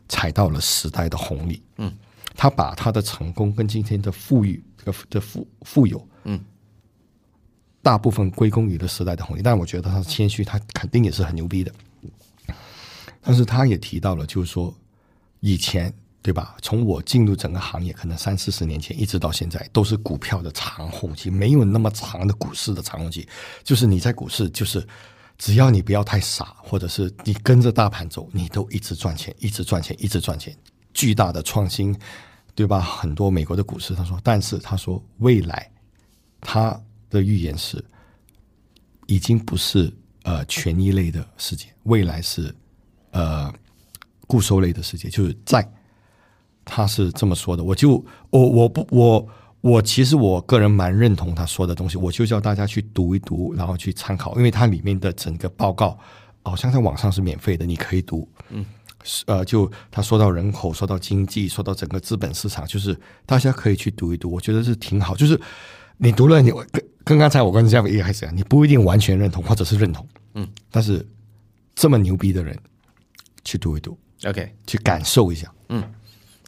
[0.07, 1.93] 踩到了时代的红利，嗯，
[2.35, 4.63] 他把他的成功跟今天的富裕。
[5.09, 6.41] 的富富有，嗯，
[7.81, 11.69] 大部分归功于了时代的红利，但我觉得他谦虚，他肯定也是很牛逼的。
[13.21, 14.73] 但是他也提到了，就是说
[15.41, 16.55] 以前对吧？
[16.61, 23.27] 从我进入整个行业，可能三四十年前一直到现在，都是股票的长红期，没有那么长的股市的长红期。
[23.61, 24.87] 就是你在股市，就是
[25.37, 30.55] 只要你不要太傻，或者是你跟着大盘走，你都一直赚钱，一直赚钱，一直赚钱，
[30.93, 31.97] 巨大的创新。
[32.55, 32.81] 对吧？
[32.81, 35.71] 很多美国的股市，他说，但是他说，未来
[36.41, 36.75] 他
[37.07, 37.85] 的预言是，
[39.05, 39.93] 已经不是
[40.23, 42.51] 呃权益类的世界，未来是
[43.11, 43.53] 呃
[44.25, 45.71] 固收类的世界，就是在
[46.65, 47.63] 他是这么说的。
[47.63, 49.27] 我就我我不我
[49.67, 55.99] 我其实我个人蛮认同他说的东西，我就叫大家去读一读，然后去参考，因为它里面的整个报告
[56.43, 58.65] 好像在网上是免费的，你可以读，嗯。
[59.25, 65.15] 呃，就他说到人口，说到经济，说到整个资本市场，就是大家可以去读一读，我觉得是挺好。
[65.15, 65.39] 就是
[65.97, 71.05] 你读了，你跟跟刚才我跟这样一开始讲，你不一定完全认同或者是认同，嗯，但是
[71.73, 72.57] 这么牛逼的人
[73.45, 75.81] 去读一读，OK，去感受一下，嗯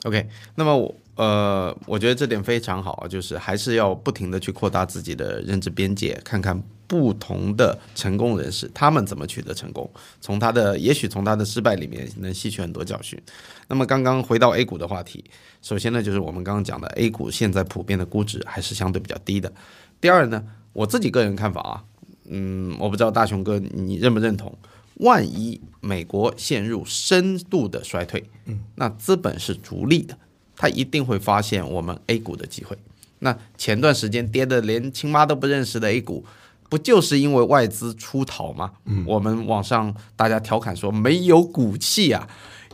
[0.04, 0.28] ，OK。
[0.54, 9.92] 那么我呃，我觉得这点非常好啊，就是还是要不停的去扩大自己的认知边界，看看不同的成功人士他们怎么取得成功，
[10.22, 13.22] 从他的也许从他的失败里面能吸取很多教训。
[13.68, 15.22] 那么刚刚回到 A 股的话题，
[15.62, 19.52] 首先呢，就是我们刚刚讲的 A 股现在普遍的估值还是相对比较低的。
[20.00, 20.42] 第二呢，
[20.72, 21.84] 我自己个人看法啊，
[22.30, 24.58] 嗯，我不知道大雄哥你认不认同？
[25.00, 30.18] 万一美国陷入深度的衰退，嗯，那资本是逐利的。
[30.60, 32.78] 他一定会发现我们 A 股的机会。
[33.20, 36.26] 那前段时间跌的连亲妈都不认识的 A 股，
[36.68, 38.74] 不就是因为外资出逃吗？
[38.84, 42.28] 嗯，我们网上大家调侃说没有骨气啊，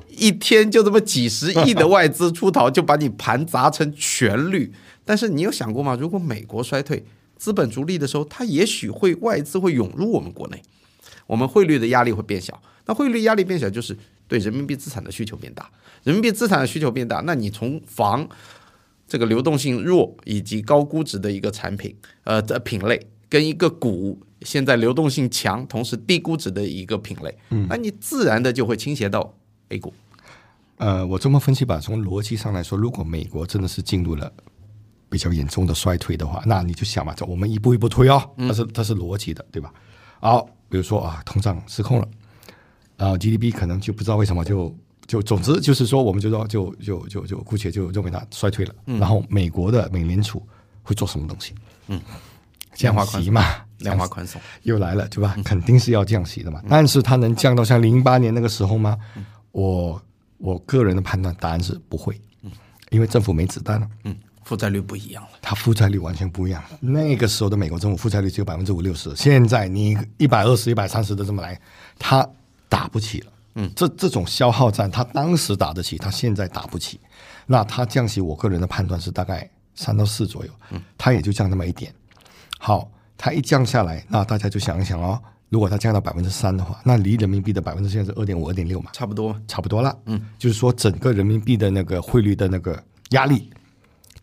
[0.10, 4.74] 一天就这么几十亿的外资出逃，就把你盘砸成全绿。
[5.06, 5.95] 但是你有想过吗？
[5.99, 7.06] 如果美国衰退，
[7.38, 10.64] 资本逐利的时候，它也许会外资会涌入我们国内，
[11.28, 12.60] 我们汇率的压力会变小。
[12.88, 13.95] 那汇率压力变小，就是
[14.27, 15.69] 对人民币资产的需求变大。
[16.03, 18.27] 人民币资产的需求变大，那你从房
[19.07, 22.99] 这个流动性弱以及高估值的一个产品，呃的品类，
[23.30, 29.34] 跟一个股现在流动性强，同时低估值的一个品类，嗯，那你自然的就会倾斜到
[29.69, 29.93] A 股。
[30.77, 34.31] 呃，我这么分析吧，从逻辑上来说，如果美国真的是进入了
[35.10, 39.73] 比较严重的衰退的话，那你就想嘛，这我们一步一步推哦，它是它是逻辑的，对吧？
[40.19, 42.07] 好，比如说啊，通胀失控了，
[42.97, 44.76] 啊，GDP 可能就不知道为什么就。
[45.07, 48.73] 就总之就是说，我们就说就就就就姑且就认为它衰退了。
[48.85, 50.41] 然后美国的美联储
[50.81, 51.53] 会做什么东西？
[51.89, 52.01] 嗯，
[52.73, 53.43] 降息嘛，
[53.77, 55.38] 量化宽松又来了，对吧？
[55.45, 56.59] 肯定是要降息的嘛。
[56.67, 58.97] 但是它能降到像零八年那个时候吗？
[59.51, 60.01] 我
[60.39, 62.19] 我个人的判断答案是不会。
[62.41, 62.49] 嗯，
[62.89, 63.88] 因为政府没子弹了。
[64.05, 65.30] 嗯，负债率不一样了。
[65.39, 66.63] 它负债率完全不一样。
[66.80, 71.61] 那个时候的美国政府负债率只有百分之五六十，现在你一百二十、一百三十的这么来，
[71.99, 72.27] 它
[72.76, 73.31] 打不起了。
[73.56, 76.99] 嗯，这这种消耗战，他当时打得起，他现在打不起。
[77.47, 80.52] 那他降息，我个人的判断是大概三到四左右。
[80.72, 81.93] 嗯，他也就降那么一点。
[82.60, 89.97] 好，他一降下来，那大家就想一想哦，如果他降到百分之三的话，那离人民币的百分之现在是二点五、二点六嘛，差不多，差不多了。
[90.06, 93.49] 嗯，就是说整个人民币的那个汇率的那个压力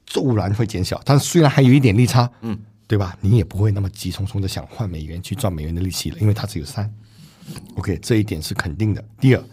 [0.05, 3.17] 骤然会减小，但是虽然还有一点利差，嗯，对吧？
[3.23, 6.93] 你也不会那么急匆匆的想换美元去赚美元的利息了，因为它只有三。
[7.77, 9.05] OK，这一点是肯定的。
[9.21, 9.45] 第二，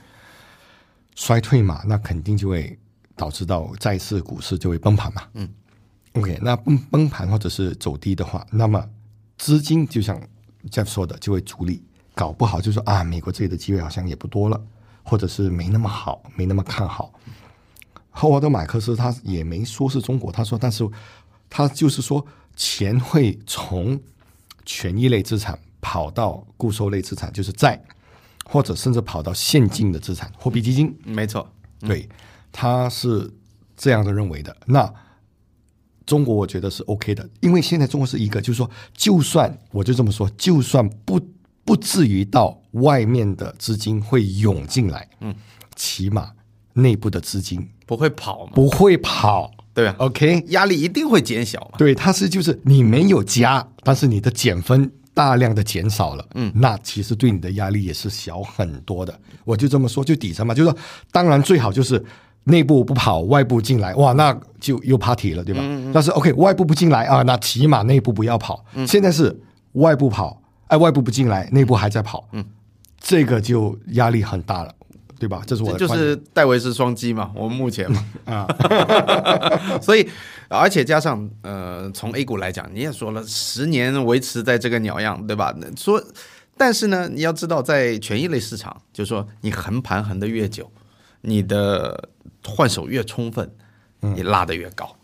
[1.15, 2.77] 衰退嘛，那肯定就会
[3.15, 5.23] 导致到再次、股市就会崩盘嘛。
[5.33, 5.49] 嗯
[6.13, 8.87] ，OK，那崩崩盘或者是走低的话，那么
[9.37, 10.21] 资金就像
[10.69, 11.81] Jeff 说的，就会逐利，
[12.13, 14.61] 搞不好就说啊，美国这里的机会好像也不多了，
[15.03, 17.13] 或者是没那么好，没那么看好。
[18.11, 20.87] 霍华德·马克思他也没说是中国，他说，但是
[21.49, 22.25] 他就是说，
[22.55, 23.99] 钱会从
[24.65, 25.57] 权益类资产。
[25.81, 27.81] 跑到固收类资产，就是债，
[28.45, 30.93] 或者甚至跑到现金的资产，货币基金。
[31.03, 31.49] 没错，
[31.79, 32.07] 对，
[32.51, 33.31] 他是
[33.77, 34.55] 这样的认为的。
[34.65, 34.91] 那
[36.05, 41.21] 中国我觉得是 OK 的，因为现在中国是一个，就是说，就算我就这么说，就算不
[41.63, 45.33] 不至于到外面的资金会涌进来，嗯，
[45.75, 46.31] 起码
[46.73, 51.77] 内部的资金不会跑，不会跑，对吧？OK，压力一定会减小嘛。
[51.77, 54.91] 对，它是就是你没有加，但是你的减分。
[55.19, 59.13] 大量的减少了，嗯，那其实对你的压力也是小很多的。
[59.43, 60.77] 我就这么说，就底层嘛，就是说，
[61.11, 62.01] 当然最好就是
[62.45, 65.61] 内部不跑，外部进来，哇，那就又 party 了，对吧？
[65.93, 68.63] 但是 OK，外部不进来啊，那起码内部不要跑。
[68.87, 69.37] 现在是
[69.73, 72.45] 外部跑，哎，外部不进来，内部还在跑，嗯，
[72.97, 74.73] 这个就压力很大了。
[75.19, 75.43] 对吧？
[75.45, 78.47] 这是我的就是戴维斯双击嘛，我们目前嘛啊，
[79.83, 80.09] 所以
[80.47, 85.53] 而且加上呃，从 A 股来讲，你也说了十年维持在这个鸟样，对吧？
[85.77, 86.01] 说，
[86.57, 90.71] 但是呢，你要知道，在权益类市场，就是说你横盘横的越久，
[91.21, 92.09] 你的
[92.45, 93.53] 换手越充分，
[93.99, 94.95] 你拉的越高，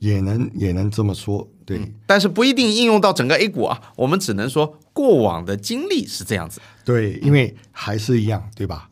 [0.00, 1.80] 也能也能这么说，对。
[2.04, 6.60] 但是不一定应用到整个 A 股啊，我们只能说过往的经历是这样子。
[6.84, 8.89] 对，因为还是一样，对吧？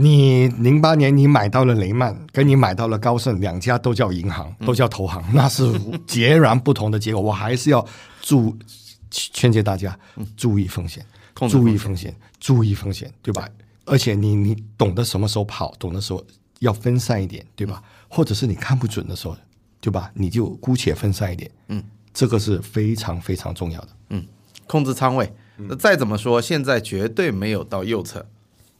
[0.00, 5.68] 你零八年你买到了雷曼，跟你买到了高盛，两家都叫银行，都叫投行， 那是
[6.06, 7.20] 截然不同的结果。
[7.20, 7.84] 我还是要
[8.22, 8.56] 注
[9.10, 9.98] 劝诫大家
[10.36, 11.04] 注意风险，
[11.50, 13.48] 注意风险，注意风险，对吧？
[13.86, 16.24] 而且你你懂得什么时候跑，懂得时候
[16.60, 17.82] 要分散一点，对吧？
[18.06, 19.36] 或者是你看不准的时候，
[19.80, 20.12] 对吧？
[20.14, 21.82] 你就姑且分散一点，嗯，
[22.14, 24.24] 这个是非常非常重要的，嗯，
[24.68, 25.34] 控制仓位。
[25.56, 28.24] 那再怎么说，现在绝对没有到右侧。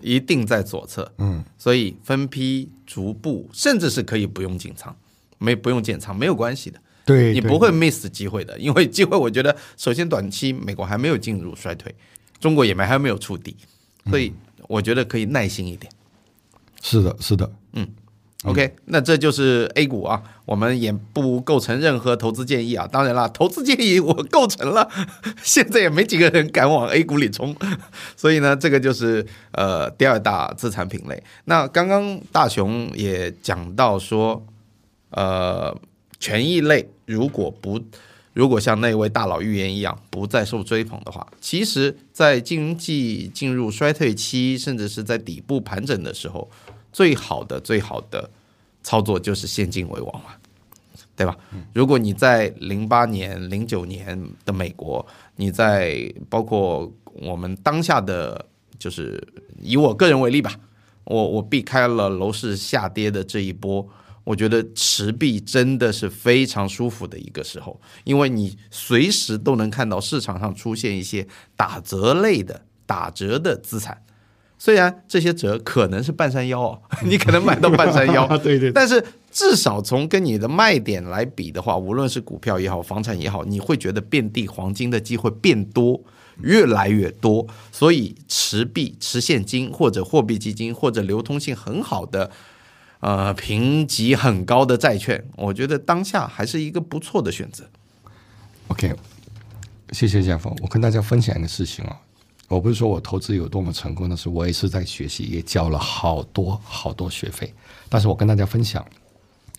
[0.00, 4.94] 一定在左侧，嗯，所以分批逐步，甚至是可以不用进仓，
[5.38, 6.80] 没不用建仓，没有关系的。
[7.04, 11.94] 对，你不会 miss 机会的，因为机会，我觉得首先短期美国还没有进入衰退，
[12.38, 13.56] 中国也没还没有触底，
[14.10, 14.32] 所以
[14.68, 15.90] 我觉得可以耐心一点。
[16.82, 17.88] 是的，是的，嗯。
[18.44, 22.86] OK，那这就是 A 股啊，我们也不构成任何投资建议啊。
[22.86, 24.88] 当然了，投资建议我构成了，
[25.42, 27.56] 现在也没几个人敢往 A 股里冲，
[28.16, 31.20] 所以呢，这个就是呃第二大资产品类。
[31.46, 34.46] 那刚刚大雄也讲到说，
[35.10, 35.76] 呃，
[36.20, 37.80] 权益类如果不
[38.34, 46.48] 如果像那位大佬预言一样不再受追捧的话，其实，在经济进入衰退期，甚至是在底部盘整的时候。
[46.98, 48.28] 最好的最好的
[48.82, 50.30] 操作就是现金为王嘛，
[51.14, 51.38] 对吧？
[51.72, 55.06] 如果你在零八年、零九年的美国，
[55.36, 58.44] 你在包括我们当下的，
[58.80, 59.22] 就是
[59.62, 60.58] 以我个人为例吧，
[61.04, 63.88] 我我避开了楼市下跌的这一波，
[64.24, 74.02] 我觉得持币真的是非常舒服的一个时候，因为你随时都能看到市场上出现一些打折类的打折的资产。
[74.58, 86.00] 虽然这些折可能是半山腰哦， 你可能买到半山腰， 对对，但是至少从跟你的卖点来比的话，无论是股票也好，房产也好，你会觉得遍地黄金的机会变多，
[86.42, 87.46] 越来越多。
[87.70, 92.30] 所以持币、持现金或者货币基金或者流通性很好的，
[92.98, 97.64] 呃，评级很高的债券，我觉得当下还是一个不错的选择。
[98.66, 98.92] OK，
[99.92, 102.00] 谢谢家峰，我跟大家分享一个事情啊。
[102.48, 107.52] 我不是说我投资有多么成功，但是我也是在学习，也交了好多好多学费。
[107.88, 108.84] 但是我跟大家分享，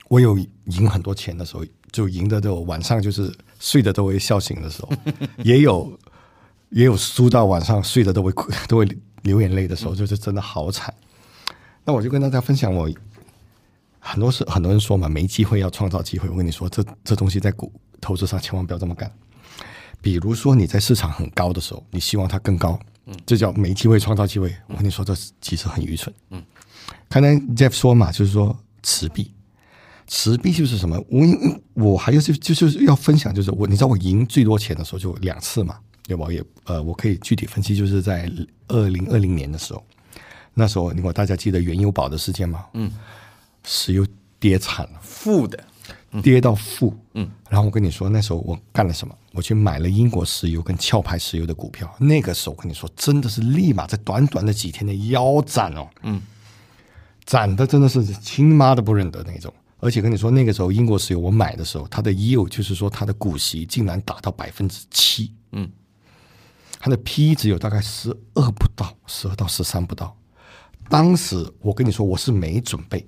[0.07, 4.91] 我有赢很多钱的时候，就赢的都晚上就是睡的都会笑醒的时候，
[5.45, 5.99] 也有
[6.69, 8.33] 也有输到晚上睡的都会
[8.67, 8.87] 都会
[9.21, 10.93] 流眼泪的时候，就是真的好惨。
[11.85, 12.89] 那我就跟大家分享，我
[13.99, 16.27] 很多是很多人说嘛，没机会要创造机会。
[16.27, 17.71] 我跟你说，这这东西在股
[18.01, 19.11] 投资上千万不要这么干。
[20.01, 24.55] 比如说你在市场很高的时候，你希望它更高，嗯，这叫没机会创造机会。
[24.67, 26.13] 我跟你说，这其实很愚蠢。
[26.29, 26.41] 嗯，
[27.09, 29.33] 刚才 Jeff 说嘛，就是说持币，
[30.07, 30.97] 持币就是什么？
[31.09, 31.25] 我
[31.73, 36.31] 我还有就就是要分享，就是我你知道我赢最多钱的时候就两次嘛，对吧？
[36.31, 38.31] 也呃，我可以具体分析，就是在
[38.67, 39.83] 二零二零年的时候，
[40.53, 42.65] 那时候如果大家记得原油宝的事件吗？
[42.73, 42.91] 嗯，
[43.65, 44.07] 石油
[44.39, 45.61] 跌惨了，负的。
[46.23, 49.15] 跌到负，嗯，然后我跟你说，那时候我干了什么？
[49.33, 51.93] 我去买了英国石油跟壳牌石油的股票。
[51.99, 56.21] 那个时候，我跟你说，真的是立马在短短的几天内腰斩哦，嗯，
[57.25, 59.53] 斩的真的是亲妈都不认得那种。
[59.81, 65.69] 而且跟你说，那个时候英国石油我买的时候，它的 yield 就是说它的股息竟然达到百分之七，嗯，
[66.79, 70.17] 它的 P 只有大概十二不到，十二到十三不到。
[70.89, 73.05] 当时我跟你说，我是没准备。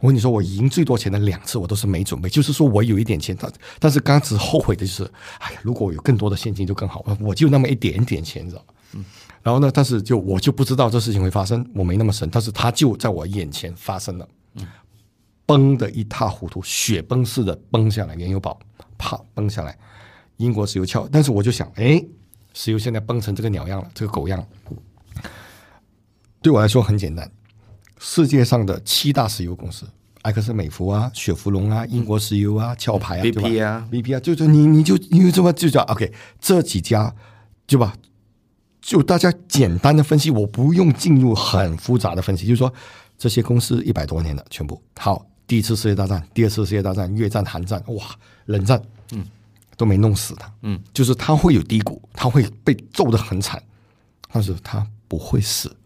[0.00, 2.28] 我跟你说，我赢最多钱的两次，我都是没准备。
[2.28, 5.10] 就是说我有一点钱，但但是刚只后悔的就是，
[5.40, 7.04] 哎呀，如果我有更多的现金就更好。
[7.20, 8.64] 我就那么一点点钱，你知道
[8.94, 9.04] 嗯。
[9.42, 14.28] 然后呢，但是就我就不知道这事情会发生，我没那么神，但是它就在我眼前发生了。
[14.54, 14.66] 嗯。
[15.46, 18.58] 崩的一塌糊涂，雪崩似的崩下来，原油宝
[18.98, 19.76] 啪崩下来，
[20.36, 21.08] 英国石油翘。
[21.10, 22.04] 但是我就想，哎，
[22.52, 24.46] 石油现在崩成这个鸟样了，这个狗样。
[26.40, 27.28] 对我来说很简单。
[27.98, 29.86] 世界上的七大石油公司，
[30.22, 37.14] 埃克森美孚啊、雪佛龙啊、英国石油啊、壳牌啊、BP 啊、BP 啊，就是你你就因为这么就叫 OK，这几家
[37.66, 37.94] 对吧？
[38.80, 42.72] 就大家简单的分析，我不用进入很复杂的分析，就是说
[43.18, 44.80] 这些公司一百多年的全部。
[44.96, 48.04] 好，第一次世界大战、第二次世界大战、越战、韩战，哇，
[48.46, 48.80] 冷战，
[49.12, 49.26] 嗯，
[49.76, 53.62] 都没弄死他，嗯，就是他会有低谷，他会被揍得很惨，
[54.32, 55.76] 但是他不会死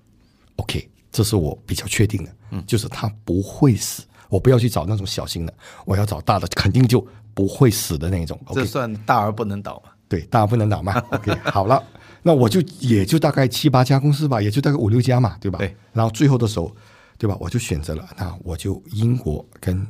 [0.57, 0.89] ，OK。
[1.13, 8.41] 这是我比较确定的，嗯，就是他不会死，我不要去找那种小型的，我要找大的，肯定就不会死的那种。
[8.55, 9.93] 这算大而不能倒嘛？
[10.09, 10.99] 对，大而不能倒嘛。
[11.13, 11.83] OK，好了，
[12.23, 15.59] 那我就也就大概七八家公司吧，也就大概五六家嘛，对吧？
[15.59, 15.77] 对。
[15.93, 16.75] 然后最后的时候，
[17.19, 17.37] 对吧？
[17.39, 19.87] 我就选择了，那我就英国跟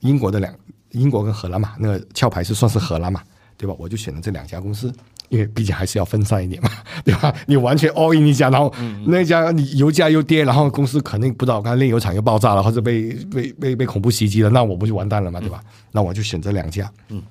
[0.00, 0.54] 英国的两，
[0.92, 3.22] 英国跟荷兰嘛，那个壳牌是算是荷兰嘛，
[3.58, 3.74] 对吧？
[3.78, 4.90] 我就选了这两家公司。
[5.30, 6.68] 因为毕竟还是要分散一点嘛，
[7.04, 7.34] 对吧？
[7.46, 8.72] 你完全 all in 一家，然后
[9.06, 15.62] 那家你油价又跌，然后公司肯定不知道，刚才炼油厂又爆炸了，或者被被被被恐怖袭击了，那我不就完蛋了嘛，对吧？
[15.92, 17.22] 那我就选择两家，嗯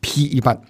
[0.00, 0.60] ，P 一半，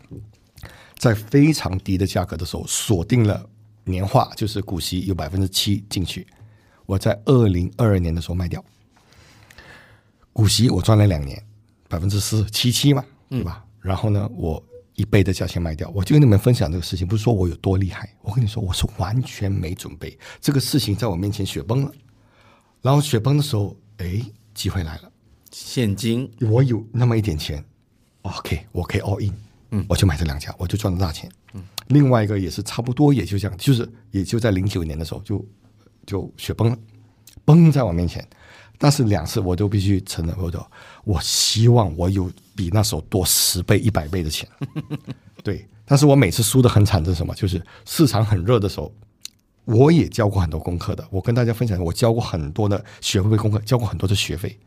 [0.96, 3.44] 在非常低的价格的时候锁定了
[3.84, 6.24] 年化，就是股息有百分之七进去，
[6.86, 8.64] 我在二零二二年的时候卖掉，
[10.32, 11.42] 股息我赚了两年，
[11.88, 13.64] 百分之四七七嘛，对吧？
[13.80, 14.62] 然后呢，我。
[14.96, 21.92] 一倍的价钱卖掉，我就跟你们分享这个事情，不是说我有多厉害，我跟你说，我是完全没准备，这个事情在我面前雪崩了，
[22.80, 24.20] 然后雪崩的时候，哎，
[24.54, 25.12] 机会来了，
[25.50, 27.62] 现金，我有那么一点钱
[28.22, 29.34] ，OK，我可以 all in，
[29.72, 35.44] 嗯，我就买这两家，我就赚了大钱，嗯，另外一个也是差不多，也就这样，就是也就在零九年的时候就
[36.06, 36.78] 就雪崩了，
[37.44, 38.26] 崩在我面前，
[38.78, 40.70] 但是两次我都必须承认，我说
[41.06, 44.48] 我希望我有比那时候多十倍、一百倍的钱。
[45.44, 47.32] 对，但是我每次输的很惨的是什么？
[47.36, 48.92] 就是市场很热的时候，
[49.66, 51.06] 我也交过很多功课的。
[51.08, 54.58] 我跟大家分享，我交过很多的学费功课，交过很多的学费。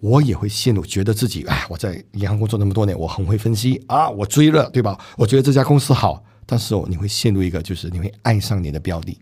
[0.00, 4.98] 我也会陷入觉得自己，哎，我在银行工作那么多年，我很会分析啊，我追了，对吧？
[5.16, 9.16] 我觉得这家公司好，但是哦，你会陷入一个，就是你会爱上你的标的。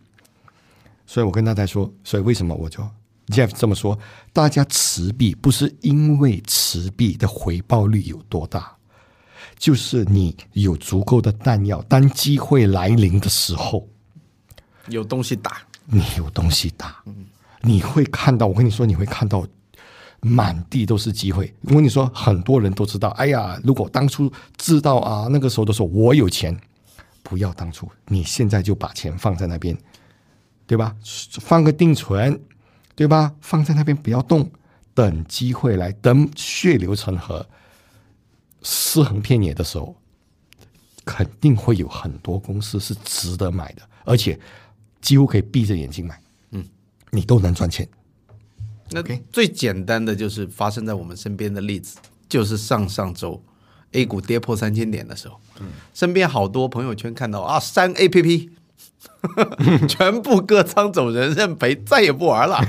[1.06, 2.82] 所以我跟大家说，所以为什么我就
[3.28, 3.98] Jeff 这么说？
[4.32, 8.76] 大家持币不是因为持币的回报率有多大，
[9.58, 13.88] 就是你有足够的弹药，当机会来临的时候，
[14.88, 17.02] 有东西打，你有东西打，
[17.62, 18.46] 你会看到。
[18.46, 19.46] 我跟你说，你会看到。
[20.22, 21.54] 满地都是机会。
[21.60, 23.10] 我跟你说，很多人都知道。
[23.10, 26.58] 哎呀，如果当初知道啊，那个时候都说我有钱，
[27.22, 27.88] 不要当初。
[28.06, 29.76] 你现在就把钱放在那边，
[30.66, 30.96] 对吧？
[31.38, 32.40] 放个定存，
[32.96, 33.32] 对吧？
[33.40, 34.50] 放在那边不要动，
[34.94, 37.46] 等机会来，等血流成河、
[38.62, 39.94] 尸横遍野的时候，
[41.04, 44.40] 肯定会有很多公司是值得买的，而且
[45.00, 46.20] 几乎可以闭着眼睛买。
[46.50, 46.64] 嗯，
[47.10, 47.86] 你都能赚钱。
[48.90, 51.98] 那最简单的就是发生在我们身边的例子，
[52.28, 53.42] 就是上上周
[53.92, 58.50] A 股跌破三千点的时候，嗯身边好多朋友圈看到啊，三 A P P，
[59.88, 62.60] 全部割仓走人，认赔，再也不玩了，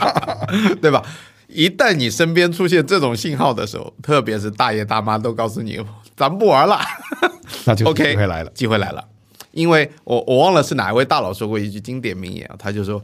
[0.80, 1.04] 对吧？
[1.48, 5.78] 一旦你身边出现这种信号的时候，特别是大爷大妈都告诉你，
[6.16, 6.80] 咱不玩了，
[7.64, 9.04] 那就 OK，机会来了，机会来了，
[9.52, 13.02] 因为我我忘了是哪一位大佬说过一句经典名言啊，他就说，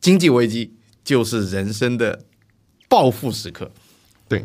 [0.00, 0.74] 经济危机。
[1.04, 2.20] 就是人生的
[2.86, 3.70] 暴富时刻。
[4.28, 4.44] 对，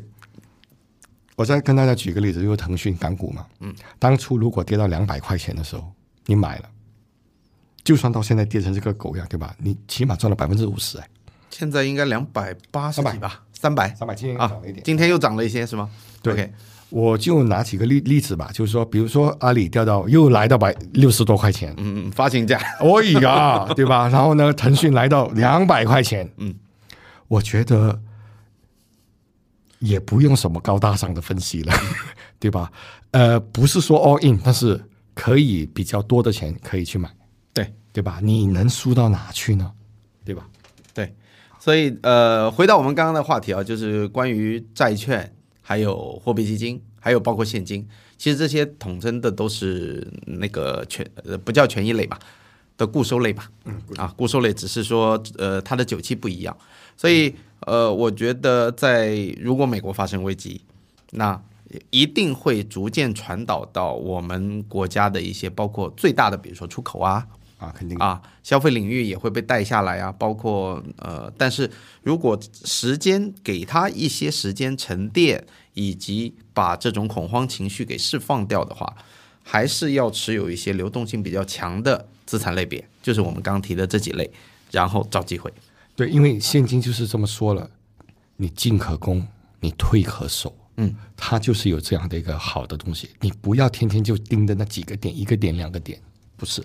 [1.36, 3.46] 我再跟大家举个例子，就是腾讯港股嘛。
[3.60, 5.92] 嗯，当初如果跌到两百块钱的时候，
[6.26, 6.70] 你买了，
[7.84, 9.56] 就算到现在跌成这个狗样，对吧？
[9.60, 11.08] 你起码赚了百分之五十哎。
[11.50, 13.44] 现在应该两百八十几吧？
[13.54, 14.84] 三百，三百，今天涨了一点。
[14.84, 15.90] 今天又涨了一些是吗？
[16.22, 16.52] 对。
[16.90, 24.08] 我就拿几个例例子吧，就是说，比如说阿里掉到又来到百六十多块钱，嗯，发行价，哎呀，对吧？
[24.10, 26.54] 然后呢，腾讯来到两百块钱，嗯，
[27.28, 28.00] 我觉得
[29.80, 31.74] 也不用什么高大上的分析了，
[32.38, 32.72] 对吧？
[33.10, 34.80] 呃，不是说 all in，但是
[35.16, 37.10] 可以比较多的钱可以去买，
[37.94, 38.20] 对对吧？
[38.22, 39.72] 你能输到哪去呢？
[40.26, 40.50] 对吧？
[40.94, 41.16] 对，
[41.60, 45.34] 所以呃，回到我们刚刚的话题啊，就是关于债券。
[45.66, 47.88] 还有货币基金，还有包括现金，
[48.18, 52.20] 其实这些统称的都是那个权呃不叫权益类吧，
[52.76, 56.54] 的固收类吧，嗯啊固收类只是说呃它的久期不一样，
[56.98, 60.60] 所以呃我觉得在如果美国发生危机，
[61.12, 61.42] 那
[61.92, 67.26] 一定会逐渐传导到我们国家的一些包括最大的比如说出口啊。
[67.64, 71.70] 啊，肯定啊，消费领域也会被带下来啊，包括呃，但是
[72.02, 78.94] 如果时间给他一些时间沉淀，以及把这种恐慌情绪给释放掉的话，
[79.42, 84.30] 还是要持有一些流动性比较强的资产类别，就是我们刚提的这几类，
[84.72, 85.52] 然后找机会。
[85.96, 87.70] 对，因为现金就是这么说了，
[88.38, 89.26] 你进可攻，
[89.62, 96.00] 你退可守，嗯，它就是有这样的一个好的东西，你不要天天就盯着那几个点，一个点两个点，
[96.36, 96.64] 不是。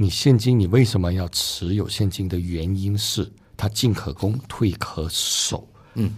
[0.00, 6.10] 你现金，你为什么要持有现金的原因是它进可攻，退可守，嗯，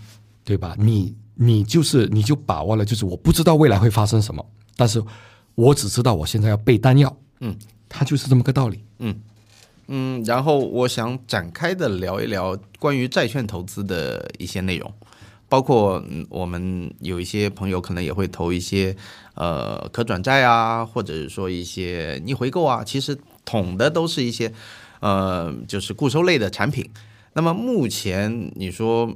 [0.45, 0.77] 对吧？
[0.79, 4.47] 你你就是你就把握了，就是我不知道未来会发生什么，
[4.77, 5.03] 但是
[5.57, 7.57] 我只知道我现在要备弹药，嗯，
[7.89, 9.21] 它就是这么个道理，嗯
[9.89, 10.23] 嗯。
[10.23, 14.95] 然后我想展开的聊一聊关于债券投资的一些内容，
[15.49, 18.97] 包括我们有一些朋友可能也会投一些
[19.35, 23.19] 呃可转债啊，或者是说一些逆回购啊，其实。
[23.45, 24.53] 统的都是一些，
[25.01, 26.89] 呃，就是固收类的产品。
[27.35, 29.15] 那么目前你说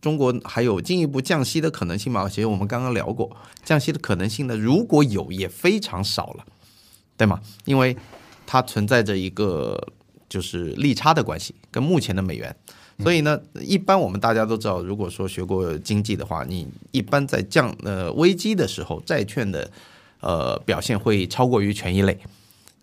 [0.00, 2.28] 中国还有进一步降息的可能性吗？
[2.28, 6.46] 其实我们刚刚聊过，降息的可能性呢，如果有也非常少了，
[7.16, 7.40] 对吗？
[7.64, 7.96] 因为
[8.46, 9.88] 它存在着一个
[10.28, 12.54] 就是利差的关系，跟目前的美元。
[13.00, 19.70] 所以呢，一般我们大家都知道，如果说学过经济的话，你一般在降呃危机的时候，债券的
[20.20, 22.18] 呃表现会超过于权益类。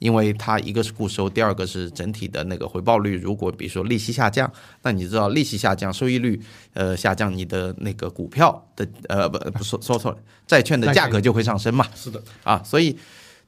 [0.05, 3.17] 因为它一个是固收，第二个是整体的那个回报率。
[3.17, 4.49] 如果比如说利息下降，
[4.83, 6.39] 那你知道利息下降，收益率
[6.73, 11.87] 呃下降，你的那个股票的呃不不说说错了，债券的价格就会上升嘛。
[11.95, 12.95] 是的啊，所以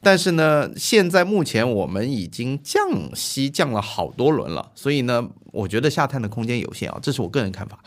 [0.02, 2.80] 但是呢，现在目前我们已经降
[3.14, 7.78] 息降了好多轮了，所以呢，我觉得下探的空间有限啊，这是我个人看法。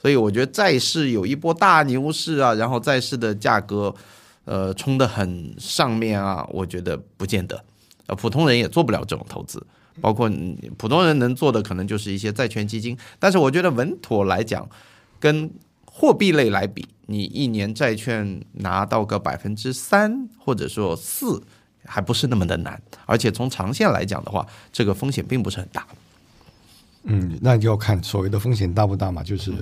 [0.00, 3.92] 所以我觉得债市有一波大牛市啊，然后债市的价格
[4.44, 7.62] 呃冲得很上面啊，我觉得不见得。
[8.10, 9.64] 呃，普通人也做不了这种投资，
[10.00, 12.98] 包括嗯普通人能做的，可能就是一些债券基金。
[13.20, 14.68] 但是我觉得稳妥来讲，
[15.20, 15.48] 跟
[15.84, 21.40] 货币类来比，你一年债券拿到个百分之三或者说四，
[21.84, 22.80] 还不是那么的难。
[23.06, 25.86] 而且从长线来讲的话，这个风险并不是很大。
[27.04, 29.52] 嗯，那就要看所谓的风险大不大嘛，就是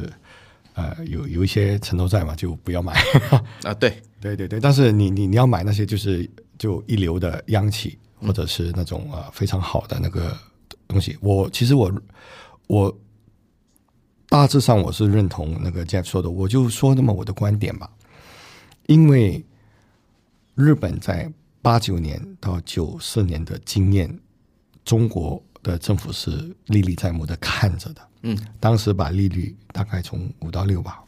[0.75, 2.93] 呃有有一些城投债嘛，就不要买。
[3.63, 10.37] 啊，对， 对对对，但是你你你要买那些就是就一流的央企，或者是那种呃非常好的那个
[10.87, 11.17] 东西。
[11.21, 11.93] 我其实我
[12.67, 12.99] 我
[14.29, 17.91] 大致上我是认同那个 Jeff 说的，我就说那么我的观点吧。
[18.87, 19.45] 因为
[20.55, 21.31] 日本在
[21.61, 24.19] 八九年到九四年的经验，
[24.85, 28.09] 中国的政府是历历在目的看着的。
[28.23, 31.01] 嗯，当时把利率大概从五到六吧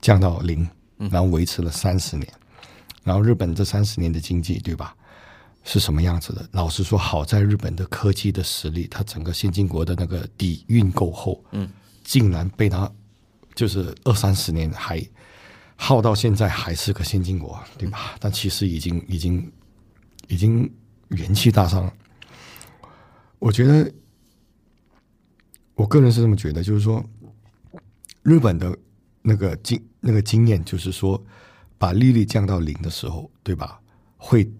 [0.00, 2.32] 降到零，然后维持了三十年。
[3.02, 4.94] 然后日本这三十年的经济，对吧？
[5.70, 6.48] 是什么样子的？
[6.52, 11.68] 老实说，好在日本的科技的实力，它整个先进国的那个底蕴够厚，嗯，
[12.02, 12.90] 竟然被它
[13.54, 15.06] 就是二三十年还
[15.76, 18.16] 耗到现在还是个先进国，对吧？
[18.18, 19.52] 但其实已经已经
[20.28, 20.72] 已经
[21.08, 21.92] 元气大伤了。
[23.38, 23.92] 我觉得，
[25.74, 27.04] 我个人是这么觉得，就是说，
[28.22, 28.74] 日本的
[29.20, 31.22] 那个经那个经验，就是说，
[31.76, 33.78] 把利率降到零的时候，对吧？
[34.16, 34.50] 会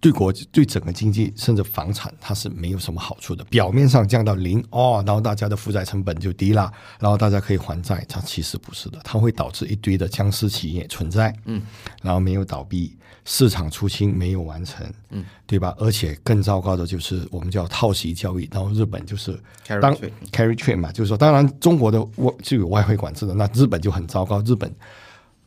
[0.00, 3.42] 对国对整个经济甚至房产，它是没有什么好处的。
[3.46, 11.60] 表面上降到零哦，然后大家的负债成本就低了，然后大家可以还债，它其实不是的，它会导致一堆的僵尸企业存在，嗯，
[12.00, 15.74] 然后没有倒闭，市场出清没有完成，嗯，对吧？
[15.78, 19.36] 而且更糟糕的就是我们叫套息交易，然后日本就是
[19.80, 19.92] 当
[20.30, 24.40] carry trade 嘛，就是说，当然中国的外就有外汇管制的，那日本就很糟糕。
[24.42, 24.72] 日本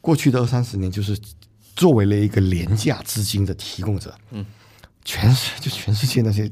[0.01, 1.17] 过去的二三十年就是
[1.75, 4.45] 作为了一个廉价资金的提供者，嗯，
[5.03, 6.49] 全世就全世界那些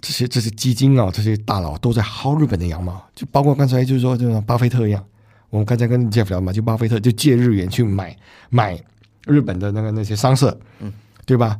[0.00, 5.04] 这些这些基金啊，这些大佬都在薅日本的羊毛，就包括刚才就是说，就像巴菲特一样，
[5.50, 8.16] 我们刚才跟 Jeff 聊嘛，就巴菲特就借日元去买
[8.50, 8.78] 买
[9.26, 10.92] 日本的那个那些商社，嗯，
[11.24, 11.58] 对吧？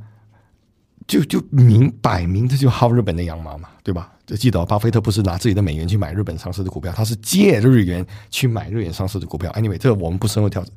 [1.08, 4.12] 就就明摆明这就薅日本的羊毛嘛，对吧？
[4.24, 9.50] 就记得巴菲特不是拿自己的美元去买日本上市的股票，他是借日元去买日元上市的股票。
[9.52, 10.72] Anyway，这个我们不深入调整。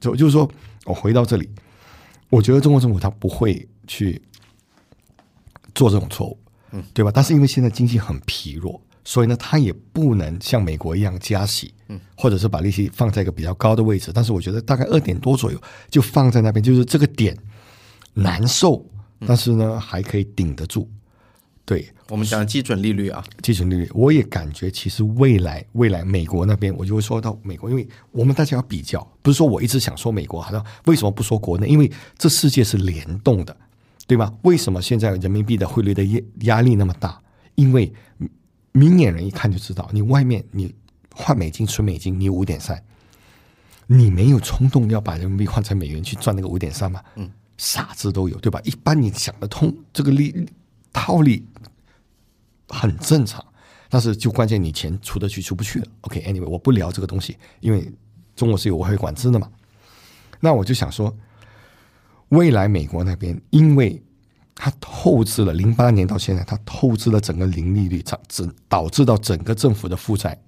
[0.00, 0.50] 就就是说，
[0.84, 1.48] 我回到这里，
[2.28, 4.20] 我觉得中国政府他不会去
[5.74, 6.38] 做这种错误，
[6.72, 7.10] 嗯，对吧？
[7.14, 14.10] 但是因为现在经济很疲弱，所以呢，他也不能像美国一样加息，嗯，或者是把利息放在一个比较高的位置。
[14.14, 15.60] 但是我觉得大概二点多左右
[15.90, 17.36] 就放在那边，就是这个点
[18.14, 18.84] 难受，
[19.26, 20.90] 但是呢还可以顶得住。
[21.64, 31.66] 对，我们讲基准利率啊，基准利率，我也感觉其实未来未来美国那边，我就会说到美国，因为我们大家要比较，不是说我一直想说美国，好像为什么不说国内？
[31.66, 33.56] 因为这世界是联动的，
[34.06, 34.32] 对吧？
[34.42, 37.20] 为什么现在人民币的汇率的压压力那么大？
[37.56, 37.92] 因为
[38.70, 40.72] 明眼人一看就知道，你外面你
[41.12, 42.80] 换美金存美金，你五点三，
[43.88, 47.02] 你没有冲动要把人民币换成美元去赚那个五点三吗？
[47.16, 48.60] 嗯，傻子都有，对吧？
[48.62, 50.46] 一般你想得通，这个利
[50.92, 51.44] 套利
[52.68, 53.44] 很正常，
[53.88, 55.86] 但是就关键你钱出得去出不去了。
[56.02, 57.92] OK，anyway，、我不聊这个东西，因为
[58.34, 59.50] 中国是有外汇管制的嘛。
[60.40, 61.16] 那我就想说，
[62.28, 64.02] 未来美国那边，因为
[64.54, 70.38] 它透支了零八年到现在，它透支了整个零利率，导致导致到整个政府的负债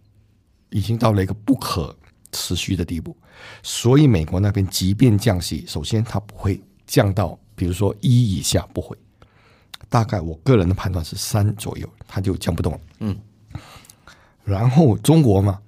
[0.71, 1.97] 已经到了一个不可
[2.33, 3.17] 持续的地步。
[3.63, 8.97] 所以美国那边即便降息，首先它不会降到比如说一以下，不会。
[9.89, 12.81] 大概我个人的判断是三左右，它就降不动了。
[13.01, 13.17] 嗯，
[14.45, 15.59] 然后中国嘛，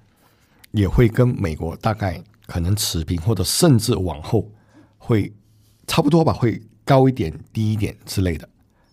[0.71, 4.49] 也会跟美国大概可能持平，或者甚至往后
[4.97, 5.31] 会
[5.87, 8.47] 差不多吧，会高一点、低一点之类的，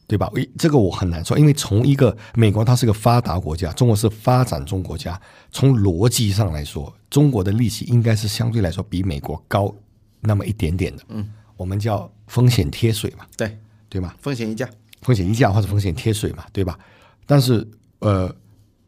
[0.07, 0.31] 对吧？
[0.35, 9.75] 诶这个我很难说，因为从一个美国它是个发达国家，中国是发展中国家，从逻辑上来说，中国的利息应该是相对来说比美国高
[10.21, 11.03] 那么一点点的。
[11.09, 14.15] 嗯，我们叫风险贴水嘛，对，对吗？
[14.21, 14.69] 风险溢价，
[15.03, 16.79] 风险溢价或者风险贴水嘛，对吧？
[17.27, 17.67] 但是
[18.01, 18.35] 呃，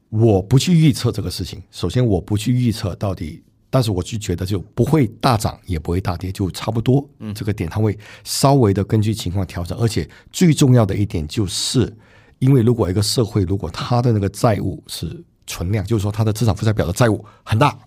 [0.09, 1.63] 我不去预测这个事情。
[1.71, 7.09] 首先，我不去预测到底，但是我就觉得就不会大涨，也不会大跌，就差不多。
[7.19, 9.79] 嗯，这个点它会稍微的根据情况调整。
[9.79, 11.95] 而且最重要的一点就是，
[12.39, 17.79] 因为如果一个社会如果它的那个债务是存量，就是说它的资产负债表的债务很大，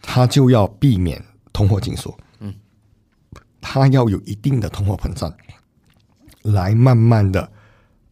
[0.00, 2.16] 它就要避免通货紧缩。
[2.40, 2.54] 嗯，
[3.60, 5.34] 它要有一定的通货膨胀。
[6.52, 7.50] 来慢慢的，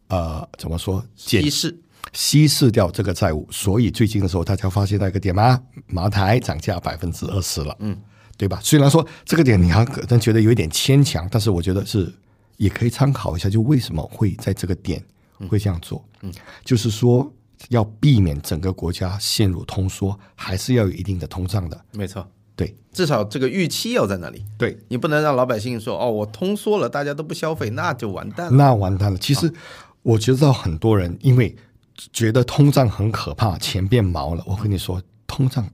[0.07, 1.79] 呃，怎么说减稀释，
[2.13, 3.47] 稀释掉这个债务。
[3.51, 5.61] 所以最近的时候，大家发现到一个点吗？
[5.87, 7.97] 茅台涨价百分之二十了，嗯，
[8.37, 8.59] 对吧？
[8.61, 12.13] 虽然说这个点你还可能觉得有一点牵强，但是我觉得是
[12.57, 15.03] 也可以参考一下，就为什么会在这个点
[15.49, 16.31] 会这样做，嗯，
[16.63, 17.31] 就是说
[17.69, 22.25] 要避免整个国家陷入通缩，还是要有一定的通胀的，没错，
[22.55, 28.51] 对至少这个预期要在那里，对，你不能让老百姓说哦，我通缩了，大家都不消费，那就完蛋了。
[28.53, 29.17] 那完蛋了。
[29.17, 29.51] 其实
[30.01, 31.53] 我觉得很多人因为
[32.13, 34.43] 觉得通胀很可怕，钱变毛了。
[34.47, 35.67] 我跟你说，通胀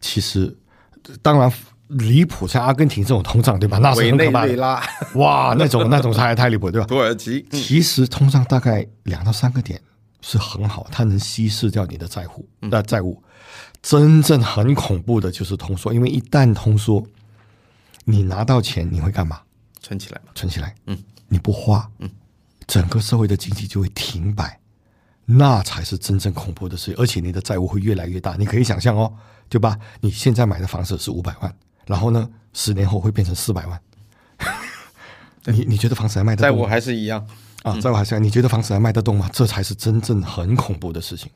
[0.00, 0.54] 其实
[1.22, 1.50] 当然
[1.88, 3.78] 离谱，像阿根廷这种通胀，对吧？
[3.78, 4.46] 那是委内很可怕的。
[4.48, 4.82] 瑞拉、
[5.14, 6.84] 哇，那种那种太太离谱，对吧？
[6.88, 9.80] 土耳其，嗯其实通胀大概两到三个点
[10.20, 13.22] 是很好，它能稀释掉你的债务那债务。
[13.88, 17.06] 真正很恐怖的就是通缩，因为一旦通缩，
[18.04, 19.40] 你拿到钱你会干嘛？
[19.80, 20.32] 存起来嘛。
[20.34, 20.98] 存起来，嗯，
[21.28, 22.10] 你不花，嗯，
[22.66, 24.58] 整个社会的经济就会停摆，
[25.24, 26.96] 那才是真正恐怖的事。
[26.98, 29.12] 而且你的债务会越来越大，你可以想象哦，
[29.48, 29.78] 对吧？
[30.00, 31.56] 你现在买的房子是五百万，
[31.86, 33.80] 然后呢，十年后会变成四百万，
[35.46, 36.60] 你你觉得房子还卖得动吗？
[36.60, 37.24] 债务还是一样。
[37.62, 39.30] 啊，债务还是你觉得房子还卖得动吗？
[39.32, 41.30] 这才是真正很恐怖的事情。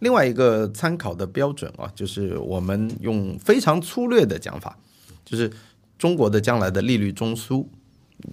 [0.00, 4.78] 另外一个参考的标准啊，就是我们用非常粗略的讲法，
[5.24, 5.50] 就是
[5.98, 7.66] 中国的将来的利率中枢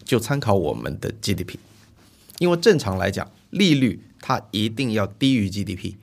[0.03, 1.55] 就参考我们的 GDP，
[2.39, 5.95] 因为正常来讲，利率它一定要低于 GDP，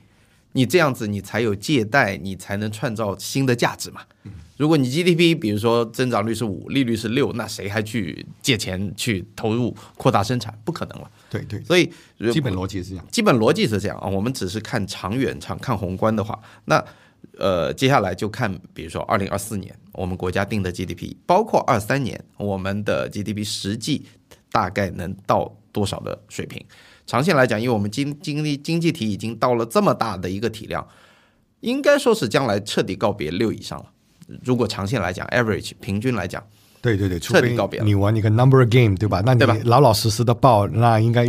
[0.51, 4.01] 你这样子你才有借贷，你才能创造新的价值嘛。
[4.57, 10.57] 如果你 GDP 比如说增长率是五，利率是六，那谁还去借钱去投入扩大生产？
[10.63, 11.09] 不可能了。
[11.33, 11.91] 对对，所以
[12.31, 13.05] 基本逻辑是这样。
[13.11, 16.83] 基本逻辑是这样啊，我们只是看长远、长看宏观的话，那
[17.39, 24.05] 呃，接下来就看，比如说二零二四年我们国家定的 GDP，包括二三年我们的 GDP 实际
[24.51, 26.63] 大概能到多少的水平。
[27.07, 30.87] 长线来讲，因为我们经经历经济体已经到了这么大的一个体量，
[31.61, 33.85] 应该说是将来彻底告别六以上了。
[34.43, 36.45] 如果长线来讲，average 平均来讲，
[36.83, 39.23] 对对对，除非彻底告别了你玩一个 number game，对吧？
[39.25, 41.23] 那你对吧老老实实的报，那应该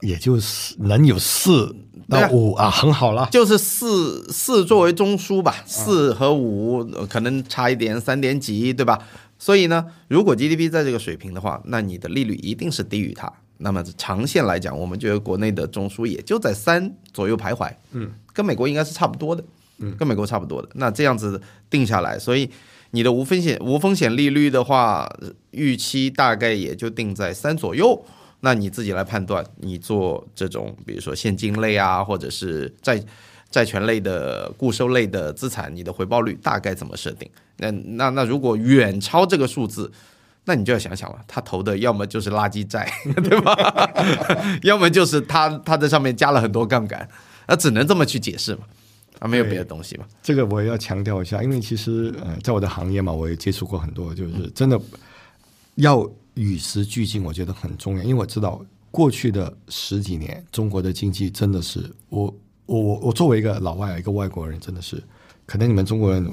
[0.00, 1.74] 也就是能有四
[2.08, 3.28] 到五啊，很好了。
[3.32, 8.98] 就是四四作为中枢吧，四和五呃可能差一点，三点几，对吧？
[9.38, 13.32] 所以呢，如果 GDP 在这个水平的话，那你的利率一定是低于它。
[13.58, 19.44] 那么长线来讲，我们觉得国内的中枢也就在三左右徘徊，嗯，跟美国应该是差不多的，
[19.78, 20.68] 嗯，跟美国差不多的。
[20.74, 22.50] 那这样子定下来，所以
[22.92, 25.10] 你的无风险无风险利率的话，
[25.50, 28.02] 预期大概也就定在三左右。
[28.40, 33.00] 那你自己来判断，你做这种比如说现金类啊，或者是债
[33.50, 37.30] 债权类的固收类的资产，你的回报率大概怎么设定？
[37.58, 39.92] 那那那如果远超这个数字，
[40.44, 42.92] 那你就要想想了，他投的要么就是垃圾债，
[43.22, 43.90] 对吧？
[44.64, 47.08] 要么就是他他在上面加了很多杠杆，
[47.46, 48.62] 那只能这么去解释嘛，
[49.22, 50.04] 啊，没有别的东西嘛。
[50.20, 54.80] 这个我也要强调一下，因为其实呃，在我的行业嘛，我也接触过很多，就是真的
[55.76, 58.02] 要与时俱进，我觉得很重要。
[58.02, 62.34] 因为我知道过去的十几年，中国的经济真的是我
[62.66, 65.00] 我我我作为一个老外，一个外国人，真的是
[65.46, 66.28] 可能你们中国人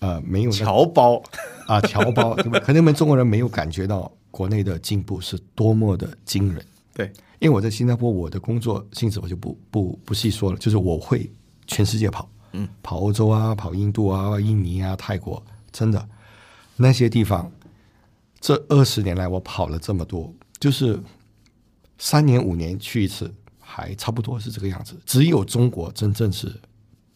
[0.00, 1.22] 呃没有侨胞，
[1.66, 2.58] 啊侨胞， 对吧？
[2.60, 6.62] 可能你们中国人没有感觉到国内的进步是多么的惊人。
[6.92, 11.30] 对，因为我在新加坡，我的工作性质我就不不不细说了，就是我会
[11.70, 15.40] 全世界跑，嗯，跑欧洲啊，跑印度啊、印尼啊、泰国，
[15.70, 16.08] 真的
[16.76, 17.50] 那些地方，
[18.40, 21.00] 这二十年来我跑了这么多，就是
[21.96, 24.98] 三年五年去一次，还差不多是这个样子。
[25.06, 26.52] 只有中国真正是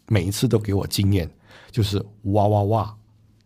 [0.06, 1.28] 每一次都给我经验，
[1.72, 2.96] 就是哇哇哇，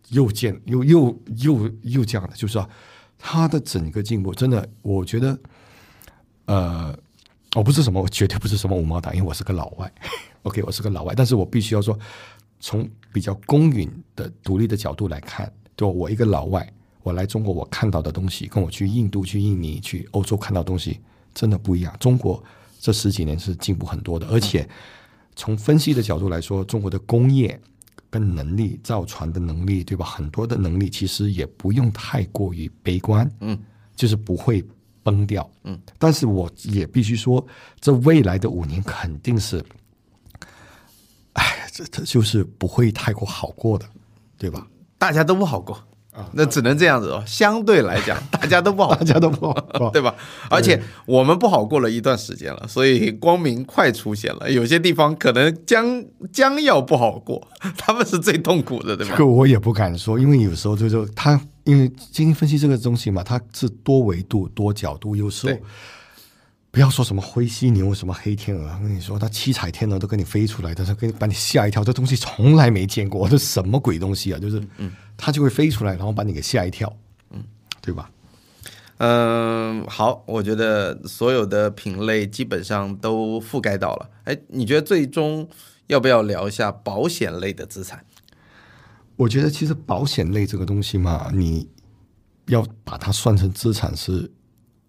[0.09, 2.69] 又见又又又又这样的，就是说
[3.17, 5.37] 他的整个进步真的，我觉得。
[6.45, 6.97] 呃，
[7.55, 9.93] 我不是什么，我绝对不是什么五毛党，因为我是个老外。
[10.49, 11.97] OK，我是个老外，但是我必须要说，
[12.59, 16.67] 从比较公允的独立的角度来看，对吧我一个老外，
[17.03, 20.99] 我来中国我看到的东西，跟我去印度、去印尼、去欧洲看到的东西
[21.35, 21.95] 真的不一样。
[21.99, 22.43] 中国
[22.79, 24.67] 这十几年是进步很多的，而且
[25.35, 27.61] 从分析的角度来说，中国的工业
[28.09, 30.03] 跟能力、造船的能力，对吧？
[30.03, 33.55] 很多的能力其实也不用太过于悲观，嗯，
[33.95, 34.65] 就是不会
[35.03, 35.79] 崩掉，嗯。
[35.99, 37.45] 但是我也必须说，
[37.79, 39.63] 这未来的五年肯定是，哎，
[41.71, 43.85] 这这就是不会太过好过的，
[44.37, 44.67] 对吧？
[44.97, 45.75] 大家都不好过
[46.11, 46.29] 啊。
[46.33, 47.23] 那只能这样子哦。
[47.25, 50.13] 相对来讲， 大家都不好大家都不好过，对吧？
[50.49, 54.51] 而且我们不好过了一段时间了，所以光明快出现了。
[54.51, 57.47] 有些地方可能将将要不好过，
[57.77, 59.25] 他们是最痛苦的，对吧这个？
[59.25, 65.61] 我也不敢说，因为有时候就是他，因为经济分析这个东西嘛，它是多维度、多角度，有时候对
[66.71, 74.37] 不要说什么灰犀牛、什么黑天鹅，我跟你说，它七彩天鹅都跟你飞出来，但是跟把你吓一跳，这东西从来没见过，这什么鬼东西啊？
[74.39, 74.61] 就是，
[75.17, 76.95] 它就会飞出来，然后把你给吓一跳，
[77.31, 77.43] 嗯，
[77.81, 78.11] 对吧？
[78.97, 84.09] 嗯，好，我觉得所有的品类基本上都覆盖到了。
[84.25, 85.47] 哎，你觉得最终
[85.87, 88.05] 要不要聊一下保险类的资产？
[89.15, 91.67] 我觉得其实保险类这个东西嘛，你
[92.47, 94.29] 要把它算成资产是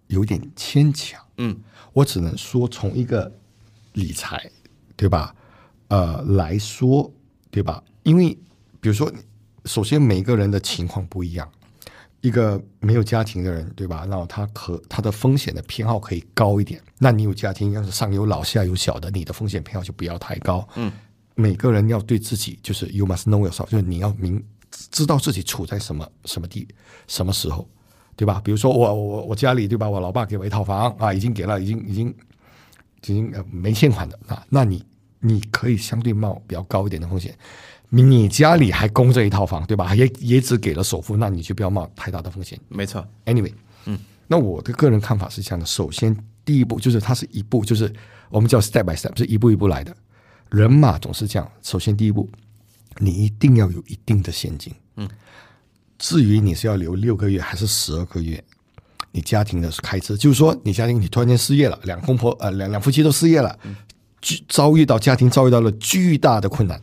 [0.07, 1.19] 有点牵强。
[1.37, 1.57] 嗯，
[1.93, 3.31] 我只能说从一个
[3.93, 4.49] 理财，
[4.95, 5.35] 对吧？
[5.89, 7.11] 呃，来说，
[7.49, 7.83] 对吧？
[8.03, 8.29] 因为
[8.79, 9.11] 比如说，
[9.65, 11.51] 首先每个人的情况不一样，
[12.21, 14.05] 一个没有家庭的人，对吧？
[14.05, 16.81] 然后他可他的风险的偏好可以高一点。
[16.97, 20.65] 那你有家庭，要是上有老下有小的，你的风险偏好就不要太高。
[20.75, 20.91] 嗯，
[21.35, 24.41] 每个人要对自己就是 you must know yourself，就是你要明
[24.91, 26.65] 知道自己处在什么什么地
[27.07, 27.67] 什么时候，
[28.21, 28.39] 对吧？
[28.43, 29.89] 比如说我我我家里对吧？
[29.89, 32.13] 我老爸给我一套房啊，已经给了，已经已经已
[33.01, 34.85] 经呃没欠款的啊，那你
[35.19, 37.35] 你可以相对冒比较高一点的风险。
[37.89, 39.95] 你家里还供着一套房，对吧？
[39.95, 42.59] 也也只给了首付，那你就不要冒太大的风险。
[42.69, 43.03] 没错。
[43.25, 43.51] Anyway，
[43.85, 46.15] 嗯，那我的个人看法是这样的：首先，
[46.45, 47.91] 第一步就是它是一步，就是
[48.29, 49.91] 我们叫 step by step，是一步一步来的。
[50.51, 52.29] 人嘛总是这样，首先第一步，
[52.99, 54.71] 你一定要有一定的现金。
[54.97, 55.09] 嗯，
[56.01, 58.43] 至于你是要留六个月还是十二个月，
[59.11, 63.55] 你家庭的开支，就是说你家庭你突然间失业了，两公婆呃两两夫妻都失业了，
[64.19, 66.81] 巨遭遇到家庭遭遇到了巨大的困难，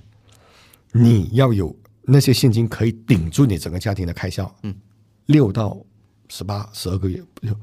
[0.93, 4.57] 你要有那些现金可以顶住你整个家庭的开销。
[4.63, 4.73] 嗯，
[5.27, 5.77] 六到
[6.29, 7.57] 十八、十二个月，就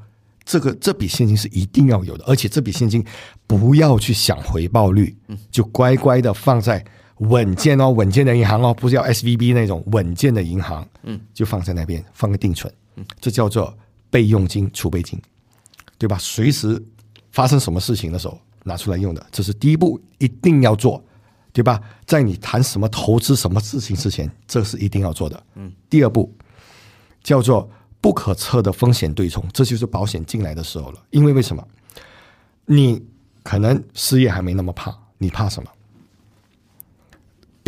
[0.44, 3.02] 这个这笔现金是一定要有的，而且这笔现金
[3.46, 5.16] 不要去想回报率，
[5.50, 6.84] 就乖乖的放在
[7.18, 13.76] 稳健哦、稳健的银行哦，不是要 SVB 那种稳健的银行，嗯，就放在那边放个定存，嗯，这叫做
[14.10, 15.20] 备用金、储备金，
[15.98, 16.18] 对吧？
[16.18, 16.82] 随时
[17.32, 21.02] 发生什么事情的时候拿出来用的，这是第一步，一定要做，
[21.52, 21.80] 对吧？
[22.04, 25.42] 在你谈什么投资、什么事情之前，这是一定要做的。
[25.54, 26.30] 嗯，第二步
[27.22, 27.70] 叫做
[28.00, 31.02] 不可测的风险对冲，这就是保险进来的时候了。
[31.10, 31.66] 因为为什么？
[32.66, 33.02] 你
[33.42, 35.70] 可能失业还没那么怕，你怕什么？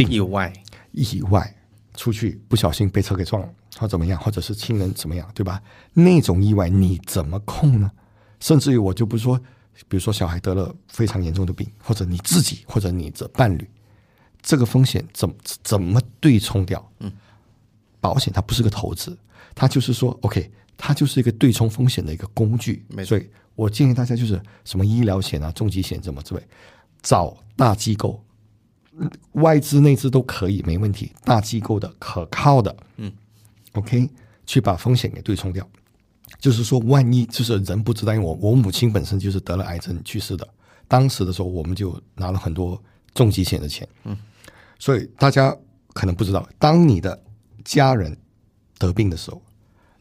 [0.05, 0.53] 病意外，
[0.93, 1.55] 意外
[1.97, 5.61] 出去不小心被车给撞了，或怎么样，或者是亲人怎么样，对吧？
[5.93, 7.91] 那种意外你怎么控呢？
[8.39, 9.37] 甚至于我就不说，
[9.89, 13.69] 比如说小孩得了非常严重的病，或者你自己，或者你的伴侣，
[14.41, 15.35] 这个风险怎么
[15.65, 16.89] 怎么对冲掉？
[17.01, 17.13] 嗯，
[18.01, 19.19] 保险它不是个投资，
[19.57, 22.87] 它就是说，OK，它就是一个对冲风险的一个工具。
[22.89, 26.41] 没错所以我建议大家就是什么医疗险啊、重疾险怎么之类，
[27.03, 28.28] 找大机构，嗯
[29.33, 31.13] 外资、内资都可以，没问题。
[31.25, 33.13] 大机构的、可靠的，嗯
[33.73, 34.09] ，OK，
[34.47, 35.67] 去把风险给对冲掉。
[36.39, 40.47] 就是说，万一就是人不知道，因为我我母亲本身就是得了癌症去世的，
[40.87, 42.81] 当时的时候我们就拿了很多
[43.15, 44.17] 重疾险的钱，嗯，
[44.79, 45.57] 所以大家
[45.95, 47.19] 可能不知道，当你的
[47.65, 48.17] 家人
[48.79, 49.41] 得病的时候，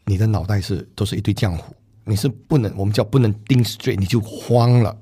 [0.04, 4.96] 你的脑袋是都是一堆浆糊，你是不能我们叫不能盯 straight，你就慌了。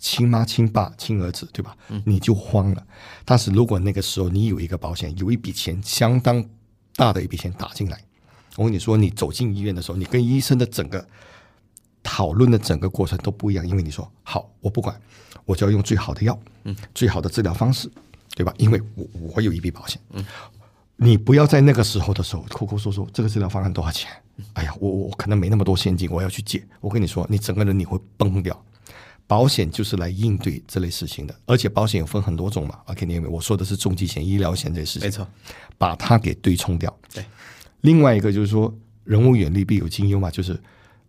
[0.00, 1.76] 亲妈、亲爸、亲儿子，对吧？
[2.04, 2.86] 你就慌了。
[3.24, 6.42] 但是如果那个时候你有一个保险，有一笔钱相当
[6.96, 8.02] 大的一笔钱打进来，
[8.56, 11.06] 我跟你说，你走进医院的时候，你跟医生的整个
[12.02, 14.98] 讨论的整个过程都不一样，因为你说好，我不管，
[15.44, 17.90] 我就要用最好的药，嗯，最好的治疗方式，
[18.34, 18.54] 对吧？
[18.56, 20.24] 因为我我有一笔保险，嗯，
[20.96, 24.10] 你不要在那个时候的时候抠抠搜搜，这个治疗方案多少钱？
[24.54, 26.66] 哎呀，我我可能没那么多现金，我要去借。
[26.80, 28.64] 我跟你说，你整个人你会崩掉。
[29.30, 32.80] 保险就是来应对这类事情的，而且保险有分很多种嘛。
[32.86, 35.24] OK，你我说的是重疾险、医疗险这些事情，没错，
[35.78, 36.92] 把它给对冲掉。
[37.14, 37.24] 对，
[37.82, 40.60] 另外一个就是说，人无远虑，必有近忧嘛，就是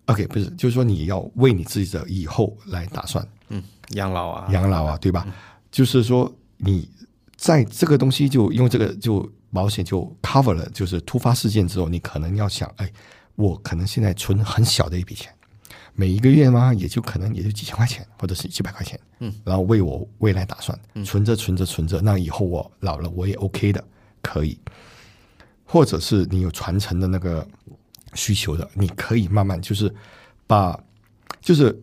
[0.05, 5.25] OK，不是，就是说你要为你自己的以后来打算，嗯，养老啊，养老啊，对吧？
[5.71, 6.87] 就是说你
[7.35, 12.87] 在这个东西就用这个就保险就 cover 了，就是突发事件之后，你可能要想，哎，
[13.33, 15.33] 我可能现在存很小的一笔钱。
[15.93, 23.83] 每一个月嘛，也就可能也就几千块钱，或者是几百块钱，嗯，然后为我未来打算，存着存着存着，那以后我老了我也 OK 的，
[24.21, 24.57] 可以，
[25.65, 27.45] 或者是你有传承的那个
[28.13, 29.93] 需求的，你可以慢慢就是
[30.47, 30.79] 把，
[31.41, 31.77] 就是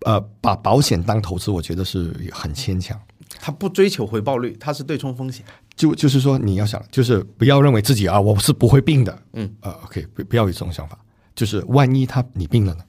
[0.00, 2.98] 呃把保险当投资，我觉得是很牵强。
[3.38, 5.44] 他不追求回报率，他是对冲风险。
[5.74, 10.98] 就就是说，你要想，就是不要认为自己啊，我是不会病的，嗯，呃，OK，不不要有这种想法，
[11.34, 12.84] 就是万一他你病了呢？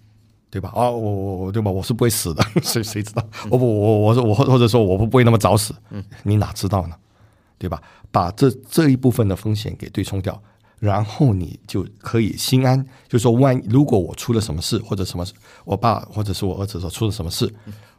[0.49, 0.69] 对吧？
[0.75, 1.69] 啊，我我我对吧？
[1.69, 3.23] 我是不会死的， 谁谁知道？
[3.49, 6.95] 我不我我说我或者说我不不会那么早死，嗯， 你哪知道呢？
[7.57, 7.81] 对吧？
[8.11, 10.41] 把这这一部分的风险给对冲掉，
[10.79, 15.33] 然后你就可以心安，就说万一如果我出了什么事，或者什么事，
[15.65, 17.51] 我爸或者是我儿子说出了什么事，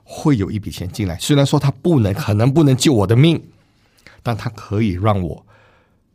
[0.05, 1.19] 会有一笔钱进来。
[1.19, 3.43] 虽然说他不能可能不能救我的命，
[4.23, 5.45] 但他可以让我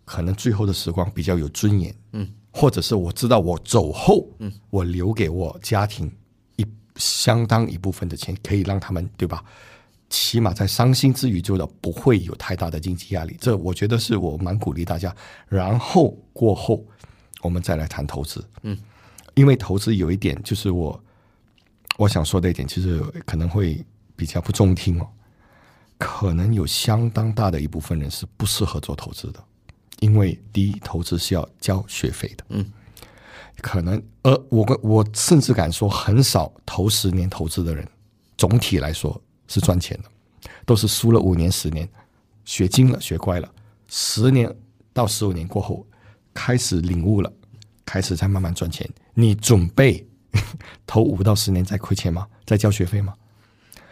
[0.06, 6.12] 可能最后的时光比较有尊严，嗯或者是我知道我走后，嗯，我留给我家庭一
[6.96, 9.44] 相当一部分的钱，可以让他们对吧？
[10.10, 13.36] 起码在伤心之余，做的不会有太大的经济压力。
[13.42, 15.16] 这我觉得是我蛮鼓励大家。
[15.48, 16.86] 然后过后，
[17.42, 18.48] 我们再来谈投资。
[18.62, 18.78] 嗯，
[19.34, 21.04] 因为投资有一点就是我
[21.98, 23.84] 我想说的一点，其实可能会
[24.16, 25.08] 比较不中听哦。
[25.98, 29.44] 可能有相当大的一部分人是不适合做投资的，
[30.00, 32.46] 因为第一，投资是要交学费的。
[32.50, 32.72] 嗯，
[33.62, 37.88] 可能呃，我我甚至敢说，很少头十年投资的人，
[38.38, 41.88] 总体来说是赚钱的，都是输了五年、十年，
[42.44, 43.50] 学精了、学乖了，
[43.88, 44.54] 十年
[44.92, 45.86] 到十五年过后，
[46.34, 47.32] 开始领悟了，
[47.86, 48.90] 开始在慢慢赚钱。
[49.14, 50.06] 你准备
[50.88, 52.28] 投五到十年再亏钱吗？
[52.46, 53.14] 再交学费吗？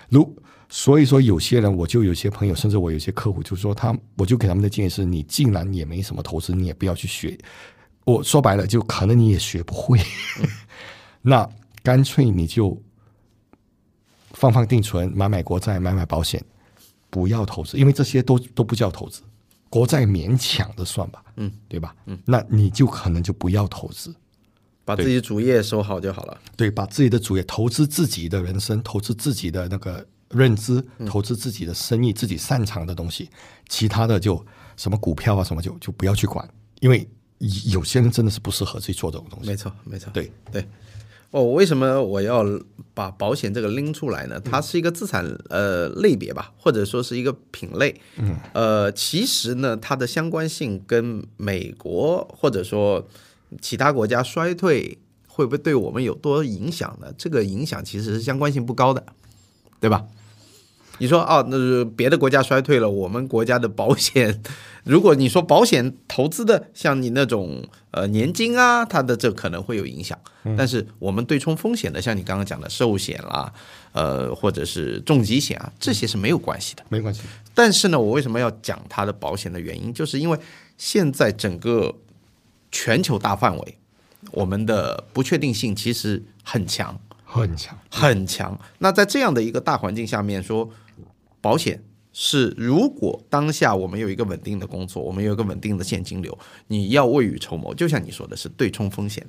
[0.10, 0.36] 如
[0.70, 7.38] 所以说，有些人我就有些朋友，甚至我有些客户，就说他，我就给他们的建议是：你既然也没什么投资，你也不要去学。
[8.06, 10.00] 我说白了，就可能你也学不会，
[11.22, 11.48] 那
[11.84, 12.82] 干脆你就
[14.32, 16.44] 放放定存，买买国债，买买保险，
[17.10, 19.22] 不要投资，因为这些都都不叫投资。
[19.70, 21.96] 国债勉强的算吧，嗯，对吧？
[22.06, 24.14] 嗯，那你就可能就不要投资，
[24.84, 26.38] 把自己主业收好就好了。
[26.58, 30.06] 对，把自己的主业投资自己的人生，投资自己的那个。
[30.34, 33.30] 认知投资自己的生意，自己擅长的东西，
[33.68, 34.42] 其他的就
[34.78, 36.50] 什么股票啊什么就就不要去管，
[36.80, 37.06] 因为
[37.72, 39.50] 有些人真的是不适合自己做这种东西。
[39.50, 40.68] 没错，没错，对对。
[41.32, 42.46] 哦，为什么我要
[42.94, 44.38] 把保险这个拎出来呢？
[44.42, 48.00] 它是一个资产呃类别吧，或者说是一个品类。
[48.18, 48.36] 嗯。
[48.54, 53.08] 呃，其实呢，它的相关性跟美国或者说
[53.62, 57.14] 其他国家衰退会不会对我们有多影响呢？
[57.18, 59.02] 这个影响其实是相关性不高的，
[59.80, 60.06] 对吧？
[61.02, 64.40] 你说啊，那是别的国家衰退了，我们国家的保险，
[64.86, 70.16] 如果你说保险投资的，像你那种呃年金啊，它的这可能会有影响。
[70.56, 73.52] 但是我们对冲风险的，像你刚刚讲的寿险啦，
[73.94, 77.22] 呃或者是重疾险啊，这些是没有关系的，没关系。
[77.56, 80.38] 但是呢，我为什么要讲它的保险的原因，就是因为
[80.78, 81.96] 现在整个
[82.72, 83.78] 全球大范围，
[84.34, 86.96] 我们的不确定性其实很强，
[87.26, 88.60] 很强，很强。
[88.78, 90.70] 那在这样的一个大环境下面说。
[91.42, 96.38] 保险是，如果当下我们有一个稳定的工作，我们有一个稳定的现金流，
[96.68, 99.26] 你要未雨绸缪，就像你说的是对冲风险，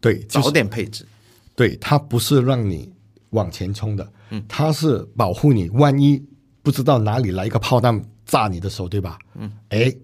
[0.00, 1.06] 对，早点配置，
[1.54, 2.90] 对，它不是让你
[3.30, 6.22] 往前冲的，嗯，它是保护你，万一
[6.62, 9.18] 不知道哪里来一个炮弹炸你的时候，对吧？
[9.34, 9.94] 嗯，哎，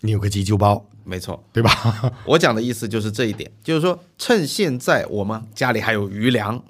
[0.00, 2.12] 你有个急救包，没错，对吧？
[2.26, 6.62] 我讲的意思就是这一点，就是说趁现在我们家里还有余粮。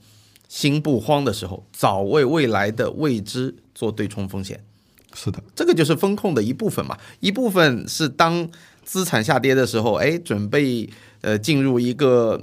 [0.53, 4.63] 心不慌的时候，早为未来的未知做对冲风险，
[5.15, 6.95] 是的，这个就是风控的一部分嘛。
[7.21, 8.47] 一部分是当
[8.85, 10.87] 资产下跌的时候，哎，准备
[11.23, 12.39] 呃进入一个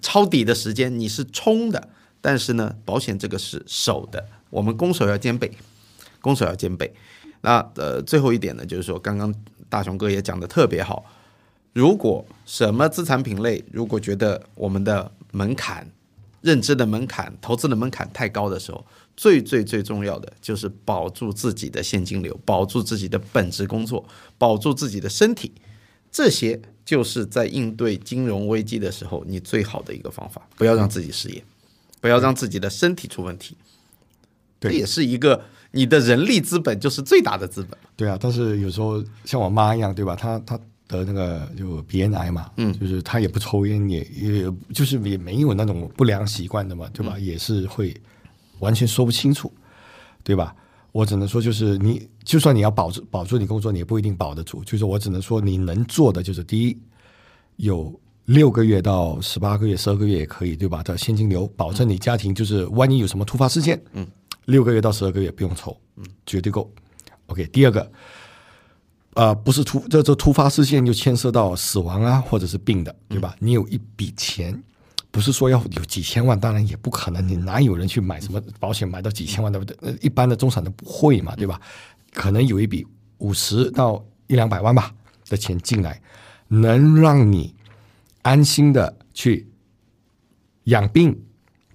[0.00, 1.88] 抄底的时间，你是冲的，
[2.20, 5.50] 但是呢，保险这个是守的，我们攻守要兼备，
[6.20, 6.94] 攻守要兼备。
[7.40, 9.34] 那呃，最后一点呢，就是说，刚刚
[9.68, 11.04] 大雄哥也讲的特别好，
[11.72, 15.90] 如果什么资产品类，如果觉得我们的门槛。
[16.48, 18.82] 认知的门槛、投资的门槛太高的时候，
[19.14, 24.02] 最最最重要的就是保住自己的现金流，保住自己的本职工作，
[24.38, 25.52] 保住自己的身体，
[26.10, 30.48] 这些就是在应对金融危机的时候你最好的一个方法。
[30.56, 31.44] 不要让自己失业，
[32.00, 33.56] 不要让自己的身体出问题，
[34.58, 37.78] 这也是一个你的人力资本，就是最大的资本。
[37.94, 40.16] 对啊，但是有时候像我妈一样，对吧？
[40.16, 40.58] 她她。
[40.88, 47.18] 得那个就鼻咽癌嘛，嗯，就是他也不抽烟，也也就是也没有那种不良习惯的嘛，对吧？
[47.18, 47.94] 也是会
[48.58, 49.52] 完全说不清楚，
[50.24, 50.56] 对吧？
[50.92, 54.64] 我只能说，就是你就算你要保住保住你工作，你也不一定保得住。
[54.64, 56.76] 就是我只能说，你能做的就是第一，
[57.56, 57.94] 有
[58.24, 60.82] 六个月到十八个月、十二个月也可以，对吧？
[60.82, 64.06] 的现金流保证你家庭就是万一有什么突发事件，嗯，
[64.46, 66.68] 六个月到十二个月不用愁，嗯，绝对够。
[67.26, 67.92] OK，第二个。
[69.18, 73.34] 呃，不是突这这突发事件就牵涉到死亡啊，或者是病的，对吧？
[73.40, 74.56] 你有一笔钱，
[75.10, 79.76] 不是说要有几千万，当然也不可能，你哪有人去买什么保险买到几千万对不对？
[80.00, 81.60] 一般的中产都不会嘛，对吧？
[82.12, 82.86] 可能有一笔
[83.18, 84.94] 五十到一两百万吧
[85.28, 86.00] 的钱进来，
[86.46, 87.52] 能让你
[88.22, 89.48] 安心的去
[90.66, 91.20] 养病，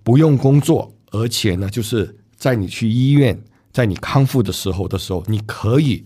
[0.01, 3.37] 不用工作，而且呢，就是在你去医院，
[3.73, 6.05] 在你康复的时候的时候，你可以。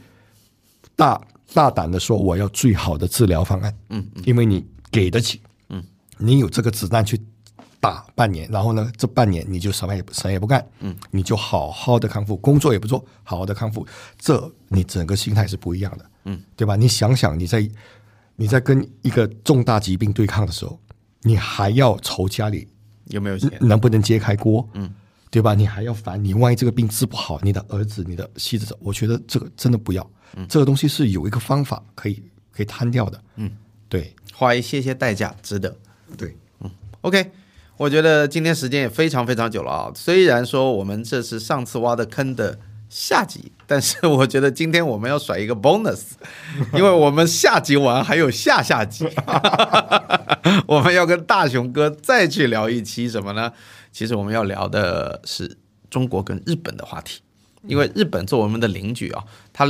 [0.98, 1.22] 大
[1.53, 5.82] 大胆的说，我要最好的治疗方案，嗯，因为你给得起，嗯，
[6.18, 7.18] 你有这个子弹去
[7.80, 13.86] 打半年，然后呢，这半年你就什么也什么也不干，嗯，你就好好的康复，工作也不做，好好的康复，
[14.18, 16.76] 这你整个心态是不一样的，嗯，对吧？
[16.76, 17.69] 你想想，你在
[18.36, 20.80] 你在跟一个重大疾病对抗的时候，
[21.22, 22.68] 你还要愁家里
[23.06, 23.52] 有没有钱？
[23.61, 24.68] 能不能揭开锅？
[24.74, 24.91] 嗯，
[25.30, 25.53] 对吧？
[25.53, 30.10] 你还要烦你万一这个病治不好，你的儿子、你的妻子，我觉得这个真的不要。
[30.36, 32.22] 嗯，这个东西是有一个方法可以
[32.52, 33.22] 可以摊掉的。
[33.36, 33.52] 嗯，
[33.88, 35.76] 对，花一些些代价值得。
[36.18, 36.70] 对，嗯
[37.02, 37.32] ，OK。
[37.78, 39.91] 我觉得今天时间也非常非常久了啊！
[39.94, 42.58] 虽然说我们这是上次挖的坑的
[42.90, 46.02] 下集，但是我觉得今天我们要甩一个 bonus，
[46.74, 49.08] 因为我们下集完还有下下集，
[50.66, 53.54] 我们要跟大雄哥再去聊一期什么呢？
[53.91, 55.56] 其实我们要聊的是
[55.91, 57.22] 中国跟日本的话题，
[57.68, 59.24] 因为日本作为我们的邻居啊，
[59.54, 59.68] 它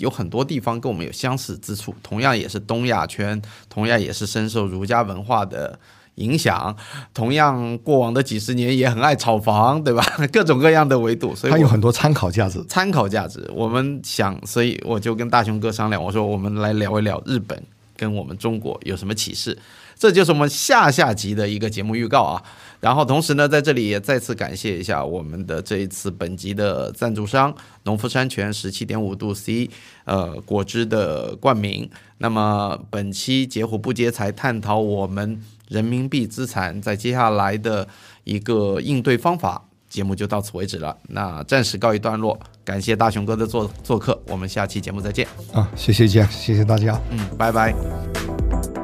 [0.00, 5.78] 有很多地方跟我们有相似之处，同样也是东亚圈，同样也是深受儒家文化的。
[6.16, 6.76] 影响，
[7.14, 10.04] 同样过往的几十年也很爱炒房，对吧？
[10.30, 12.62] 各种各样的维度，所以它有很多参考价值。
[12.64, 17.62] 参考价值，我们想，所以我就跟大雄哥商量，我说我们来聊一聊日本
[17.96, 19.56] 跟我们中国有什么启示。
[19.96, 22.42] 这就是我们下下集的一个节目预告啊。
[22.80, 27.54] 然后同时呢，在这里也再次感谢一下我们的这一次本集的赞助商
[27.84, 29.70] 农夫山泉十七点五度 C
[30.04, 31.88] 呃果汁的冠名。
[32.18, 35.40] 那么本期截虎不接财探讨我们。
[35.70, 37.86] 人民币资产在接下来的
[38.24, 40.98] 一个应对方法，节目就到此为止了。
[41.10, 45.28] 那暂时告一段落，感谢大雄哥的做做客，我们下期节目再见。
[45.52, 48.79] 啊，谢谢见，谢谢大家，嗯，拜拜。